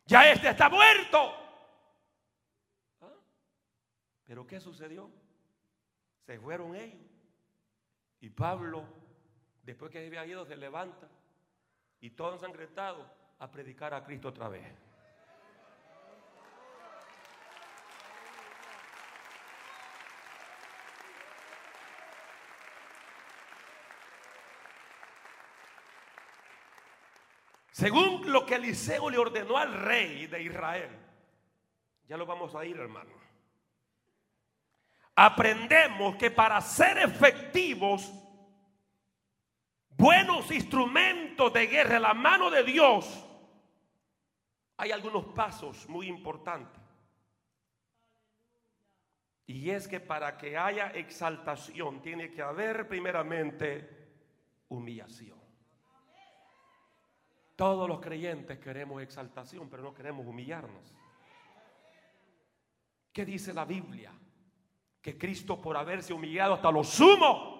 Ya 0.04 0.30
este 0.30 0.50
está 0.50 0.68
muerto. 0.68 1.32
¿Ah? 3.00 3.14
Pero 4.24 4.46
¿qué 4.46 4.60
sucedió? 4.60 5.10
Se 6.26 6.38
fueron 6.38 6.76
ellos. 6.76 7.00
Y 8.20 8.30
Pablo, 8.30 8.84
después 9.62 9.90
que 9.90 10.04
había 10.04 10.26
ido, 10.26 10.44
se 10.44 10.56
levanta 10.56 11.08
y 12.00 12.10
todo 12.10 12.34
ensangrentado 12.34 13.10
a 13.38 13.50
predicar 13.50 13.94
a 13.94 14.04
Cristo 14.04 14.28
otra 14.28 14.48
vez. 14.48 14.85
Según 27.76 28.32
lo 28.32 28.46
que 28.46 28.54
Eliseo 28.54 29.10
le 29.10 29.18
ordenó 29.18 29.58
al 29.58 29.70
rey 29.74 30.28
de 30.28 30.42
Israel. 30.42 30.88
Ya 32.08 32.16
lo 32.16 32.24
vamos 32.24 32.54
a 32.54 32.64
ir, 32.64 32.74
hermano. 32.78 33.10
Aprendemos 35.14 36.16
que 36.16 36.30
para 36.30 36.58
ser 36.62 36.96
efectivos, 36.96 38.10
buenos 39.90 40.50
instrumentos 40.50 41.52
de 41.52 41.66
guerra 41.66 42.00
la 42.00 42.14
mano 42.14 42.50
de 42.50 42.64
Dios, 42.64 43.22
hay 44.78 44.90
algunos 44.90 45.26
pasos 45.26 45.86
muy 45.86 46.08
importantes. 46.08 46.80
Y 49.44 49.68
es 49.68 49.86
que 49.86 50.00
para 50.00 50.38
que 50.38 50.56
haya 50.56 50.92
exaltación 50.92 52.00
tiene 52.00 52.30
que 52.30 52.40
haber 52.40 52.88
primeramente 52.88 54.14
humillación. 54.70 55.35
Todos 57.56 57.88
los 57.88 58.00
creyentes 58.00 58.58
queremos 58.58 59.02
exaltación, 59.02 59.68
pero 59.70 59.82
no 59.82 59.94
queremos 59.94 60.26
humillarnos. 60.26 60.94
¿Qué 63.12 63.24
dice 63.24 63.54
la 63.54 63.64
Biblia? 63.64 64.12
Que 65.00 65.16
Cristo 65.16 65.60
por 65.60 65.76
haberse 65.76 66.12
humillado 66.12 66.54
hasta 66.54 66.70
lo 66.70 66.84
sumo, 66.84 67.56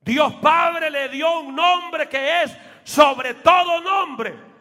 Dios 0.00 0.34
Padre 0.34 0.88
le 0.88 1.08
dio 1.08 1.40
un 1.40 1.56
nombre 1.56 2.08
que 2.08 2.42
es 2.42 2.56
sobre 2.84 3.34
todo 3.34 3.80
nombre 3.80 4.55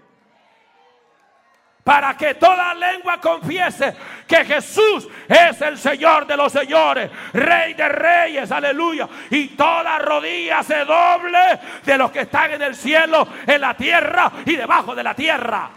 para 1.86 2.18
que 2.18 2.34
toda 2.34 2.74
lengua 2.74 3.22
confiese 3.22 3.96
que 4.28 4.44
Jesús 4.44 5.08
es 5.28 5.62
el 5.62 5.78
Señor 5.78 6.26
de 6.26 6.36
los 6.36 6.52
señores, 6.52 7.12
Rey 7.32 7.76
de 7.76 7.88
reyes, 7.88 8.52
aleluya. 8.52 9.08
Y 9.30 9.50
toda 9.50 10.00
rodilla 10.00 10.64
se 10.64 10.84
doble 10.84 11.60
de 11.84 11.96
los 12.00 12.10
que 12.10 12.22
están 12.22 12.54
en 12.54 12.64
el 12.64 12.76
cielo, 12.76 13.28
en 13.46 13.62
la 13.62 13.78
tierra 13.78 14.32
y 14.48 14.56
debajo 14.56 14.96
de 14.96 15.04
la 15.04 15.14
tierra. 15.14 15.70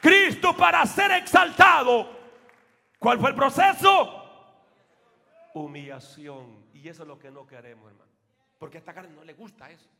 Cristo 0.00 0.56
para 0.56 0.86
ser 0.86 1.10
exaltado, 1.10 2.16
¿cuál 3.00 3.18
fue 3.18 3.30
el 3.30 3.34
proceso? 3.34 4.54
Humillación. 5.52 6.64
Y 6.74 6.88
eso 6.88 7.02
es 7.02 7.08
lo 7.08 7.18
que 7.18 7.32
no 7.32 7.44
queremos, 7.44 7.90
hermano. 7.90 8.12
Porque 8.56 8.76
a 8.76 8.80
esta 8.80 8.94
carne 8.94 9.12
no 9.16 9.24
le 9.24 9.34
gusta 9.34 9.68
eso. 9.68 9.90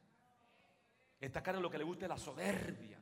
Esta 1.21 1.43
carne 1.43 1.61
lo 1.61 1.71
que 1.71 1.79
le 1.79 1.85
gusta 1.85 2.07
es 2.07 2.09
la 2.09 2.19
soberbia, 2.19 2.99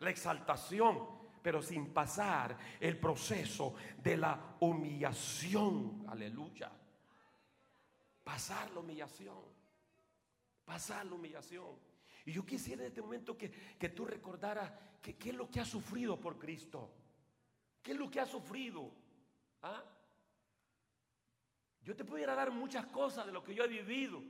la 0.00 0.10
exaltación, 0.10 1.06
pero 1.42 1.60
sin 1.60 1.92
pasar 1.92 2.56
el 2.80 2.98
proceso 2.98 3.74
de 4.02 4.16
la 4.16 4.56
humillación. 4.60 6.06
Aleluya. 6.08 6.72
Pasar 8.22 8.70
la 8.70 8.80
humillación. 8.80 9.44
Pasar 10.64 11.04
la 11.04 11.14
humillación. 11.14 11.78
Y 12.24 12.32
yo 12.32 12.46
quisiera 12.46 12.82
en 12.82 12.88
este 12.88 13.02
momento 13.02 13.36
que, 13.36 13.50
tú 13.90 14.06
recordaras 14.06 14.72
qué 15.02 15.16
es 15.20 15.34
lo 15.34 15.50
que 15.50 15.60
has 15.60 15.68
sufrido 15.68 16.18
por 16.18 16.38
Cristo. 16.38 16.90
¿Qué 17.82 17.92
es 17.92 17.98
lo 17.98 18.10
que 18.10 18.18
has 18.18 18.30
sufrido? 18.30 18.90
¿Ah? 19.60 19.84
Yo 21.82 21.94
te 21.94 22.02
pudiera 22.02 22.34
dar 22.34 22.50
muchas 22.50 22.86
cosas 22.86 23.26
de 23.26 23.32
lo 23.32 23.44
que 23.44 23.54
yo 23.54 23.64
he 23.64 23.68
vivido. 23.68 24.22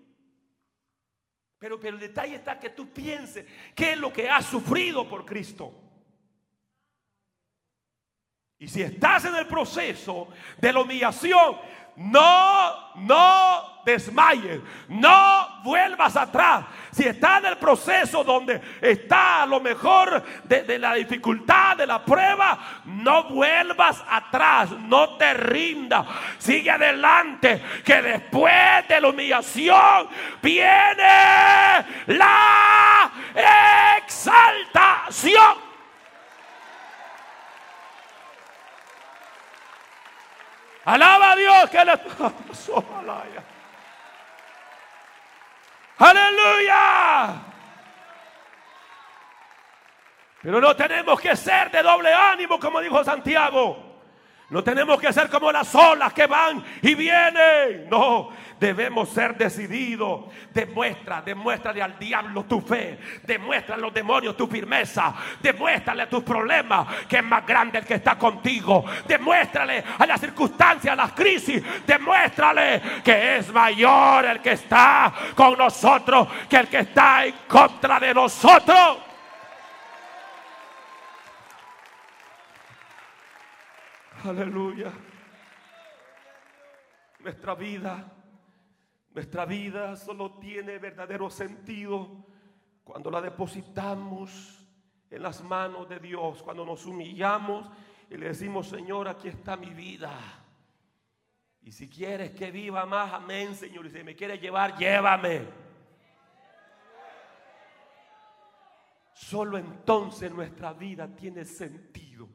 Pero, 1.64 1.80
el 1.82 1.98
detalle 1.98 2.34
está 2.34 2.60
que 2.60 2.68
tú 2.68 2.90
pienses 2.90 3.46
qué 3.74 3.92
es 3.92 3.98
lo 3.98 4.12
que 4.12 4.28
has 4.28 4.44
sufrido 4.44 5.08
por 5.08 5.24
Cristo. 5.24 5.72
Y 8.58 8.68
si 8.68 8.82
estás 8.82 9.24
en 9.24 9.34
el 9.34 9.46
proceso 9.46 10.28
de 10.60 10.72
la 10.74 10.82
humillación, 10.82 11.56
no, 11.96 12.94
no 12.96 13.74
desmayes, 13.84 14.60
no 14.88 15.60
vuelvas 15.62 16.16
atrás. 16.16 16.64
Si 16.90 17.04
estás 17.04 17.40
en 17.40 17.46
el 17.46 17.58
proceso 17.58 18.24
donde 18.24 18.60
está 18.80 19.46
lo 19.46 19.60
mejor 19.60 20.22
de, 20.44 20.78
la 20.78 20.94
dificultad, 20.94 21.76
de 21.76 21.86
la 21.86 22.04
prueba, 22.04 22.58
no 22.84 23.24
vuelvas 23.24 24.02
atrás, 24.08 24.70
no 24.70 25.16
te 25.16 25.34
rindas, 25.34 26.06
sigue 26.38 26.70
adelante, 26.70 27.62
que 27.84 28.02
después 28.02 28.88
de 28.88 29.00
la 29.00 29.08
humillación 29.08 30.08
viene 30.42 31.84
la 32.06 33.10
exaltación. 33.98 35.73
Alaba 40.84 41.32
a 41.32 41.36
Dios 41.36 41.70
que 41.70 41.84
le 41.84 41.92
Aleluya. 45.98 47.32
Pero 50.42 50.60
no 50.60 50.76
tenemos 50.76 51.20
que 51.20 51.34
ser 51.36 51.70
de 51.70 51.82
doble 51.82 52.12
ánimo, 52.12 52.58
como 52.58 52.80
dijo 52.80 53.02
Santiago. 53.02 53.83
No 54.54 54.62
tenemos 54.62 55.00
que 55.00 55.12
ser 55.12 55.28
como 55.28 55.50
las 55.50 55.74
olas 55.74 56.12
que 56.12 56.28
van 56.28 56.62
y 56.80 56.94
vienen. 56.94 57.88
No, 57.90 58.28
debemos 58.60 59.08
ser 59.08 59.36
decididos. 59.36 60.26
Demuestra, 60.52 61.22
demuéstrale 61.22 61.82
al 61.82 61.98
diablo 61.98 62.44
tu 62.44 62.60
fe. 62.60 62.96
Demuéstrale 63.24 63.82
a 63.82 63.86
los 63.86 63.92
demonios 63.92 64.36
tu 64.36 64.46
firmeza. 64.46 65.12
Demuéstrale 65.42 66.06
tus 66.06 66.22
problemas 66.22 66.86
que 67.08 67.16
es 67.16 67.24
más 67.24 67.44
grande 67.44 67.78
el 67.78 67.84
que 67.84 67.94
está 67.94 68.16
contigo. 68.16 68.84
Demuéstrale 69.08 69.82
a 69.98 70.06
las 70.06 70.20
circunstancias, 70.20 70.92
a 70.92 70.96
las 70.96 71.10
crisis. 71.14 71.60
Demuéstrale 71.84 72.80
que 73.02 73.38
es 73.38 73.52
mayor 73.52 74.24
el 74.24 74.40
que 74.40 74.52
está 74.52 75.12
con 75.34 75.58
nosotros 75.58 76.28
que 76.48 76.58
el 76.58 76.68
que 76.68 76.78
está 76.78 77.26
en 77.26 77.34
contra 77.48 77.98
de 77.98 78.14
nosotros. 78.14 79.13
Aleluya. 84.24 84.90
Nuestra 87.18 87.54
vida, 87.54 88.10
nuestra 89.12 89.44
vida 89.44 89.96
solo 89.96 90.38
tiene 90.38 90.78
verdadero 90.78 91.28
sentido 91.28 92.24
cuando 92.82 93.10
la 93.10 93.20
depositamos 93.20 94.66
en 95.10 95.22
las 95.22 95.44
manos 95.44 95.90
de 95.90 95.98
Dios, 95.98 96.42
cuando 96.42 96.64
nos 96.64 96.86
humillamos 96.86 97.70
y 98.08 98.16
le 98.16 98.28
decimos, 98.28 98.66
Señor, 98.68 99.08
aquí 99.08 99.28
está 99.28 99.58
mi 99.58 99.74
vida. 99.74 100.18
Y 101.60 101.70
si 101.72 101.86
quieres 101.86 102.30
que 102.30 102.50
viva 102.50 102.86
más, 102.86 103.12
amén, 103.12 103.54
Señor. 103.54 103.84
Y 103.84 103.90
si 103.90 104.02
me 104.02 104.16
quieres 104.16 104.40
llevar, 104.40 104.74
llévame. 104.78 105.42
Solo 109.12 109.58
entonces 109.58 110.32
nuestra 110.32 110.72
vida 110.72 111.14
tiene 111.14 111.44
sentido. 111.44 112.26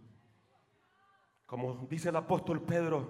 Como 1.50 1.88
dice 1.90 2.10
el 2.10 2.16
apóstol 2.16 2.62
Pedro, 2.62 3.10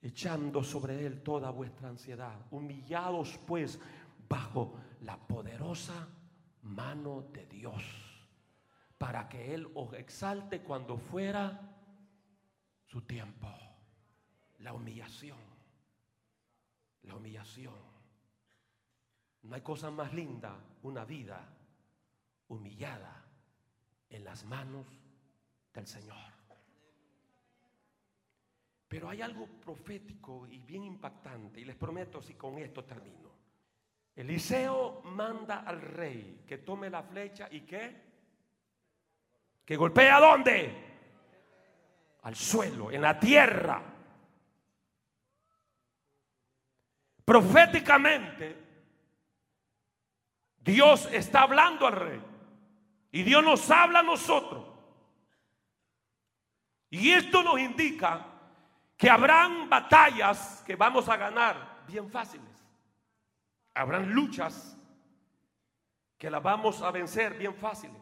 echando 0.00 0.64
sobre 0.64 1.04
él 1.04 1.22
toda 1.22 1.50
vuestra 1.50 1.90
ansiedad, 1.90 2.46
humillados 2.50 3.38
pues 3.46 3.78
bajo 4.26 4.72
la 5.02 5.18
poderosa 5.18 6.08
mano 6.62 7.26
de 7.30 7.44
Dios, 7.44 7.84
para 8.96 9.28
que 9.28 9.54
Él 9.54 9.70
os 9.74 9.92
exalte 9.92 10.62
cuando 10.62 10.96
fuera 10.96 11.60
su 12.86 13.02
tiempo. 13.02 13.48
La 14.60 14.72
humillación, 14.72 15.36
la 17.02 17.16
humillación. 17.16 17.74
No 19.42 19.54
hay 19.54 19.60
cosa 19.60 19.90
más 19.90 20.14
linda, 20.14 20.56
una 20.82 21.04
vida 21.04 21.54
humillada 22.48 23.26
en 24.08 24.24
las 24.24 24.42
manos 24.46 24.86
del 25.74 25.86
Señor. 25.86 26.37
Pero 28.88 29.10
hay 29.10 29.20
algo 29.22 29.46
profético 29.46 30.46
y 30.46 30.58
bien 30.58 30.84
impactante, 30.84 31.60
y 31.60 31.64
les 31.64 31.76
prometo 31.76 32.22
si 32.22 32.34
con 32.34 32.58
esto 32.58 32.84
termino. 32.84 33.28
Eliseo 34.16 35.02
manda 35.04 35.60
al 35.60 35.80
rey 35.80 36.42
que 36.46 36.58
tome 36.58 36.90
la 36.90 37.02
flecha 37.02 37.48
y 37.50 37.60
que 37.60 38.08
que 39.68 39.76
golpee 39.76 40.08
a 40.08 40.18
dónde? 40.18 40.74
Al 42.22 42.34
suelo, 42.34 42.90
en 42.90 43.02
la 43.02 43.20
tierra. 43.20 43.82
Proféticamente, 47.22 48.56
Dios 50.56 51.06
está 51.12 51.42
hablando 51.42 51.86
al 51.86 51.92
rey. 51.92 52.22
Y 53.12 53.22
Dios 53.24 53.44
nos 53.44 53.70
habla 53.70 53.98
a 53.98 54.02
nosotros. 54.02 54.66
Y 56.88 57.10
esto 57.10 57.42
nos 57.42 57.60
indica 57.60 58.37
que 58.98 59.08
habrán 59.08 59.70
batallas 59.70 60.62
que 60.66 60.74
vamos 60.74 61.08
a 61.08 61.16
ganar 61.16 61.84
bien 61.86 62.10
fáciles. 62.10 62.50
Habrán 63.72 64.12
luchas 64.12 64.76
que 66.18 66.28
las 66.28 66.42
vamos 66.42 66.82
a 66.82 66.90
vencer 66.90 67.38
bien 67.38 67.54
fáciles. 67.54 67.96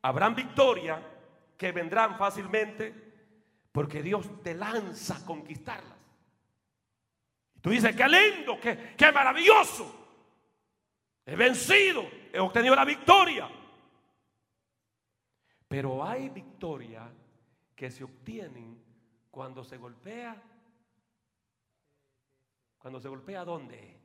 Habrán 0.00 0.34
victorias 0.34 0.98
que 1.58 1.72
vendrán 1.72 2.16
fácilmente 2.16 2.94
porque 3.70 4.02
Dios 4.02 4.42
te 4.42 4.54
lanza 4.54 5.18
a 5.18 5.26
conquistarlas. 5.26 5.98
Tú 7.60 7.68
dices, 7.68 7.94
qué 7.94 8.08
lindo, 8.08 8.58
qué, 8.58 8.94
qué 8.96 9.12
maravilloso. 9.12 9.94
He 11.26 11.36
vencido, 11.36 12.08
he 12.32 12.40
obtenido 12.40 12.74
la 12.74 12.86
victoria. 12.86 13.46
Pero 15.68 16.02
hay 16.02 16.30
victorias 16.30 17.10
que 17.76 17.90
se 17.90 18.04
obtienen 18.04 18.87
cuando 19.30 19.64
se 19.64 19.76
golpea, 19.76 20.42
cuando 22.78 23.00
se 23.00 23.08
golpea 23.08 23.44
¿dónde? 23.44 24.00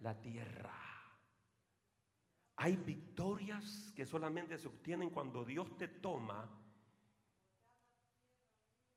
La 0.00 0.20
tierra. 0.20 0.88
Hay 2.56 2.76
victorias 2.76 3.92
que 3.94 4.04
solamente 4.04 4.58
se 4.58 4.68
obtienen 4.68 5.10
cuando 5.10 5.44
Dios 5.44 5.76
te 5.76 5.88
toma. 5.88 6.48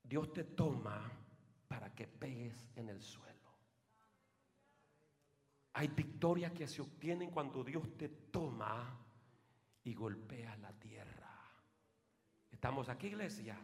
Dios 0.03 0.33
te 0.33 0.43
toma 0.43 1.11
para 1.67 1.93
que 1.93 2.07
pegues 2.07 2.71
en 2.75 2.89
el 2.89 3.01
suelo. 3.01 3.31
Hay 5.73 5.87
victorias 5.87 6.51
que 6.51 6.67
se 6.67 6.81
obtienen 6.81 7.31
cuando 7.31 7.63
Dios 7.63 7.97
te 7.97 8.09
toma 8.09 8.99
y 9.83 9.93
golpea 9.93 10.57
la 10.57 10.73
tierra. 10.73 11.31
¿Estamos 12.51 12.89
aquí, 12.89 13.07
iglesia? 13.07 13.57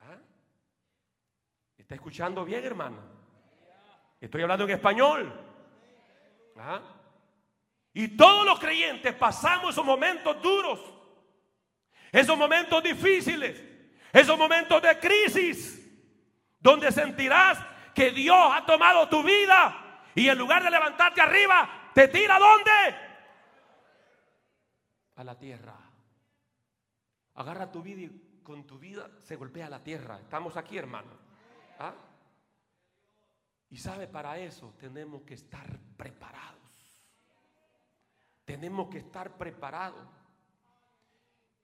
¿Ah? 0.00 0.18
¿Está 1.76 1.94
escuchando 1.94 2.44
bien, 2.44 2.64
hermano? 2.64 2.98
Estoy 4.20 4.42
hablando 4.42 4.64
en 4.64 4.70
español. 4.70 5.32
Y 7.92 8.08
todos 8.16 8.46
los 8.46 8.58
creyentes 8.58 9.14
pasamos 9.14 9.70
esos 9.70 9.84
momentos 9.84 10.40
duros, 10.40 10.80
esos 12.10 12.38
momentos 12.38 12.82
difíciles, 12.82 13.62
esos 14.12 14.38
momentos 14.38 14.80
de 14.80 14.98
crisis, 14.98 15.78
donde 16.60 16.92
sentirás 16.92 17.58
que 17.94 18.10
Dios 18.10 18.38
ha 18.52 18.64
tomado 18.64 19.08
tu 19.08 19.22
vida 19.22 20.02
y 20.14 20.28
en 20.28 20.38
lugar 20.38 20.62
de 20.62 20.70
levantarte 20.70 21.20
arriba, 21.20 21.90
te 21.94 22.08
tira 22.08 22.38
dónde? 22.38 22.70
A 25.16 25.24
la 25.24 25.38
tierra. 25.38 25.76
Agarra 27.34 27.72
tu 27.72 27.82
vida 27.82 28.02
y 28.02 28.40
con 28.42 28.66
tu 28.66 28.78
vida 28.78 29.10
se 29.22 29.36
golpea 29.36 29.68
la 29.68 29.82
tierra. 29.82 30.18
Estamos 30.20 30.56
aquí, 30.56 30.76
hermano. 30.78 31.21
¿Ah? 31.82 31.94
Y 33.70 33.76
sabe, 33.76 34.06
para 34.06 34.38
eso 34.38 34.72
tenemos 34.78 35.22
que 35.22 35.34
estar 35.34 35.66
preparados. 35.96 36.60
Tenemos 38.44 38.88
que 38.88 38.98
estar 38.98 39.36
preparados 39.36 40.06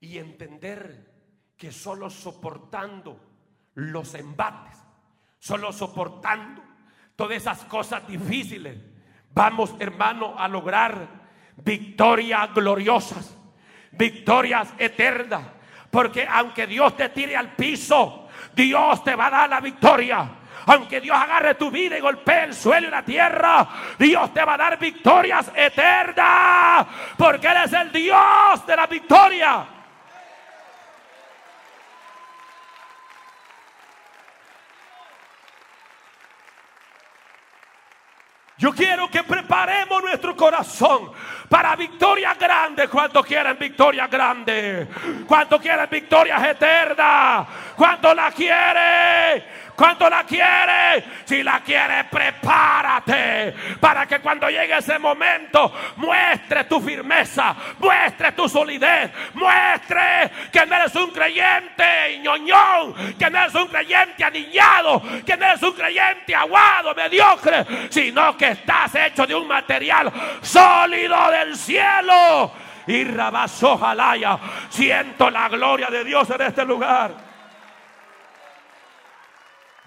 y 0.00 0.18
entender 0.18 1.14
que 1.56 1.70
solo 1.70 2.10
soportando 2.10 3.20
los 3.74 4.14
embates, 4.14 4.76
solo 5.38 5.72
soportando 5.72 6.64
todas 7.14 7.36
esas 7.36 7.64
cosas 7.66 8.04
difíciles, 8.08 8.76
vamos, 9.32 9.76
hermano, 9.78 10.36
a 10.36 10.48
lograr 10.48 11.28
victorias 11.58 12.52
gloriosas, 12.54 13.36
victorias 13.92 14.74
eternas. 14.78 15.46
Porque 15.92 16.26
aunque 16.26 16.66
Dios 16.66 16.96
te 16.96 17.08
tire 17.10 17.36
al 17.36 17.54
piso, 17.54 18.27
Dios 18.54 19.02
te 19.04 19.14
va 19.14 19.26
a 19.26 19.30
dar 19.30 19.48
la 19.48 19.60
victoria. 19.60 20.28
Aunque 20.66 21.00
Dios 21.00 21.16
agarre 21.16 21.54
tu 21.54 21.70
vida 21.70 21.96
y 21.96 22.00
golpee 22.00 22.44
el 22.44 22.54
suelo 22.54 22.88
y 22.88 22.90
la 22.90 23.02
tierra, 23.02 23.66
Dios 23.98 24.34
te 24.34 24.44
va 24.44 24.54
a 24.54 24.58
dar 24.58 24.78
victorias 24.78 25.50
eternas. 25.54 26.86
Porque 27.16 27.46
Él 27.46 27.56
es 27.64 27.72
el 27.72 27.90
Dios 27.90 28.66
de 28.66 28.76
la 28.76 28.86
victoria. 28.86 29.77
Yo 38.58 38.72
quiero 38.72 39.08
que 39.08 39.22
preparemos 39.22 40.02
nuestro 40.02 40.34
corazón 40.34 41.12
para 41.48 41.76
victorias 41.76 42.36
grandes. 42.36 42.88
¿Cuántos 42.88 43.24
quieren 43.24 43.56
victorias 43.56 44.10
grandes? 44.10 44.88
¿Cuántos 45.28 45.60
quieren 45.60 45.88
victorias 45.88 46.42
eternas? 46.44 47.46
¿Cuántos 47.76 48.16
la 48.16 48.32
quiere? 48.32 49.67
¿Cuánto 49.78 50.10
la 50.10 50.24
quiere? 50.24 51.04
Si 51.24 51.40
la 51.40 51.60
quiere, 51.60 52.02
prepárate 52.10 53.54
para 53.78 54.08
que 54.08 54.18
cuando 54.18 54.50
llegue 54.50 54.76
ese 54.76 54.98
momento 54.98 55.72
muestre 55.98 56.64
tu 56.64 56.80
firmeza, 56.80 57.54
muestre 57.78 58.32
tu 58.32 58.48
solidez, 58.48 59.12
muestre 59.34 60.32
que 60.50 60.66
no 60.66 60.74
eres 60.74 60.92
un 60.96 61.12
creyente 61.12 62.18
ñoñón, 62.20 63.14
que 63.16 63.30
no 63.30 63.38
eres 63.38 63.54
un 63.54 63.68
creyente 63.68 64.24
aniñado, 64.24 65.00
que 65.24 65.36
no 65.36 65.46
eres 65.46 65.62
un 65.62 65.72
creyente 65.74 66.34
aguado, 66.34 66.92
mediocre, 66.92 67.64
sino 67.88 68.36
que 68.36 68.48
estás 68.48 68.92
hecho 68.96 69.28
de 69.28 69.36
un 69.36 69.46
material 69.46 70.12
sólido 70.42 71.30
del 71.30 71.56
cielo. 71.56 72.50
Y 72.84 73.04
rabazo 73.04 73.78
jalaya, 73.78 74.40
siento 74.70 75.30
la 75.30 75.48
gloria 75.48 75.86
de 75.88 76.02
Dios 76.02 76.28
en 76.30 76.40
este 76.40 76.64
lugar. 76.64 77.27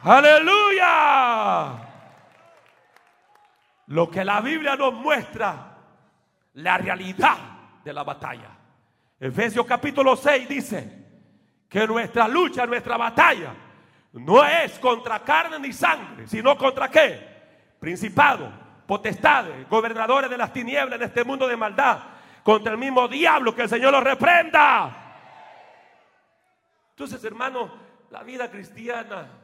Aleluya. 0.04 1.88
Lo 3.88 4.10
que 4.10 4.26
la 4.26 4.42
Biblia 4.42 4.76
nos 4.76 4.94
muestra, 4.94 5.78
la 6.54 6.78
realidad 6.78 7.38
de 7.84 7.94
la 7.94 8.04
batalla. 8.04 8.50
Efesios 9.20 9.66
capítulo 9.66 10.16
6 10.16 10.50
dice 10.50 11.08
que 11.70 11.86
nuestra 11.86 12.28
lucha, 12.28 12.66
nuestra 12.66 12.98
batalla, 12.98 13.54
no 14.14 14.44
es 14.44 14.80
contra 14.80 15.20
carne 15.20 15.60
ni 15.60 15.72
sangre, 15.72 16.28
sino 16.28 16.58
contra 16.58 16.90
qué? 16.90 17.76
Principado, 17.80 18.52
potestades, 18.88 19.70
gobernadores 19.70 20.30
de 20.30 20.38
las 20.38 20.52
tinieblas 20.52 21.00
en 21.00 21.08
este 21.08 21.24
mundo 21.24 21.48
de 21.48 21.56
maldad, 21.56 22.00
contra 22.44 22.72
el 22.72 22.78
mismo 22.78 23.08
diablo 23.08 23.54
que 23.54 23.64
el 23.64 23.70
Señor 23.70 23.92
lo 23.92 24.02
reprenda. 24.02 24.98
Entonces, 26.90 27.24
hermano, 27.24 27.72
la 28.10 28.24
vida 28.24 28.50
cristiana 28.50 29.41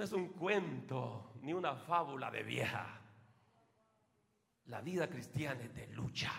no 0.00 0.04
es 0.04 0.12
un 0.12 0.28
cuento 0.28 1.34
ni 1.42 1.52
una 1.52 1.76
fábula 1.76 2.30
de 2.30 2.42
vieja. 2.42 2.98
La 4.64 4.80
vida 4.80 5.10
cristiana 5.10 5.62
es 5.62 5.74
de 5.74 5.88
lucha. 5.88 6.32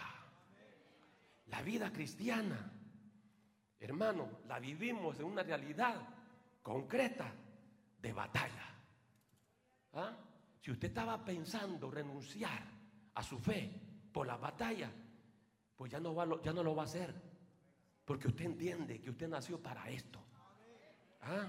La 1.45 1.61
vida 1.61 1.93
cristiana, 1.93 2.73
hermano, 3.79 4.39
la 4.47 4.57
vivimos 4.57 5.19
en 5.19 5.25
una 5.25 5.43
realidad 5.43 5.95
concreta 6.63 7.31
de 8.01 8.11
batalla. 8.11 8.65
¿Ah? 9.93 10.17
Si 10.59 10.71
usted 10.71 10.87
estaba 10.87 11.23
pensando 11.23 11.91
renunciar 11.91 12.63
a 13.13 13.21
su 13.21 13.37
fe 13.37 13.79
por 14.11 14.25
la 14.25 14.37
batalla, 14.37 14.91
pues 15.75 15.91
ya 15.91 15.99
no, 15.99 16.15
va, 16.15 16.27
ya 16.41 16.51
no 16.51 16.63
lo 16.63 16.75
va 16.75 16.81
a 16.81 16.85
hacer. 16.85 17.13
Porque 18.05 18.27
usted 18.27 18.45
entiende 18.45 18.99
que 18.99 19.11
usted 19.11 19.27
nació 19.27 19.61
para 19.61 19.87
esto. 19.87 20.19
¿Ah? 21.21 21.47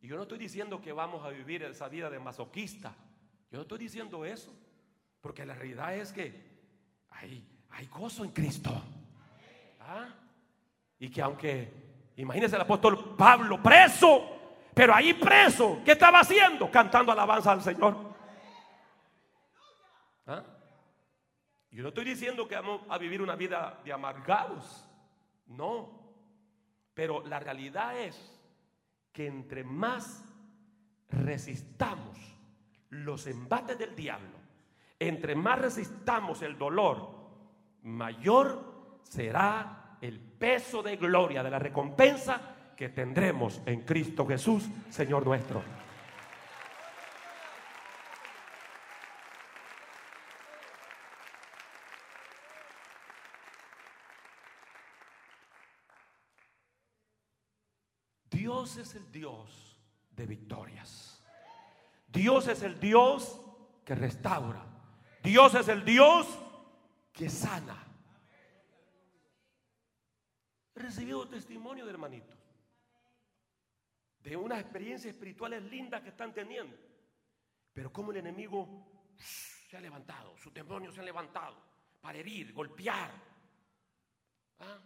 Y 0.00 0.08
yo 0.08 0.16
no 0.16 0.22
estoy 0.22 0.38
diciendo 0.38 0.80
que 0.80 0.92
vamos 0.92 1.24
a 1.24 1.28
vivir 1.28 1.62
esa 1.62 1.88
vida 1.88 2.08
de 2.08 2.18
masoquista. 2.18 2.94
Yo 3.50 3.58
no 3.58 3.62
estoy 3.62 3.78
diciendo 3.78 4.24
eso. 4.24 4.52
Porque 5.20 5.44
la 5.44 5.54
realidad 5.54 5.94
es 5.94 6.12
que 6.12 6.50
hay, 7.10 7.46
hay 7.70 7.86
gozo 7.86 8.24
en 8.24 8.30
Cristo. 8.30 8.70
¿Ah? 9.80 10.08
Y 10.98 11.10
que 11.10 11.20
aunque, 11.20 11.72
imagínese 12.16 12.56
el 12.56 12.62
apóstol 12.62 13.14
Pablo 13.16 13.62
preso, 13.62 14.68
pero 14.74 14.94
ahí 14.94 15.12
preso, 15.14 15.80
¿qué 15.84 15.92
estaba 15.92 16.20
haciendo? 16.20 16.70
Cantando 16.70 17.12
alabanza 17.12 17.52
al 17.52 17.62
Señor. 17.62 17.96
¿Ah? 20.26 20.42
Yo 21.70 21.82
no 21.82 21.88
estoy 21.90 22.04
diciendo 22.04 22.48
que 22.48 22.54
vamos 22.54 22.82
a 22.88 22.96
vivir 22.96 23.20
una 23.20 23.36
vida 23.36 23.80
de 23.84 23.92
amargados. 23.92 24.86
No. 25.46 26.00
Pero 26.94 27.26
la 27.26 27.38
realidad 27.38 27.98
es 27.98 28.39
que 29.12 29.26
entre 29.26 29.64
más 29.64 30.24
resistamos 31.08 32.18
los 32.90 33.26
embates 33.26 33.78
del 33.78 33.94
diablo, 33.94 34.38
entre 34.98 35.34
más 35.34 35.58
resistamos 35.58 36.42
el 36.42 36.58
dolor, 36.58 37.20
mayor 37.82 39.00
será 39.02 39.96
el 40.00 40.20
peso 40.20 40.82
de 40.82 40.96
gloria 40.96 41.42
de 41.42 41.50
la 41.50 41.58
recompensa 41.58 42.40
que 42.76 42.88
tendremos 42.88 43.60
en 43.66 43.82
Cristo 43.82 44.26
Jesús, 44.26 44.68
Señor 44.88 45.26
nuestro. 45.26 45.79
Dios 58.70 58.88
es 58.88 58.94
el 58.94 59.10
Dios 59.10 59.76
de 60.12 60.26
victorias. 60.26 61.20
Dios 62.06 62.46
es 62.46 62.62
el 62.62 62.78
Dios 62.78 63.40
que 63.84 63.96
restaura. 63.96 64.64
Dios 65.24 65.56
es 65.56 65.66
el 65.66 65.84
Dios 65.84 66.28
que 67.12 67.28
sana. 67.28 67.84
He 70.76 70.78
recibido 70.78 71.26
testimonio 71.26 71.84
de 71.84 71.90
hermanitos 71.90 72.38
de 74.22 74.36
unas 74.36 74.60
experiencias 74.60 75.14
espirituales 75.14 75.64
lindas 75.64 76.02
que 76.02 76.10
están 76.10 76.32
teniendo. 76.32 76.76
Pero 77.72 77.92
como 77.92 78.12
el 78.12 78.18
enemigo 78.18 78.86
se 79.16 79.76
ha 79.76 79.80
levantado, 79.80 80.36
sus 80.38 80.54
demonios 80.54 80.94
se 80.94 81.00
han 81.00 81.06
levantado 81.06 81.56
para 82.00 82.18
herir, 82.18 82.52
golpear. 82.52 83.10
¿Ah? 84.60 84.78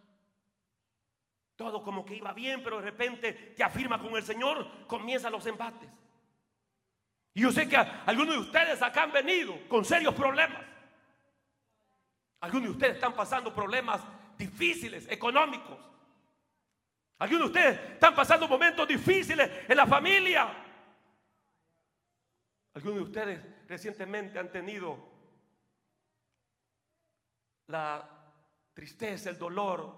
Todo 1.65 1.83
como 1.83 2.05
que 2.05 2.17
iba 2.17 2.31
bien, 2.35 2.63
pero 2.63 2.77
de 2.77 2.83
repente 2.83 3.33
te 3.33 3.65
afirma 3.65 3.99
con 3.99 4.15
el 4.15 4.23
Señor, 4.23 4.87
comienzan 4.87 5.33
los 5.33 5.47
embates. 5.47 5.89
Y 7.33 7.41
yo 7.41 7.51
sé 7.51 7.67
que 7.67 7.75
algunos 7.75 8.35
de 8.35 8.41
ustedes 8.43 8.83
acá 8.83 9.05
han 9.05 9.13
venido 9.13 9.67
con 9.67 9.83
serios 9.83 10.15
problemas. 10.15 10.63
Algunos 12.41 12.65
de 12.65 12.73
ustedes 12.73 12.95
están 12.97 13.15
pasando 13.15 13.55
problemas 13.55 14.03
difíciles, 14.37 15.11
económicos. 15.11 15.79
Algunos 17.21 17.51
de 17.51 17.59
ustedes 17.59 17.93
están 17.93 18.15
pasando 18.15 18.47
momentos 18.47 18.87
difíciles 18.87 19.51
en 19.67 19.77
la 19.79 19.87
familia. 19.87 20.47
Algunos 22.75 22.99
de 22.99 23.05
ustedes 23.05 23.67
recientemente 23.67 24.39
han 24.39 24.53
tenido 24.53 24.99
la 27.69 28.07
tristeza, 28.75 29.31
el 29.31 29.39
dolor 29.39 29.97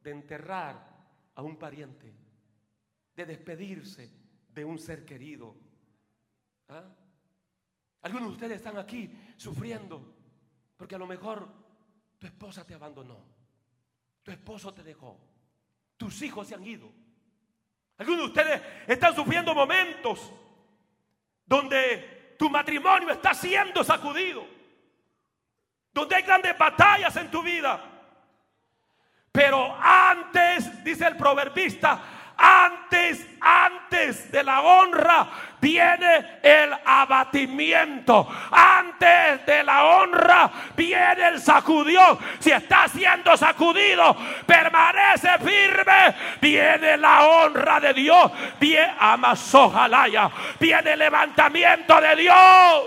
de 0.00 0.10
enterrar 0.10 0.95
a 1.36 1.42
un 1.42 1.56
pariente, 1.56 2.12
de 3.14 3.24
despedirse 3.24 4.10
de 4.48 4.64
un 4.64 4.78
ser 4.78 5.04
querido. 5.04 5.54
¿Ah? 6.68 6.84
Algunos 8.02 8.28
de 8.28 8.34
ustedes 8.34 8.56
están 8.56 8.76
aquí 8.78 9.10
sufriendo 9.36 10.14
porque 10.76 10.94
a 10.94 10.98
lo 10.98 11.06
mejor 11.06 11.48
tu 12.18 12.26
esposa 12.26 12.66
te 12.66 12.74
abandonó, 12.74 13.18
tu 14.22 14.30
esposo 14.30 14.72
te 14.74 14.82
dejó, 14.82 15.18
tus 15.96 16.20
hijos 16.22 16.48
se 16.48 16.54
han 16.54 16.64
ido. 16.64 16.92
Algunos 17.98 18.20
de 18.20 18.26
ustedes 18.26 18.62
están 18.86 19.14
sufriendo 19.14 19.54
momentos 19.54 20.32
donde 21.44 22.34
tu 22.38 22.50
matrimonio 22.50 23.10
está 23.10 23.32
siendo 23.32 23.82
sacudido, 23.82 24.46
donde 25.92 26.16
hay 26.16 26.22
grandes 26.22 26.56
batallas 26.58 27.16
en 27.16 27.30
tu 27.30 27.42
vida. 27.42 27.95
Pero 29.36 29.76
antes, 29.82 30.82
dice 30.82 31.06
el 31.06 31.14
proverbista, 31.14 32.00
antes, 32.38 33.26
antes 33.38 34.32
de 34.32 34.42
la 34.42 34.62
honra 34.62 35.26
viene 35.60 36.38
el 36.42 36.72
abatimiento. 36.82 38.26
Antes 38.50 39.44
de 39.44 39.62
la 39.62 39.84
honra 39.84 40.50
viene 40.74 41.28
el 41.28 41.38
sacudió. 41.38 42.18
Si 42.38 42.50
está 42.50 42.88
siendo 42.88 43.36
sacudido, 43.36 44.16
permanece 44.46 45.28
firme. 45.44 46.14
Viene 46.40 46.96
la 46.96 47.26
honra 47.26 47.78
de 47.78 47.92
Dios. 47.92 48.32
Viene 48.58 48.94
Amazojalaya. 48.98 50.30
Viene 50.58 50.94
el 50.94 50.98
levantamiento 50.98 52.00
de 52.00 52.16
Dios. 52.16 52.84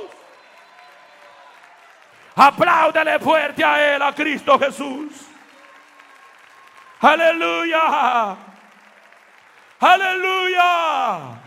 Apláudele 2.38 3.20
fuerte 3.20 3.64
a 3.64 3.96
Él, 3.96 4.02
a 4.02 4.16
Cristo 4.16 4.58
Jesús. 4.58 5.29
Aleluya. 7.02 8.36
Aleluya. 9.80 11.40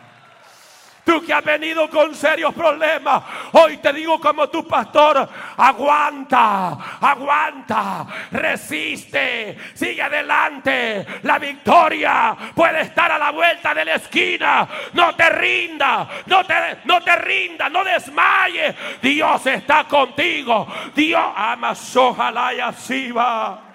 Tú 1.04 1.20
que 1.20 1.32
has 1.32 1.44
venido 1.44 1.90
con 1.90 2.14
serios 2.14 2.54
problemas, 2.54 3.24
hoy 3.52 3.78
te 3.78 3.92
digo 3.92 4.20
como 4.20 4.48
tu 4.48 4.66
pastor, 4.68 5.28
aguanta, 5.56 6.78
aguanta, 7.00 8.06
resiste, 8.30 9.58
sigue 9.74 10.00
adelante. 10.00 11.04
La 11.24 11.40
victoria 11.40 12.36
puede 12.54 12.82
estar 12.82 13.10
a 13.10 13.18
la 13.18 13.32
vuelta 13.32 13.74
de 13.74 13.84
la 13.84 13.94
esquina. 13.96 14.68
No 14.92 15.14
te 15.16 15.28
rinda, 15.28 16.08
no 16.26 16.46
te, 16.46 16.54
no 16.84 17.02
te 17.02 17.16
rinda, 17.16 17.68
no 17.68 17.82
desmayes. 17.82 18.76
Dios 19.02 19.44
está 19.46 19.84
contigo. 19.84 20.68
Dios 20.94 21.24
ama, 21.34 21.74
ojalá 21.96 22.54
y 22.54 22.60
así 22.60 23.10
va. 23.10 23.71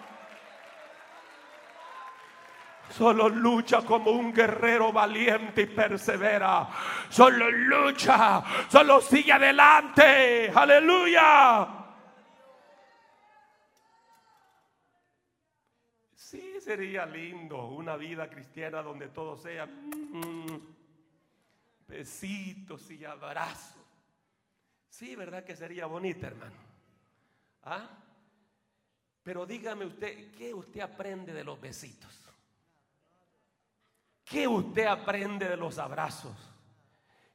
Solo 2.98 3.30
lucha 3.30 3.86
como 3.86 4.10
un 4.10 4.34
guerrero 4.34 4.92
valiente 4.92 5.62
y 5.62 5.66
persevera. 5.68 6.68
Solo 7.12 7.48
lucha. 7.52 8.44
Solo 8.68 9.00
sigue 9.02 9.32
adelante. 9.34 10.50
Aleluya. 10.50 11.68
Sí, 16.16 16.60
sería 16.60 17.06
lindo 17.06 17.68
una 17.68 17.96
vida 17.98 18.28
cristiana 18.32 18.82
donde 18.82 19.10
todo 19.10 19.38
sea 19.38 19.68
mm, 19.68 20.58
besitos 21.88 22.90
y 22.90 23.06
abrazos. 23.06 23.86
Sí, 24.90 25.16
¿verdad 25.16 25.44
que 25.44 25.56
sería 25.56 25.86
bonita, 25.86 26.26
hermano? 26.26 26.58
¿Ah? 27.62 27.88
Pero 29.22 29.46
dígame 29.46 29.86
usted, 29.86 30.32
¿qué 30.32 30.52
usted 30.52 30.82
aprende 30.82 31.32
de 31.32 31.44
los 31.44 31.62
besitos? 31.62 32.27
¿Qué 34.30 34.46
usted 34.46 34.86
aprende 34.86 35.48
de 35.48 35.56
los 35.56 35.80
abrazos? 35.80 36.36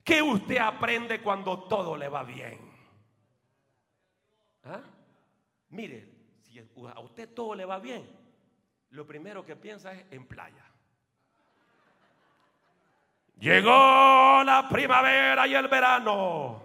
¿Qué 0.04 0.20
usted 0.20 0.58
aprende 0.58 1.22
cuando 1.22 1.60
todo 1.64 1.96
le 1.96 2.08
va 2.08 2.22
bien? 2.22 2.60
¿Ah? 4.64 4.80
Mire, 5.70 6.06
si 6.42 6.58
a 6.58 7.00
usted 7.00 7.32
todo 7.32 7.54
le 7.54 7.64
va 7.64 7.78
bien, 7.78 8.06
lo 8.90 9.06
primero 9.06 9.44
que 9.44 9.56
piensa 9.56 9.92
es 9.92 10.04
en 10.10 10.26
playa. 10.26 10.64
Llegó 13.38 14.42
la 14.44 14.66
primavera 14.70 15.46
y 15.46 15.54
el 15.54 15.68
verano. 15.68 16.62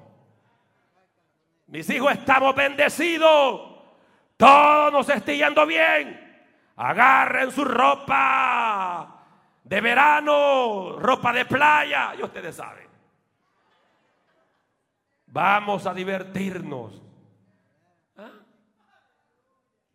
Mis 1.68 1.90
hijos 1.90 2.12
estamos 2.12 2.54
bendecidos. 2.54 3.78
Todo 4.36 4.92
nos 4.92 5.08
está 5.08 5.32
yendo 5.32 5.66
bien. 5.66 6.46
Agarren 6.76 7.50
su 7.52 7.64
ropa 7.64 9.17
de 9.68 9.82
verano, 9.82 10.98
ropa 10.98 11.34
de 11.34 11.46
playa. 11.46 12.16
Y 12.16 12.24
ustedes 12.24 12.56
saben. 12.56 12.88
Vamos 15.26 15.86
a 15.86 15.94
divertirnos. 15.94 17.02
¿Ah? 18.16 18.32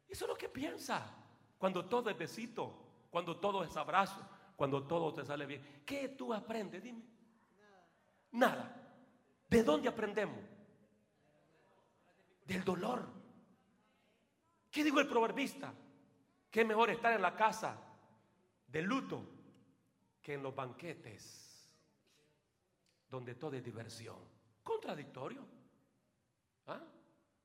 Eso 0.09 0.25
es 0.25 0.29
lo 0.29 0.37
que 0.37 0.51
piensa. 0.51 1.11
Cuando 1.57 1.87
todo 1.87 2.11
es 2.11 2.19
besito, 2.19 3.07
cuando 3.11 3.39
todo 3.39 3.65
es 3.65 3.75
abrazo, 3.77 4.21
cuando 4.57 4.87
todo 4.87 5.15
te 5.15 5.25
sale 5.25 5.47
bien. 5.47 5.83
¿Qué 5.87 6.11
tú 6.11 6.35
aprendes? 6.35 6.83
Dime. 6.83 7.03
Nada. 8.33 8.77
¿De 9.49 9.63
dónde 9.63 9.89
aprendemos? 9.89 10.45
Del 12.45 12.63
dolor. 12.63 13.09
¿Qué 14.71 14.85
dijo 14.85 15.01
el 15.01 15.09
proverbista? 15.09 15.73
Que 16.51 16.65
mejor 16.65 16.91
estar 16.91 17.13
en 17.15 17.23
la 17.23 17.35
casa 17.35 17.79
de 18.67 18.83
luto 18.83 19.32
que 20.23 20.35
en 20.35 20.43
los 20.43 20.55
banquetes 20.55 21.69
donde 23.09 23.35
todo 23.35 23.57
es 23.57 23.65
diversión. 23.65 24.17
Contradictorio. 24.63 25.45
¿Ah? 26.67 26.81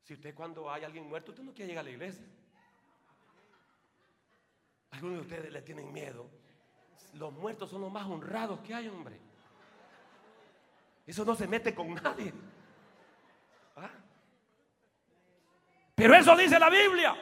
Si 0.03 0.13
usted 0.13 0.33
cuando 0.33 0.71
hay 0.71 0.83
alguien 0.83 1.09
muerto, 1.09 1.31
usted 1.31 1.43
no 1.43 1.53
quiere 1.53 1.69
llegar 1.69 1.81
a 1.81 1.85
la 1.85 1.89
iglesia. 1.89 2.25
Algunos 4.91 5.17
de 5.17 5.21
ustedes 5.23 5.51
le 5.51 5.61
tienen 5.63 5.91
miedo. 5.91 6.29
Los 7.13 7.33
muertos 7.33 7.69
son 7.69 7.81
los 7.81 7.91
más 7.91 8.05
honrados 8.05 8.59
que 8.61 8.73
hay, 8.73 8.87
hombre. 8.87 9.19
Eso 11.05 11.25
no 11.25 11.35
se 11.35 11.47
mete 11.47 11.73
con 11.73 11.93
nadie. 11.95 12.33
¿Ah? 13.75 13.89
Pero 15.95 16.15
eso 16.15 16.37
dice 16.37 16.59
la 16.59 16.69
Biblia. 16.69 17.15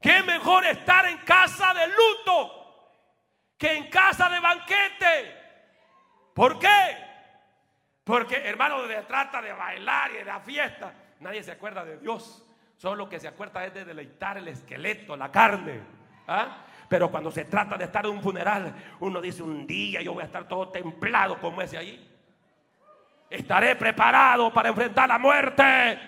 Que 0.00 0.18
es 0.18 0.24
mejor 0.24 0.64
estar 0.64 1.06
en 1.06 1.18
casa 1.18 1.74
de 1.74 1.88
luto 1.88 2.55
que 3.58 3.76
en 3.76 3.88
casa 3.88 4.28
de 4.28 4.40
banquete. 4.40 5.36
¿Por 6.34 6.58
qué? 6.58 6.96
Porque, 8.04 8.36
hermano, 8.36 8.86
se 8.86 9.02
trata 9.02 9.40
de 9.40 9.52
bailar 9.52 10.10
y 10.12 10.18
de 10.18 10.24
la 10.24 10.40
fiesta. 10.40 10.92
Nadie 11.20 11.42
se 11.42 11.52
acuerda 11.52 11.84
de 11.84 11.98
Dios. 11.98 12.42
Solo 12.76 13.08
que 13.08 13.18
se 13.18 13.26
acuerda 13.26 13.64
es 13.64 13.72
de 13.72 13.84
deleitar 13.84 14.36
el 14.36 14.48
esqueleto, 14.48 15.16
la 15.16 15.32
carne. 15.32 15.80
¿Ah? 16.28 16.58
Pero 16.88 17.10
cuando 17.10 17.30
se 17.30 17.46
trata 17.46 17.76
de 17.76 17.84
estar 17.84 18.04
en 18.04 18.12
un 18.12 18.22
funeral, 18.22 18.74
uno 19.00 19.20
dice 19.20 19.42
un 19.42 19.66
día 19.66 20.02
yo 20.02 20.12
voy 20.12 20.22
a 20.22 20.26
estar 20.26 20.46
todo 20.46 20.68
templado 20.68 21.40
como 21.40 21.62
ese 21.62 21.78
ahí. 21.78 22.12
Estaré 23.28 23.74
preparado 23.74 24.52
para 24.52 24.68
enfrentar 24.68 25.08
la 25.08 25.18
muerte. 25.18 25.98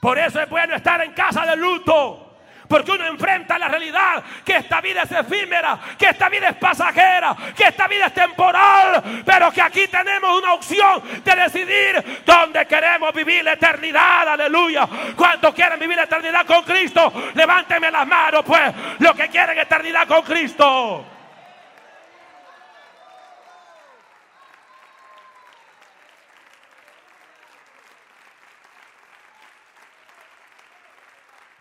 Por 0.00 0.18
eso 0.18 0.40
es 0.40 0.48
bueno 0.48 0.74
estar 0.74 1.00
en 1.02 1.12
casa 1.12 1.44
de 1.46 1.56
luto. 1.56 2.27
Porque 2.68 2.92
uno 2.92 3.06
enfrenta 3.06 3.58
la 3.58 3.68
realidad 3.68 4.22
que 4.44 4.56
esta 4.56 4.80
vida 4.80 5.02
es 5.02 5.12
efímera, 5.12 5.78
que 5.98 6.06
esta 6.06 6.28
vida 6.28 6.50
es 6.50 6.56
pasajera, 6.56 7.34
que 7.56 7.64
esta 7.64 7.88
vida 7.88 8.06
es 8.06 8.14
temporal, 8.14 9.22
pero 9.24 9.50
que 9.50 9.62
aquí 9.62 9.88
tenemos 9.88 10.38
una 10.38 10.52
opción 10.52 11.02
de 11.24 11.34
decidir 11.34 12.22
dónde 12.24 12.66
queremos 12.66 13.12
vivir 13.14 13.42
la 13.42 13.54
eternidad. 13.54 14.28
Aleluya. 14.28 14.86
¿Cuántos 15.16 15.54
quieren 15.54 15.78
vivir 15.80 15.96
la 15.96 16.04
eternidad 16.04 16.44
con 16.46 16.62
Cristo? 16.62 17.12
Levánteme 17.34 17.90
las 17.90 18.06
manos, 18.06 18.44
pues, 18.44 18.72
los 18.98 19.14
que 19.14 19.28
quieren 19.28 19.58
eternidad 19.58 20.06
con 20.06 20.22
Cristo. 20.22 21.17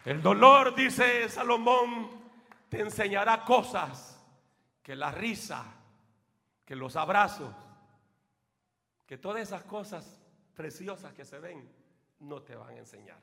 El 0.07 0.21
dolor, 0.21 0.73
dice 0.73 1.27
Salomón, 1.27 2.09
te 2.69 2.79
enseñará 2.79 3.43
cosas 3.43 4.17
que 4.81 4.95
la 4.95 5.11
risa, 5.11 5.65
que 6.63 6.77
los 6.77 6.95
abrazos, 6.95 7.53
que 9.05 9.17
todas 9.17 9.41
esas 9.41 9.63
cosas 9.63 10.23
preciosas 10.55 11.13
que 11.13 11.25
se 11.25 11.39
ven, 11.39 11.69
no 12.19 12.41
te 12.41 12.55
van 12.55 12.75
a 12.75 12.79
enseñar. 12.79 13.19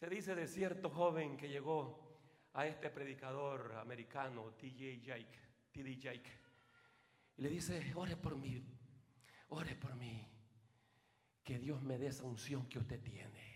Se 0.00 0.08
dice 0.08 0.34
de 0.34 0.48
cierto 0.48 0.90
joven 0.90 1.36
que 1.36 1.48
llegó 1.48 2.18
a 2.54 2.66
este 2.66 2.90
predicador 2.90 3.72
americano, 3.80 4.50
TJ 4.58 5.00
Jake, 5.00 5.38
TD 5.70 5.96
Jake, 5.96 6.40
y 7.36 7.42
le 7.42 7.50
dice, 7.50 7.92
ore 7.94 8.16
por 8.16 8.34
mí, 8.34 8.60
ore 9.50 9.76
por 9.76 9.94
mí, 9.94 10.28
que 11.44 11.56
Dios 11.60 11.84
me 11.84 11.98
dé 11.98 12.08
esa 12.08 12.24
unción 12.24 12.68
que 12.68 12.80
usted 12.80 13.00
tiene 13.00 13.55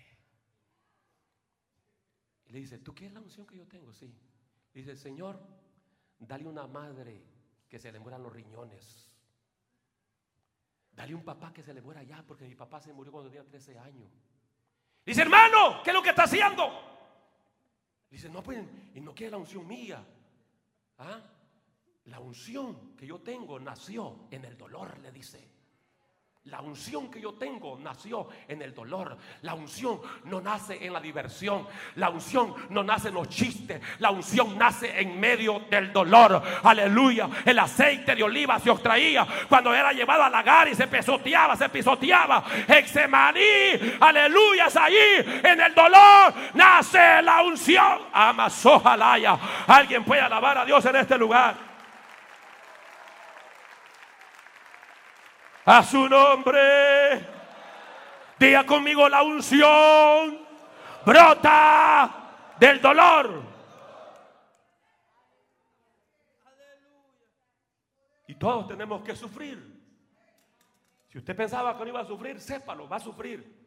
le 2.51 2.59
dice, 2.59 2.79
¿tú 2.79 2.95
quieres 2.95 3.15
la 3.15 3.21
unción 3.21 3.47
que 3.47 3.57
yo 3.57 3.67
tengo? 3.67 3.93
Sí. 3.93 4.13
dice, 4.75 4.97
Señor, 4.97 5.41
dale 6.19 6.47
una 6.47 6.67
madre 6.67 7.25
que 7.69 7.79
se 7.79 7.93
le 7.93 8.01
mueran 8.01 8.23
los 8.23 8.33
riñones. 8.33 9.09
Dale 10.93 11.15
un 11.15 11.25
papá 11.25 11.53
que 11.53 11.63
se 11.63 11.73
le 11.73 11.81
muera 11.81 12.03
ya, 12.03 12.25
porque 12.27 12.47
mi 12.47 12.55
papá 12.55 12.81
se 12.81 12.93
murió 12.93 13.13
cuando 13.13 13.31
tenía 13.31 13.47
13 13.47 13.79
años. 13.79 14.11
Dice, 15.07 15.23
hermano, 15.23 15.81
¿qué 15.83 15.91
es 15.91 15.95
lo 15.95 16.03
que 16.03 16.11
está 16.11 16.25
haciendo? 16.25 16.69
Dice, 18.11 18.29
no, 18.29 18.43
pues, 18.43 18.63
y 18.95 19.01
no 19.01 19.15
quiere 19.15 19.31
la 19.31 19.39
unción 19.39 19.67
mía. 19.67 20.05
¿Ah? 20.99 21.23
La 22.07 22.19
unción 22.19 22.97
que 22.97 23.07
yo 23.07 23.21
tengo 23.21 23.61
nació 23.61 24.27
en 24.31 24.45
el 24.45 24.59
dolor, 24.59 24.99
le 24.99 25.13
dice. 25.13 25.60
La 26.45 26.63
unción 26.63 27.11
que 27.11 27.21
yo 27.21 27.35
tengo 27.35 27.79
nació 27.79 28.27
en 28.49 28.63
el 28.63 28.75
dolor. 28.75 29.15
La 29.43 29.53
unción 29.53 30.01
no 30.25 30.41
nace 30.41 30.87
en 30.87 30.95
la 30.95 30.99
diversión. 30.99 31.69
La 31.97 32.09
unción 32.09 32.55
no 32.71 32.83
nace 32.83 33.09
en 33.09 33.15
los 33.15 33.29
chistes. 33.29 33.79
La 33.99 34.11
unción 34.11 34.57
nace 34.57 34.99
en 34.99 35.21
medio 35.21 35.61
del 35.71 35.93
dolor. 35.93 36.43
Aleluya. 36.63 37.29
El 37.45 37.59
aceite 37.59 38.15
de 38.15 38.23
oliva 38.23 38.59
se 38.59 38.71
extraía 38.71 39.27
cuando 39.51 39.75
era 39.75 39.93
llevado 39.93 40.23
a 40.23 40.31
lagar 40.31 40.67
y 40.69 40.75
se 40.75 40.87
pisoteaba, 40.89 41.57
se 41.57 41.69
pisoteaba. 41.69 42.43
Exemaní. 42.69 43.99
Aleluya. 44.01 44.65
Es 44.65 44.77
allí 44.77 45.41
en 45.45 45.61
el 45.61 45.75
dolor 45.75 46.33
nace 46.55 47.21
la 47.21 47.43
unción. 47.43 47.99
Amazojalaya. 48.15 49.39
Alguien 49.67 50.05
puede 50.05 50.23
alabar 50.23 50.57
a 50.57 50.65
Dios 50.65 50.83
en 50.87 50.97
este 50.97 51.19
lugar. 51.19 51.70
A 55.65 55.83
su 55.83 56.09
nombre. 56.09 57.27
Diga 58.39 58.65
conmigo 58.65 59.09
la 59.09 59.23
unción 59.23 60.39
brota 61.05 62.11
del 62.59 62.81
dolor. 62.81 63.43
Y 68.29 68.35
todos 68.35 68.69
tenemos 68.69 69.03
que 69.03 69.15
sufrir. 69.17 69.81
Si 71.09 71.19
usted 71.19 71.35
pensaba 71.35 71.77
que 71.77 71.83
no 71.83 71.89
iba 71.89 72.01
a 72.01 72.05
sufrir, 72.05 72.41
sépalo, 72.41 72.89
va 72.89 72.97
a 72.97 73.01
sufrir. 73.01 73.61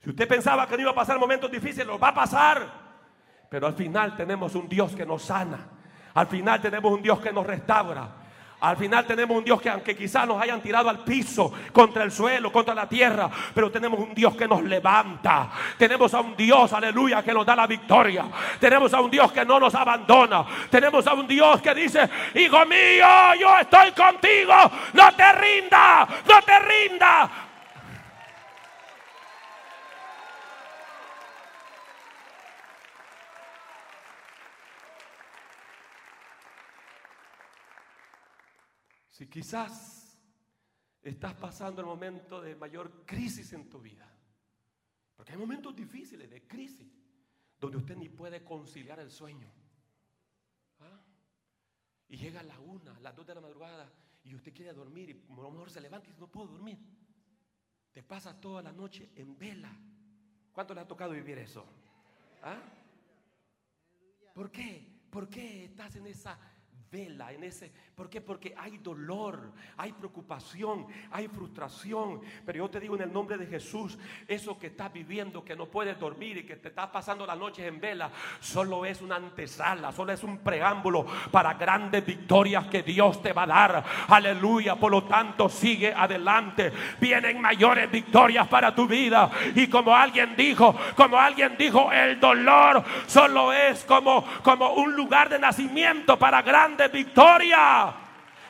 Si 0.00 0.10
usted 0.10 0.26
pensaba 0.26 0.66
que 0.66 0.76
no 0.76 0.82
iba 0.82 0.90
a 0.90 0.94
pasar 0.94 1.18
momentos 1.18 1.50
difíciles, 1.50 1.86
lo 1.86 1.98
va 1.98 2.08
a 2.08 2.14
pasar. 2.14 2.68
Pero 3.48 3.66
al 3.66 3.74
final 3.74 4.16
tenemos 4.16 4.54
un 4.54 4.68
Dios 4.68 4.94
que 4.94 5.06
nos 5.06 5.22
sana. 5.22 5.68
Al 6.14 6.26
final 6.26 6.60
tenemos 6.60 6.92
un 6.92 7.00
Dios 7.00 7.20
que 7.20 7.32
nos 7.32 7.46
restaura. 7.46 8.10
Al 8.60 8.76
final 8.76 9.06
tenemos 9.06 9.36
un 9.36 9.44
Dios 9.44 9.60
que 9.60 9.70
aunque 9.70 9.96
quizás 9.96 10.26
nos 10.26 10.42
hayan 10.42 10.60
tirado 10.60 10.88
al 10.88 11.04
piso, 11.04 11.52
contra 11.72 12.02
el 12.02 12.10
suelo, 12.10 12.50
contra 12.50 12.74
la 12.74 12.88
tierra, 12.88 13.30
pero 13.54 13.70
tenemos 13.70 14.00
un 14.00 14.12
Dios 14.12 14.34
que 14.34 14.48
nos 14.48 14.62
levanta. 14.64 15.48
Tenemos 15.76 16.12
a 16.12 16.20
un 16.20 16.36
Dios, 16.36 16.72
aleluya, 16.72 17.22
que 17.22 17.32
nos 17.32 17.46
da 17.46 17.54
la 17.54 17.68
victoria. 17.68 18.24
Tenemos 18.58 18.92
a 18.92 19.00
un 19.00 19.10
Dios 19.10 19.30
que 19.30 19.44
no 19.44 19.60
nos 19.60 19.74
abandona. 19.76 20.44
Tenemos 20.70 21.06
a 21.06 21.14
un 21.14 21.28
Dios 21.28 21.62
que 21.62 21.72
dice, 21.72 22.08
hijo 22.34 22.66
mío, 22.66 23.06
yo 23.38 23.58
estoy 23.58 23.92
contigo. 23.92 24.54
No 24.92 25.14
te 25.14 25.32
rinda, 25.34 26.08
no 26.26 26.42
te 26.42 26.58
rinda. 26.58 27.47
Si 39.18 39.26
quizás 39.26 40.16
estás 41.02 41.34
pasando 41.34 41.80
el 41.80 41.88
momento 41.88 42.40
de 42.40 42.54
mayor 42.54 43.04
crisis 43.04 43.52
en 43.52 43.68
tu 43.68 43.80
vida, 43.80 44.08
porque 45.16 45.32
hay 45.32 45.38
momentos 45.38 45.74
difíciles 45.74 46.30
de 46.30 46.46
crisis, 46.46 46.86
donde 47.58 47.78
usted 47.78 47.96
ni 47.96 48.08
puede 48.08 48.44
conciliar 48.44 49.00
el 49.00 49.10
sueño. 49.10 49.50
¿ah? 50.78 51.00
Y 52.06 52.16
llega 52.16 52.38
a 52.38 52.44
la 52.44 52.60
una, 52.60 52.94
a 52.94 53.00
las 53.00 53.16
dos 53.16 53.26
de 53.26 53.34
la 53.34 53.40
madrugada, 53.40 53.92
y 54.22 54.36
usted 54.36 54.54
quiere 54.54 54.72
dormir 54.72 55.10
y 55.10 55.32
a 55.32 55.34
lo 55.34 55.68
se 55.68 55.80
levanta 55.80 56.06
y 56.06 56.10
dice, 56.10 56.20
no 56.20 56.30
puedo 56.30 56.52
dormir. 56.52 56.78
Te 57.90 58.04
pasa 58.04 58.40
toda 58.40 58.62
la 58.62 58.70
noche 58.70 59.10
en 59.16 59.36
vela. 59.36 59.76
¿Cuánto 60.52 60.74
le 60.74 60.82
ha 60.82 60.86
tocado 60.86 61.10
vivir 61.10 61.38
eso? 61.38 61.66
¿Ah? 62.40 62.62
¿Por 64.32 64.52
qué? 64.52 65.08
¿Por 65.10 65.28
qué 65.28 65.64
estás 65.64 65.96
en 65.96 66.06
esa 66.06 66.38
vela 66.90 67.32
en 67.32 67.44
ese. 67.44 67.70
¿Por 67.94 68.08
qué? 68.08 68.20
Porque 68.20 68.54
hay 68.56 68.78
dolor, 68.78 69.52
hay 69.76 69.92
preocupación, 69.92 70.86
hay 71.10 71.28
frustración. 71.28 72.20
Pero 72.46 72.58
yo 72.58 72.70
te 72.70 72.80
digo 72.80 72.94
en 72.94 73.02
el 73.02 73.12
nombre 73.12 73.36
de 73.36 73.46
Jesús, 73.46 73.98
eso 74.26 74.58
que 74.58 74.68
estás 74.68 74.92
viviendo, 74.92 75.44
que 75.44 75.56
no 75.56 75.66
puedes 75.66 75.98
dormir 75.98 76.38
y 76.38 76.44
que 76.44 76.56
te 76.56 76.68
estás 76.68 76.88
pasando 76.90 77.26
las 77.26 77.36
noches 77.36 77.66
en 77.66 77.80
vela, 77.80 78.10
solo 78.40 78.84
es 78.84 79.02
una 79.02 79.16
antesala, 79.16 79.92
solo 79.92 80.12
es 80.12 80.22
un 80.22 80.38
preámbulo 80.38 81.06
para 81.30 81.54
grandes 81.54 82.06
victorias 82.06 82.68
que 82.68 82.82
Dios 82.82 83.20
te 83.20 83.32
va 83.32 83.42
a 83.42 83.46
dar. 83.46 83.84
Aleluya. 84.08 84.76
Por 84.76 84.92
lo 84.92 85.04
tanto, 85.04 85.48
sigue 85.48 85.92
adelante. 85.92 86.72
Vienen 87.00 87.40
mayores 87.40 87.90
victorias 87.90 88.46
para 88.46 88.74
tu 88.74 88.86
vida. 88.86 89.30
Y 89.54 89.66
como 89.66 89.94
alguien 89.94 90.36
dijo, 90.36 90.74
como 90.94 91.18
alguien 91.18 91.56
dijo, 91.58 91.90
el 91.90 92.20
dolor 92.20 92.84
solo 93.06 93.52
es 93.52 93.84
como, 93.84 94.24
como 94.42 94.74
un 94.74 94.94
lugar 94.94 95.28
de 95.28 95.38
nacimiento 95.38 96.16
para 96.18 96.42
grandes 96.42 96.77
de 96.78 96.88
victoria. 96.88 97.94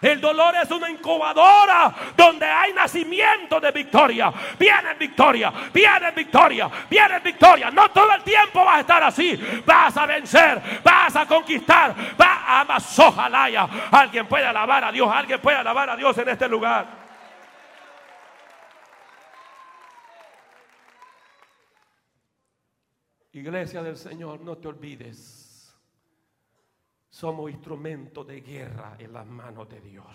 El 0.00 0.20
dolor 0.20 0.54
es 0.54 0.70
una 0.70 0.88
incubadora 0.88 1.92
donde 2.16 2.46
hay 2.46 2.72
nacimiento 2.72 3.58
de 3.58 3.72
victoria. 3.72 4.32
Viene 4.56 4.94
victoria, 4.94 5.52
viene 5.72 6.12
victoria, 6.12 6.70
viene 6.88 7.18
victoria. 7.18 7.70
No 7.72 7.90
todo 7.90 8.12
el 8.12 8.22
tiempo 8.22 8.64
vas 8.64 8.76
a 8.76 8.80
estar 8.80 9.02
así. 9.02 9.36
Vas 9.66 9.96
a 9.96 10.06
vencer, 10.06 10.62
vas 10.84 11.16
a 11.16 11.26
conquistar, 11.26 11.96
va 12.20 12.60
a 12.60 12.64
masojalaya. 12.64 13.68
Alguien 13.90 14.26
puede 14.28 14.46
alabar 14.46 14.84
a 14.84 14.92
Dios, 14.92 15.10
alguien 15.12 15.40
puede 15.40 15.56
alabar 15.56 15.90
a 15.90 15.96
Dios 15.96 16.16
en 16.18 16.28
este 16.28 16.48
lugar. 16.48 16.86
Iglesia 23.32 23.82
del 23.82 23.96
Señor, 23.96 24.40
no 24.40 24.56
te 24.56 24.68
olvides 24.68 25.47
somos 27.18 27.50
instrumento 27.50 28.22
de 28.22 28.40
guerra 28.42 28.94
en 28.96 29.12
las 29.12 29.26
manos 29.26 29.68
de 29.68 29.80
Dios. 29.80 30.06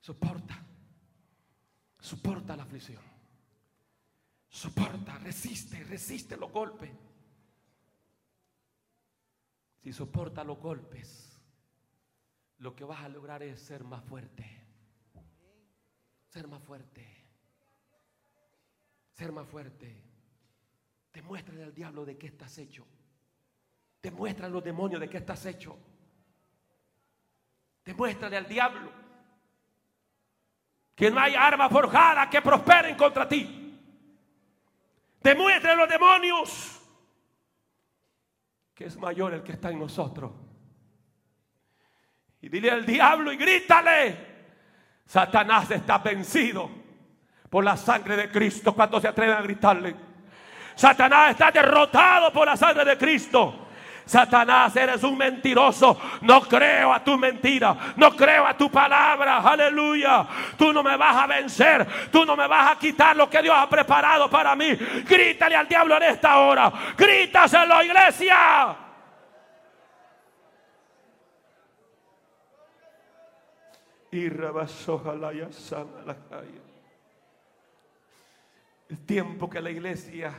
Soporta, 0.00 0.66
soporta 2.00 2.56
la 2.56 2.64
aflicción. 2.64 3.00
Soporta, 4.48 5.18
resiste, 5.18 5.84
resiste 5.84 6.36
los 6.36 6.50
golpes. 6.50 6.90
Si 9.80 9.92
soporta 9.92 10.42
los 10.42 10.58
golpes, 10.58 11.40
lo 12.58 12.74
que 12.74 12.82
vas 12.82 13.04
a 13.04 13.08
lograr 13.08 13.44
es 13.44 13.60
ser 13.60 13.84
más 13.84 14.02
fuerte. 14.02 14.44
Ser 16.26 16.48
más 16.48 16.64
fuerte. 16.64 17.06
Ser 19.12 19.30
más 19.30 19.46
fuerte. 19.46 20.02
Demuéstrale 21.12 21.62
al 21.62 21.72
diablo 21.72 22.04
de 22.04 22.18
qué 22.18 22.26
estás 22.26 22.58
hecho. 22.58 22.84
Demuéstrale 24.06 24.52
a 24.52 24.54
los 24.54 24.62
demonios 24.62 25.00
de 25.00 25.08
qué 25.08 25.16
estás 25.16 25.44
hecho. 25.46 25.76
Demuéstrale 27.84 28.36
al 28.36 28.46
diablo 28.46 28.88
que 30.94 31.10
no 31.10 31.18
hay 31.18 31.34
arma 31.34 31.68
forjada 31.68 32.30
que 32.30 32.40
prosperen 32.40 32.96
contra 32.96 33.28
ti. 33.28 33.76
Demuéstrale 35.20 35.72
a 35.72 35.84
los 35.84 35.88
demonios 35.88 36.80
que 38.76 38.84
es 38.84 38.96
mayor 38.96 39.34
el 39.34 39.42
que 39.42 39.50
está 39.50 39.70
en 39.70 39.80
nosotros. 39.80 40.30
Y 42.42 42.48
dile 42.48 42.70
al 42.70 42.86
diablo 42.86 43.32
y 43.32 43.36
grítale, 43.36 44.36
Satanás 45.04 45.68
está 45.72 45.98
vencido 45.98 46.70
por 47.50 47.64
la 47.64 47.76
sangre 47.76 48.16
de 48.16 48.30
Cristo. 48.30 48.72
Cuando 48.72 49.00
se 49.00 49.08
atreven 49.08 49.36
a 49.36 49.42
gritarle? 49.42 49.96
Satanás 50.76 51.32
está 51.32 51.50
derrotado 51.50 52.32
por 52.32 52.46
la 52.46 52.56
sangre 52.56 52.84
de 52.84 52.96
Cristo. 52.96 53.65
Satanás, 54.06 54.74
eres 54.76 55.02
un 55.02 55.18
mentiroso. 55.18 55.98
No 56.22 56.40
creo 56.42 56.92
a 56.92 57.02
tu 57.02 57.18
mentira. 57.18 57.94
No 57.96 58.14
creo 58.14 58.46
a 58.46 58.56
tu 58.56 58.70
palabra. 58.70 59.38
Aleluya. 59.38 60.26
Tú 60.56 60.72
no 60.72 60.82
me 60.82 60.96
vas 60.96 61.16
a 61.16 61.26
vencer. 61.26 61.86
Tú 62.12 62.24
no 62.24 62.36
me 62.36 62.46
vas 62.46 62.72
a 62.72 62.78
quitar 62.78 63.16
lo 63.16 63.28
que 63.28 63.42
Dios 63.42 63.54
ha 63.58 63.68
preparado 63.68 64.30
para 64.30 64.54
mí. 64.54 64.72
Grítale 65.08 65.56
al 65.56 65.66
diablo 65.66 65.96
en 65.96 66.04
esta 66.04 66.38
hora. 66.38 66.72
Grítaselo, 66.96 67.82
iglesia. 67.82 68.76
Y 74.12 74.30
la 74.30 76.16
calle. 76.30 76.62
El 78.88 79.04
tiempo 79.04 79.50
que 79.50 79.60
la 79.60 79.68
iglesia 79.68 80.32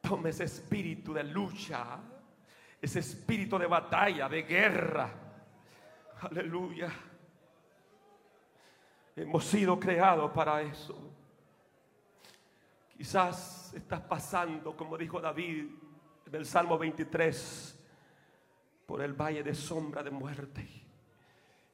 tome 0.00 0.30
ese 0.30 0.44
espíritu 0.44 1.12
de 1.12 1.22
lucha 1.22 1.98
ese 2.80 3.00
espíritu 3.00 3.58
de 3.58 3.66
batalla, 3.66 4.28
de 4.28 4.42
guerra. 4.42 5.10
Aleluya. 6.22 6.90
Hemos 9.16 9.44
sido 9.44 9.78
creados 9.78 10.30
para 10.30 10.62
eso. 10.62 10.96
Quizás 12.96 13.74
estás 13.74 14.00
pasando, 14.02 14.76
como 14.76 14.96
dijo 14.96 15.20
David 15.20 15.66
en 16.26 16.34
el 16.34 16.46
Salmo 16.46 16.78
23, 16.78 17.76
por 18.86 19.02
el 19.02 19.12
valle 19.12 19.42
de 19.42 19.54
sombra 19.54 20.02
de 20.02 20.10
muerte. 20.10 20.66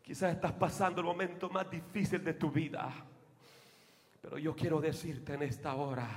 Quizás 0.03 0.35
estás 0.35 0.53
pasando 0.53 1.01
el 1.01 1.07
momento 1.07 1.49
más 1.51 1.71
difícil 1.71 2.23
de 2.25 2.35
tu 2.35 2.51
vida. 2.51 2.93
Pero 4.21 4.39
yo 4.39 4.57
quiero 4.57 4.81
decirte 4.81 5.35
en 5.35 5.43
esta 5.43 5.75
hora 5.75 6.09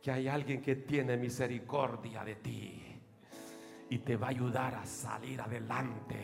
que 0.00 0.10
hay 0.10 0.28
alguien 0.28 0.62
que 0.62 0.76
tiene 0.76 1.16
misericordia 1.16 2.24
de 2.24 2.36
ti 2.36 2.87
y 3.90 3.98
te 3.98 4.16
va 4.16 4.28
a 4.28 4.30
ayudar 4.30 4.74
a 4.74 4.84
salir 4.84 5.40
adelante 5.40 6.16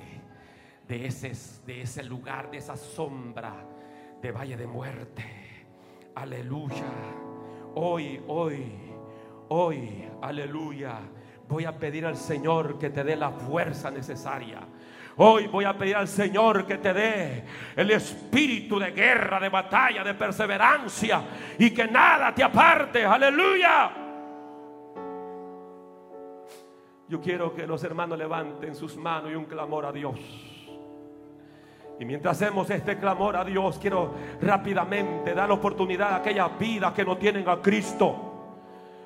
de 0.87 1.07
ese, 1.07 1.33
de 1.67 1.83
ese 1.83 2.03
lugar, 2.03 2.51
de 2.51 2.59
esa 2.59 2.77
sombra 2.77 3.55
de 4.21 4.33
valle 4.33 4.57
de 4.57 4.67
muerte. 4.67 5.25
Aleluya. 6.15 6.93
Hoy, 7.75 8.23
hoy, 8.27 8.73
hoy, 9.49 10.05
aleluya. 10.23 10.99
Voy 11.49 11.65
a 11.65 11.79
pedir 11.79 12.07
al 12.07 12.17
Señor 12.17 12.79
que 12.79 12.91
te 12.91 13.05
dé 13.05 13.17
la 13.17 13.31
fuerza 13.31 13.91
necesaria. 13.91 14.61
Hoy 15.17 15.47
voy 15.47 15.65
a 15.65 15.77
pedir 15.77 15.97
al 15.97 16.09
Señor 16.09 16.67
que 16.67 16.79
te 16.79 16.93
dé 16.93 17.45
el 17.77 17.91
espíritu 17.91 18.79
de 18.79 18.91
guerra, 18.91 19.39
de 19.39 19.49
batalla, 19.49 20.03
de 20.03 20.15
perseverancia 20.15 21.23
y 21.59 21.71
que 21.71 21.87
nada 21.87 22.35
te 22.35 22.43
aparte. 22.43 23.05
Aleluya. 23.05 24.04
Yo 27.07 27.21
quiero 27.21 27.55
que 27.55 27.67
los 27.67 27.85
hermanos 27.85 28.17
levanten 28.17 28.75
sus 28.75 28.97
manos 28.97 29.31
y 29.31 29.35
un 29.35 29.45
clamor 29.45 29.85
a 29.85 29.93
Dios. 29.93 30.19
Y 32.01 32.05
mientras 32.05 32.41
hacemos 32.41 32.71
este 32.71 32.99
clamor 32.99 33.37
a 33.37 33.45
Dios, 33.45 33.79
quiero 33.79 34.15
rápidamente 34.41 35.35
dar 35.35 35.51
oportunidad 35.53 36.13
a 36.13 36.17
aquellas 36.17 36.59
vidas 36.59 36.93
que 36.95 37.05
no 37.05 37.19
tienen 37.19 37.47
a 37.49 37.61
Cristo. 37.61 38.17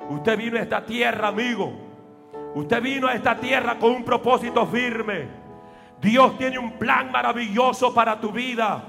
Usted 0.09 0.39
vino 0.39 0.57
a 0.57 0.63
esta 0.63 0.87
tierra, 0.87 1.29
amigo. 1.29 1.73
Usted 2.55 2.81
vino 2.81 3.09
a 3.09 3.15
esta 3.15 3.37
tierra 3.37 3.79
con 3.79 3.91
un 3.91 4.05
propósito 4.05 4.65
firme. 4.67 5.27
Dios 6.01 6.39
tiene 6.39 6.59
un 6.59 6.79
plan 6.79 7.11
maravilloso 7.11 7.93
para 7.93 8.21
tu 8.21 8.31
vida. 8.31 8.83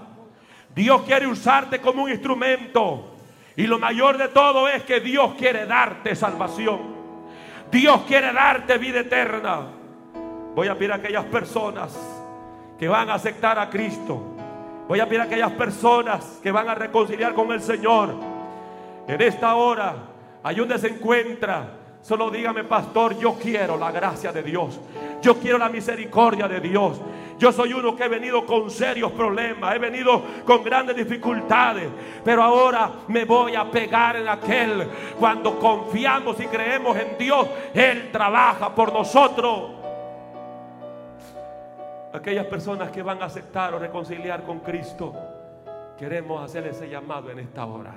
Dios 0.73 1.01
quiere 1.01 1.25
usarte 1.25 1.81
como 1.81 2.03
un 2.03 2.11
instrumento. 2.11 3.15
Y 3.55 3.65
lo 3.65 3.79
mayor 3.79 4.19
de 4.19 4.29
todo 4.29 4.69
es 4.69 4.83
que 4.83 4.99
Dios 4.99 5.33
quiere 5.33 5.65
darte 5.65 6.15
salvación. 6.15 6.98
Dios 7.71 8.01
quiere 8.07 8.33
darte 8.33 8.77
vida 8.77 9.01
eterna. 9.01 9.67
Voy 10.55 10.67
a 10.67 10.75
pedir 10.75 10.91
a 10.91 10.95
aquellas 10.95 11.25
personas 11.25 11.97
que 12.77 12.87
van 12.87 13.09
a 13.09 13.15
aceptar 13.15 13.59
a 13.59 13.69
Cristo. 13.69 14.21
Voy 14.87 14.99
a 14.99 15.05
pedir 15.05 15.21
a 15.21 15.25
aquellas 15.25 15.51
personas 15.51 16.39
que 16.41 16.51
van 16.51 16.67
a 16.67 16.75
reconciliar 16.75 17.33
con 17.33 17.51
el 17.51 17.61
Señor. 17.61 18.15
En 19.07 19.21
esta 19.21 19.55
hora, 19.55 19.95
hay 20.41 20.55
donde 20.55 20.79
se 20.79 20.87
encuentra, 20.87 21.78
solo 22.01 22.29
dígame, 22.29 22.63
pastor, 22.63 23.17
yo 23.17 23.35
quiero 23.35 23.77
la 23.77 23.91
gracia 23.91 24.31
de 24.31 24.43
Dios. 24.43 24.79
Yo 25.21 25.35
quiero 25.35 25.57
la 25.57 25.69
misericordia 25.69 26.47
de 26.47 26.59
Dios. 26.59 26.99
Yo 27.39 27.53
soy 27.53 27.71
uno 27.71 27.95
que 27.95 28.03
he 28.03 28.09
venido 28.09 28.45
con 28.45 28.69
serios 28.69 29.13
problemas, 29.13 29.73
he 29.73 29.79
venido 29.79 30.21
con 30.45 30.61
grandes 30.61 30.95
dificultades, 30.97 31.89
pero 32.23 32.43
ahora 32.43 32.91
me 33.07 33.23
voy 33.23 33.55
a 33.55 33.71
pegar 33.71 34.17
en 34.17 34.27
aquel. 34.27 34.85
Cuando 35.17 35.57
confiamos 35.57 36.37
y 36.41 36.47
creemos 36.47 36.97
en 36.97 37.17
Dios, 37.17 37.47
Él 37.73 38.09
trabaja 38.11 38.75
por 38.75 38.91
nosotros. 38.91 39.71
Aquellas 42.11 42.45
personas 42.47 42.91
que 42.91 43.01
van 43.01 43.21
a 43.21 43.25
aceptar 43.25 43.73
o 43.73 43.79
reconciliar 43.79 44.43
con 44.43 44.59
Cristo, 44.59 45.15
queremos 45.97 46.43
hacer 46.43 46.67
ese 46.67 46.89
llamado 46.89 47.29
en 47.31 47.39
esta 47.39 47.65
hora. 47.65 47.93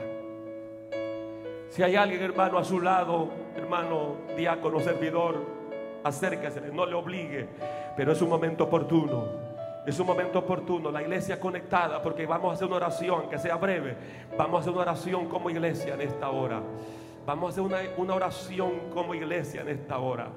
Si 1.73 1.83
hay 1.83 1.97
alguien, 1.97 2.21
hermano, 2.23 2.59
a 2.59 2.65
su 2.65 2.83
lado, 2.83 3.31
hermano, 3.57 4.17
diácono, 4.37 4.79
servidor, 4.81 5.43
acérquese, 6.05 6.61
no 6.71 6.85
le 6.85 6.93
obligue. 6.93 7.49
Pero 7.97 8.13
es 8.13 8.21
un 8.21 8.29
momento 8.29 8.65
oportuno. 8.65 9.25
Es 9.87 9.99
un 9.99 10.07
momento 10.07 10.41
oportuno. 10.41 10.91
La 10.91 11.01
iglesia 11.01 11.41
conectada 11.41 12.03
porque 12.03 12.27
vamos 12.27 12.51
a 12.51 12.55
hacer 12.57 12.67
una 12.67 12.77
oración, 12.77 13.31
que 13.31 13.39
sea 13.39 13.57
breve. 13.57 13.97
Vamos 14.37 14.59
a 14.59 14.61
hacer 14.61 14.73
una 14.75 14.83
oración 14.83 15.31
como 15.31 15.49
iglesia 15.49 15.95
en 15.95 16.03
esta 16.03 16.29
hora. 16.29 16.61
Vamos 17.25 17.47
a 17.47 17.51
hacer 17.53 17.63
una, 17.63 17.79
una 17.97 18.17
oración 18.17 18.91
como 18.93 19.15
iglesia 19.15 19.63
en 19.63 19.71
esta 19.71 19.97
hora. 19.97 20.29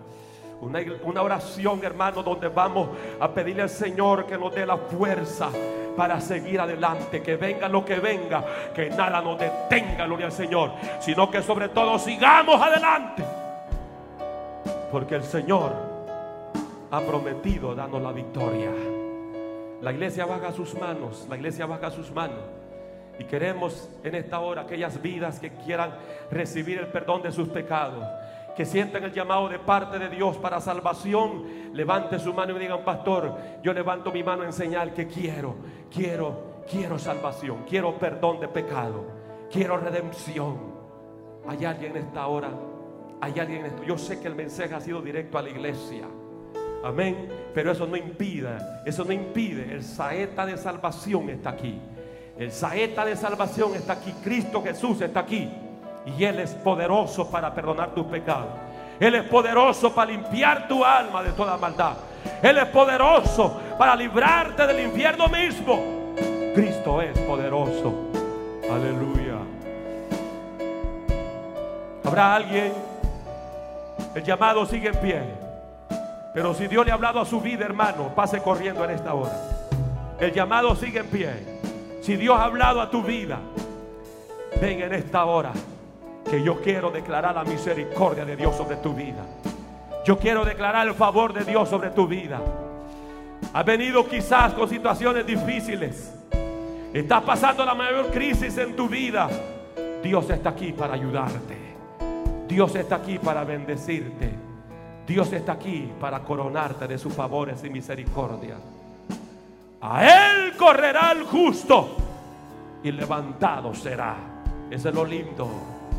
Una, 0.61 0.79
una, 1.03 1.21
oración, 1.21 1.83
hermano, 1.83 2.23
donde 2.23 2.47
vamos 2.47 2.89
a 3.19 3.29
pedirle 3.29 3.63
al 3.63 3.69
Señor 3.69 4.25
que 4.25 4.37
nos 4.37 4.53
dé 4.55 4.65
la 4.65 4.77
fuerza 4.77 5.49
para 5.95 6.19
seguir 6.21 6.59
adelante. 6.59 7.21
Que 7.21 7.35
venga 7.35 7.67
lo 7.67 7.83
que 7.83 7.99
venga, 7.99 8.43
que 8.73 8.89
nada 8.89 9.21
nos 9.21 9.39
detenga, 9.39 10.05
gloria 10.05 10.27
al 10.27 10.31
Señor. 10.31 10.71
Sino 10.99 11.29
que 11.29 11.41
sobre 11.41 11.69
todo 11.69 11.99
sigamos 11.99 12.61
adelante. 12.61 13.23
Porque 14.91 15.15
el 15.15 15.23
Señor 15.23 15.73
ha 16.91 17.01
prometido 17.01 17.75
darnos 17.75 18.01
la 18.01 18.11
victoria. 18.11 18.71
La 19.81 19.91
iglesia 19.91 20.25
baja 20.25 20.51
sus 20.51 20.73
manos, 20.73 21.25
la 21.29 21.35
iglesia 21.35 21.65
baja 21.65 21.91
sus 21.91 22.11
manos. 22.11 22.39
Y 23.19 23.23
queremos 23.25 23.89
en 24.03 24.15
esta 24.15 24.39
hora 24.39 24.63
aquellas 24.63 25.01
vidas 25.01 25.39
que 25.39 25.51
quieran 25.51 25.91
recibir 26.31 26.79
el 26.79 26.87
perdón 26.87 27.21
de 27.21 27.31
sus 27.31 27.47
pecados, 27.49 28.03
que 28.55 28.65
sientan 28.65 29.03
el 29.03 29.11
llamado 29.11 29.49
de 29.49 29.59
parte 29.59 29.99
de 29.99 30.09
Dios 30.09 30.37
para 30.37 30.61
salvación, 30.61 31.73
levante 31.73 32.17
su 32.19 32.33
mano 32.33 32.55
y 32.55 32.59
digan, 32.59 32.83
pastor, 32.85 33.37
yo 33.61 33.73
levanto 33.73 34.11
mi 34.11 34.23
mano 34.23 34.43
en 34.43 34.53
señal 34.53 34.93
que 34.93 35.07
quiero, 35.07 35.55
quiero, 35.91 36.63
quiero 36.69 36.97
salvación, 36.97 37.65
quiero 37.67 37.97
perdón 37.97 38.39
de 38.39 38.47
pecado, 38.47 39.05
quiero 39.51 39.77
redención. 39.77 40.73
¿Hay 41.47 41.65
alguien 41.65 41.95
en 41.95 42.03
esta 42.03 42.27
hora? 42.27 42.49
¿Hay 43.21 43.39
alguien 43.39 43.61
en 43.61 43.65
esto? 43.67 43.83
Yo 43.83 43.97
sé 43.97 44.19
que 44.19 44.27
el 44.27 44.35
mensaje 44.35 44.73
ha 44.73 44.79
sido 44.79 45.01
directo 45.01 45.37
a 45.37 45.41
la 45.41 45.49
iglesia. 45.49 46.05
Amén. 46.83 47.27
Pero 47.53 47.71
eso 47.71 47.85
no 47.85 47.97
impide, 47.97 48.57
eso 48.85 49.03
no 49.03 49.11
impide. 49.11 49.73
El 49.73 49.83
saeta 49.83 50.45
de 50.45 50.57
salvación 50.57 51.29
está 51.29 51.51
aquí. 51.51 51.79
El 52.37 52.51
saeta 52.51 53.05
de 53.05 53.15
salvación 53.15 53.75
está 53.75 53.93
aquí. 53.93 54.13
Cristo 54.23 54.61
Jesús 54.63 55.01
está 55.01 55.21
aquí. 55.21 55.49
Y 56.05 56.23
Él 56.23 56.39
es 56.39 56.51
poderoso 56.51 57.29
para 57.29 57.53
perdonar 57.53 57.89
tus 57.89 58.05
pecados. 58.05 58.49
Él 58.99 59.15
es 59.15 59.23
poderoso 59.23 59.93
para 59.93 60.11
limpiar 60.11 60.67
tu 60.67 60.83
alma 60.83 61.23
de 61.23 61.31
toda 61.31 61.57
maldad. 61.57 61.93
Él 62.41 62.57
es 62.57 62.65
poderoso 62.65 63.59
para 63.77 63.95
librarte 63.95 64.65
del 64.67 64.87
infierno 64.87 65.27
mismo. 65.27 66.13
Cristo 66.53 67.01
es 67.01 67.17
poderoso. 67.19 67.93
Aleluya. 68.71 69.37
¿Habrá 72.03 72.35
alguien? 72.35 72.71
El 74.13 74.23
llamado 74.23 74.65
sigue 74.65 74.89
en 74.89 75.01
pie. 75.01 75.21
Pero 76.33 76.53
si 76.53 76.67
Dios 76.67 76.85
le 76.85 76.91
ha 76.91 76.95
hablado 76.95 77.19
a 77.19 77.25
su 77.25 77.41
vida, 77.41 77.65
hermano, 77.65 78.13
pase 78.15 78.41
corriendo 78.41 78.83
en 78.85 78.91
esta 78.91 79.13
hora. 79.13 79.33
El 80.19 80.31
llamado 80.31 80.75
sigue 80.75 80.99
en 80.99 81.07
pie. 81.07 81.29
Si 82.01 82.15
Dios 82.15 82.37
ha 82.39 82.45
hablado 82.45 82.79
a 82.79 82.89
tu 82.89 83.01
vida, 83.01 83.39
ven 84.61 84.81
en 84.81 84.93
esta 84.93 85.25
hora 85.25 85.51
que 86.29 86.41
yo 86.43 86.61
quiero 86.61 86.91
declarar 86.91 87.35
la 87.35 87.43
misericordia 87.43 88.25
de 88.25 88.35
Dios 88.35 88.55
sobre 88.55 88.77
tu 88.77 88.93
vida. 88.93 89.23
Yo 90.05 90.17
quiero 90.17 90.45
declarar 90.45 90.87
el 90.87 90.93
favor 90.93 91.33
de 91.33 91.43
Dios 91.43 91.69
sobre 91.69 91.89
tu 91.91 92.07
vida. 92.07 92.39
Has 93.53 93.65
venido 93.65 94.07
quizás 94.07 94.53
con 94.53 94.67
situaciones 94.67 95.25
difíciles. 95.25 96.13
Estás 96.93 97.23
pasando 97.23 97.65
la 97.65 97.73
mayor 97.73 98.11
crisis 98.11 98.57
en 98.57 98.75
tu 98.75 98.87
vida. 98.87 99.29
Dios 100.03 100.29
está 100.29 100.49
aquí 100.49 100.71
para 100.71 100.93
ayudarte. 100.93 101.57
Dios 102.47 102.75
está 102.75 102.97
aquí 102.97 103.19
para 103.19 103.43
bendecirte. 103.43 104.29
Dios 105.07 105.31
está 105.33 105.53
aquí 105.53 105.91
para 105.99 106.19
coronarte 106.21 106.87
de 106.87 106.97
sus 106.97 107.13
favores 107.13 107.63
y 107.63 107.69
misericordia. 107.69 108.55
A 109.81 110.03
Él 110.03 110.55
correrá 110.57 111.11
el 111.11 111.23
justo 111.23 111.97
y 112.83 112.91
levantado 112.91 113.73
será. 113.75 114.15
Ese 114.69 114.89
es 114.89 114.95
lo 114.95 115.05
lindo, 115.05 115.47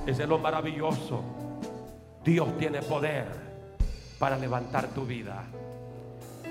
ese 0.06 0.22
es 0.22 0.28
lo 0.28 0.38
maravilloso. 0.38 1.22
Dios 2.24 2.56
tiene 2.58 2.80
poder 2.82 3.26
para 4.18 4.36
levantar 4.36 4.86
tu 4.88 5.04
vida. 5.04 5.42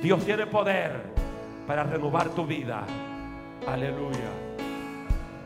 Dios 0.01 0.23
tiene 0.25 0.45
poder 0.45 1.01
para 1.65 1.83
renovar 1.83 2.29
tu 2.29 2.45
vida. 2.45 2.83
Aleluya. 3.67 4.29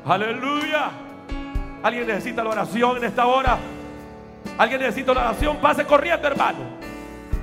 Aleluya. 0.05 0.91
¿Alguien 1.83 2.07
necesita 2.07 2.43
la 2.43 2.49
oración 2.49 2.97
en 2.97 3.03
esta 3.05 3.25
hora? 3.27 3.57
¿Alguien 4.57 4.81
necesita 4.81 5.13
la 5.13 5.21
oración? 5.29 5.57
Pase 5.57 5.85
corriendo, 5.85 6.27
hermano. 6.27 6.59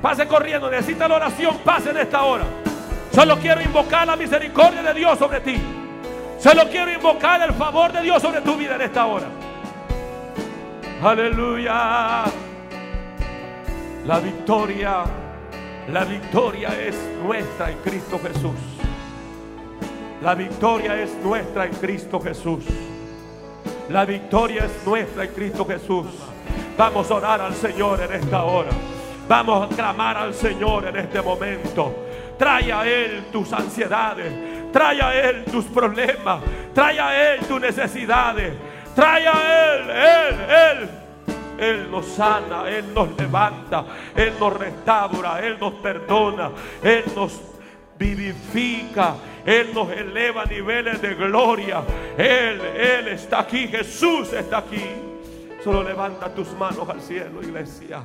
Pase 0.02 0.26
corriendo, 0.26 0.70
necesita 0.70 1.09
la 1.09 1.14
oración, 1.14 1.59
pase 1.64 1.90
en 1.90 1.98
esta 1.98 2.22
hora. 2.24 2.44
Solo 3.12 3.38
quiero 3.38 3.62
invocar 3.62 4.06
la 4.06 4.16
misericordia 4.16 4.82
de 4.82 4.94
Dios 4.94 5.18
sobre 5.18 5.40
ti. 5.40 5.56
Solo 6.38 6.68
quiero 6.68 6.93
invocar 6.93 7.40
el 7.43 7.55
favor 7.55 7.93
de 7.93 8.02
Dios 8.02 8.20
sobre 8.20 8.43
tu 8.43 8.56
vida 8.56 8.74
en 8.74 8.82
esta 8.82 9.06
hora. 9.06 9.26
Aleluya. 11.02 12.24
La 14.06 14.18
victoria, 14.18 15.05
la 15.93 16.05
victoria 16.05 16.68
es 16.81 16.97
nuestra 17.23 17.70
en 17.70 17.78
Cristo 17.78 18.18
Jesús. 18.18 18.55
La 20.23 20.35
victoria 20.35 21.01
es 21.02 21.14
nuestra 21.23 21.66
en 21.66 21.74
Cristo 21.74 22.18
Jesús. 22.18 22.64
La 23.90 24.06
victoria 24.06 24.64
es 24.64 24.86
nuestra 24.86 25.24
en 25.24 25.31
Cristo 25.32 25.66
Jesús. 25.66 26.06
Vamos 26.78 27.10
a 27.10 27.14
orar 27.14 27.40
al 27.43 27.55
Señor 27.55 28.01
en 28.01 28.12
esta 28.14 28.44
hora. 28.44 28.70
Vamos 29.28 29.70
a 29.70 29.74
clamar 29.74 30.16
al 30.16 30.32
Señor 30.32 30.86
en 30.86 30.97
este 30.97 31.20
momento. 31.20 31.94
Trae 32.39 32.73
a 32.73 32.86
Él 32.86 33.27
tus 33.31 33.52
ansiedades. 33.52 34.73
Trae 34.73 35.02
a 35.02 35.14
Él 35.28 35.44
tus 35.44 35.66
problemas. 35.66 36.40
Trae 36.73 36.98
a 36.98 37.35
Él 37.35 37.40
tus 37.40 37.60
necesidades. 37.60 38.52
Trae 38.97 39.28
a 39.28 39.74
Él, 39.74 39.90
Él, 39.90 40.51
Él. 40.51 40.89
Él 41.59 41.90
nos 41.90 42.06
sana, 42.06 42.68
Él 42.68 42.93
nos 42.93 43.16
levanta, 43.16 43.85
Él 44.14 44.32
nos 44.40 44.52
restaura, 44.55 45.40
Él 45.44 45.59
nos 45.60 45.74
perdona, 45.74 46.51
Él 46.82 47.05
nos 47.14 47.40
vivifica, 47.98 49.14
Él 49.44 49.73
nos 49.74 49.90
eleva 49.90 50.43
a 50.43 50.47
niveles 50.47 51.01
de 51.01 51.14
gloria. 51.14 51.82
Él, 52.16 52.60
Él 52.60 53.09
está 53.09 53.40
aquí, 53.40 53.68
Jesús 53.68 54.32
está 54.32 54.59
aquí. 54.59 54.85
Solo 55.62 55.82
levanta 55.82 56.32
tus 56.35 56.52
manos 56.52 56.89
al 56.89 57.01
cielo, 57.01 57.43
iglesia. 57.43 58.02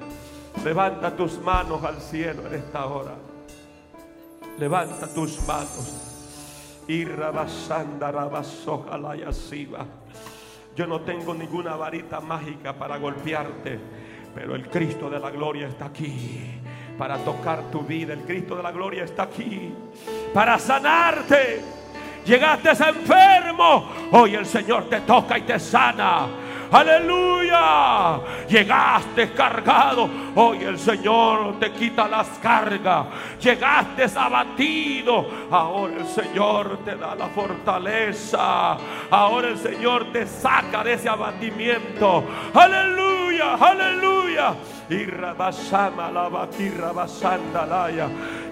Levanta 0.64 1.16
tus 1.16 1.40
manos 1.40 1.84
al 1.84 2.02
cielo 2.02 2.48
en 2.48 2.56
esta 2.56 2.86
hora. 2.86 3.14
Levanta 4.58 5.08
tus 5.08 5.42
manos. 5.48 6.08
Y 6.88 7.06
rabasanda 7.06 8.12
Yo 10.82 10.88
no 10.88 11.02
tengo 11.02 11.36
ninguna 11.36 11.76
varita 11.76 12.20
mágica 12.20 12.74
para 12.74 12.98
golpearte, 12.98 13.80
pero 14.34 14.56
el 14.56 14.68
Cristo 14.68 15.12
de 15.12 15.20
la 15.20 15.30
gloria 15.30 15.68
está 15.68 15.86
aquí 15.86 16.56
para 16.98 17.20
tocar 17.20 17.70
tu 17.70 17.82
vida. 17.82 18.14
El 18.14 18.22
Cristo 18.22 18.56
de 18.56 18.64
la 18.64 18.72
gloria 18.72 19.04
está 19.04 19.22
aquí 19.22 19.72
para 20.34 20.58
sanarte. 20.58 21.62
Llegaste 22.26 22.70
enfermo, 22.72 23.92
hoy 24.12 24.34
el 24.34 24.48
Señor 24.48 24.90
te 24.90 25.02
toca 25.02 25.38
y 25.38 25.44
te 25.44 25.60
sana. 25.60 26.26
Aleluya. 26.72 28.22
Llegaste 28.48 29.32
cargado. 29.34 30.10
Hoy 30.36 30.64
el 30.64 30.80
Señor 30.80 31.60
te 31.60 31.72
quita 31.74 32.08
las 32.08 32.28
cargas. 32.40 33.08
Llegaste 33.42 34.06
abatido. 34.16 35.28
Ahora 35.52 35.96
el 35.98 36.08
Señor 36.08 36.80
te 36.86 36.96
da 36.96 37.14
la 37.16 37.28
fortaleza. 37.28 38.78
Ahora 39.10 39.50
el 39.50 39.58
Señor 39.58 40.14
te 40.14 40.26
saca 40.26 40.84
de 40.84 40.94
ese 40.94 41.10
abatimiento. 41.10 42.24
Aleluya. 42.54 43.56
Aleluya. 43.56 44.54
Y 44.90 45.06
rabasama 45.06 46.10
la 46.10 46.30
basandalaya. 46.30 48.08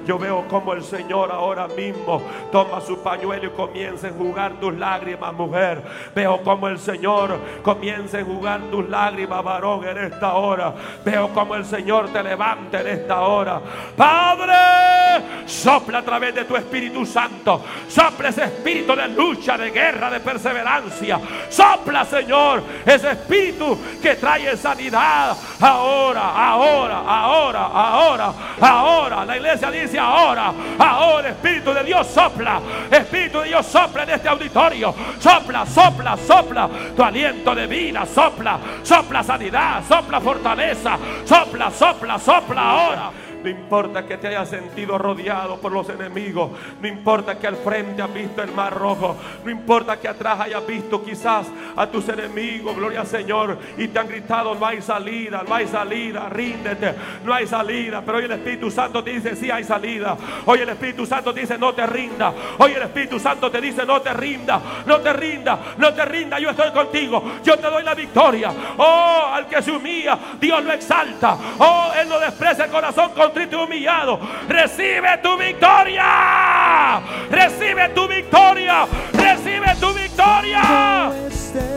Yo 0.05 0.17
veo 0.17 0.47
como 0.47 0.73
el 0.73 0.83
Señor 0.83 1.31
ahora 1.31 1.67
mismo 1.67 2.21
toma 2.51 2.81
su 2.81 2.99
pañuelo 3.01 3.47
y 3.47 3.49
comienza 3.49 4.07
a 4.07 4.11
jugar 4.11 4.53
tus 4.59 4.73
lágrimas, 4.75 5.33
mujer. 5.33 5.81
Veo 6.15 6.41
como 6.41 6.67
el 6.67 6.79
Señor 6.79 7.37
comienza 7.61 8.19
a 8.19 8.23
jugar 8.23 8.61
tus 8.71 8.87
lágrimas, 8.89 9.43
varón, 9.43 9.87
en 9.87 9.97
esta 9.97 10.33
hora. 10.33 10.73
Veo 11.03 11.29
como 11.29 11.55
el 11.55 11.65
Señor 11.65 12.09
te 12.11 12.23
levanta 12.23 12.81
en 12.81 12.87
esta 12.87 13.21
hora. 13.21 13.61
Padre, 13.95 15.25
sopla 15.45 15.99
a 15.99 16.03
través 16.03 16.33
de 16.33 16.45
tu 16.45 16.55
Espíritu 16.55 17.05
Santo. 17.05 17.61
Sopla 17.87 18.29
ese 18.29 18.45
espíritu 18.45 18.95
de 18.95 19.07
lucha, 19.09 19.57
de 19.57 19.71
guerra, 19.71 20.09
de 20.09 20.19
perseverancia. 20.19 21.19
Sopla, 21.49 22.05
Señor, 22.05 22.63
ese 22.85 23.11
espíritu 23.11 23.77
que 24.01 24.15
trae 24.15 24.55
sanidad. 24.57 25.35
Ahora, 25.59 26.29
ahora, 26.29 26.99
ahora, 26.99 27.65
ahora, 27.65 28.33
ahora. 28.61 29.25
La 29.25 29.37
iglesia 29.37 29.69
dice 29.69 29.88
ahora, 29.97 30.53
ahora 30.77 31.29
Espíritu 31.29 31.73
de 31.73 31.83
Dios 31.83 32.07
sopla, 32.07 32.61
Espíritu 32.91 33.39
de 33.39 33.47
Dios 33.47 33.65
sopla 33.65 34.03
en 34.03 34.09
este 34.11 34.29
auditorio, 34.29 34.93
sopla, 35.19 35.65
sopla, 35.65 36.17
sopla 36.17 36.69
tu 36.95 37.03
aliento 37.03 37.55
de 37.55 37.67
vida, 37.67 38.05
sopla, 38.05 38.59
sopla 38.83 39.23
sanidad, 39.23 39.83
sopla 39.87 40.21
fortaleza, 40.21 40.97
sopla, 41.25 41.71
sopla, 41.71 42.19
sopla 42.19 42.61
ahora. 42.61 43.11
No 43.43 43.49
importa 43.49 44.05
que 44.05 44.17
te 44.17 44.27
hayas 44.27 44.49
sentido 44.49 44.97
rodeado 44.97 45.57
por 45.57 45.71
los 45.71 45.87
enemigos. 45.89 46.51
No 46.81 46.87
importa 46.87 47.37
que 47.39 47.47
al 47.47 47.55
frente 47.55 48.01
has 48.01 48.13
visto 48.13 48.41
el 48.41 48.51
mar 48.51 48.73
rojo. 48.73 49.15
No 49.43 49.51
importa 49.51 49.97
que 49.97 50.07
atrás 50.07 50.41
hayas 50.41 50.65
visto 50.65 51.03
quizás 51.03 51.47
a 51.75 51.87
tus 51.87 52.07
enemigos. 52.09 52.75
Gloria 52.75 53.01
al 53.01 53.07
Señor. 53.07 53.57
Y 53.77 53.87
te 53.87 53.99
han 53.99 54.07
gritado, 54.07 54.55
no 54.55 54.65
hay 54.65 54.81
salida, 54.81 55.43
no 55.47 55.55
hay 55.55 55.67
salida. 55.67 56.27
Ríndete, 56.29 56.95
no 57.23 57.33
hay 57.33 57.47
salida. 57.47 58.01
Pero 58.05 58.17
hoy 58.17 58.25
el 58.25 58.31
Espíritu 58.31 58.69
Santo 58.69 59.03
te 59.03 59.11
dice, 59.11 59.35
sí 59.35 59.49
hay 59.49 59.63
salida. 59.63 60.17
Hoy 60.45 60.59
el 60.59 60.69
Espíritu 60.69 61.05
Santo 61.05 61.33
te 61.33 61.41
dice, 61.41 61.57
no 61.57 61.73
te 61.73 61.85
rinda. 61.85 62.33
Hoy 62.57 62.73
el 62.73 62.83
Espíritu 62.83 63.19
Santo 63.19 63.49
te 63.49 63.61
dice, 63.61 63.85
no 63.85 64.01
te 64.01 64.13
rinda. 64.13 64.61
No 64.85 64.99
te 64.99 65.13
rinda, 65.13 65.59
no 65.77 65.93
te 65.93 66.05
rinda. 66.05 66.39
Yo 66.39 66.49
estoy 66.49 66.71
contigo. 66.71 67.23
Yo 67.43 67.57
te 67.57 67.69
doy 67.69 67.83
la 67.83 67.95
victoria. 67.95 68.51
Oh, 68.77 69.31
al 69.33 69.47
que 69.47 69.61
se 69.61 69.71
humilla, 69.71 70.17
Dios 70.39 70.63
lo 70.63 70.73
exalta. 70.73 71.37
Oh, 71.57 71.91
Él 71.99 72.09
no 72.09 72.19
desprecia 72.19 72.65
el 72.65 72.71
corazón 72.71 73.11
contrito 73.29 73.57
y 73.57 73.63
humillado. 73.63 74.19
Recibe 74.47 75.19
tu 75.21 75.37
victoria. 75.37 76.99
Recibe 77.29 77.89
tu 77.89 78.07
victoria. 78.07 78.87
Recibe 79.13 79.75
tu 79.79 79.93
victoria. 79.93 81.11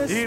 Y 0.08 0.26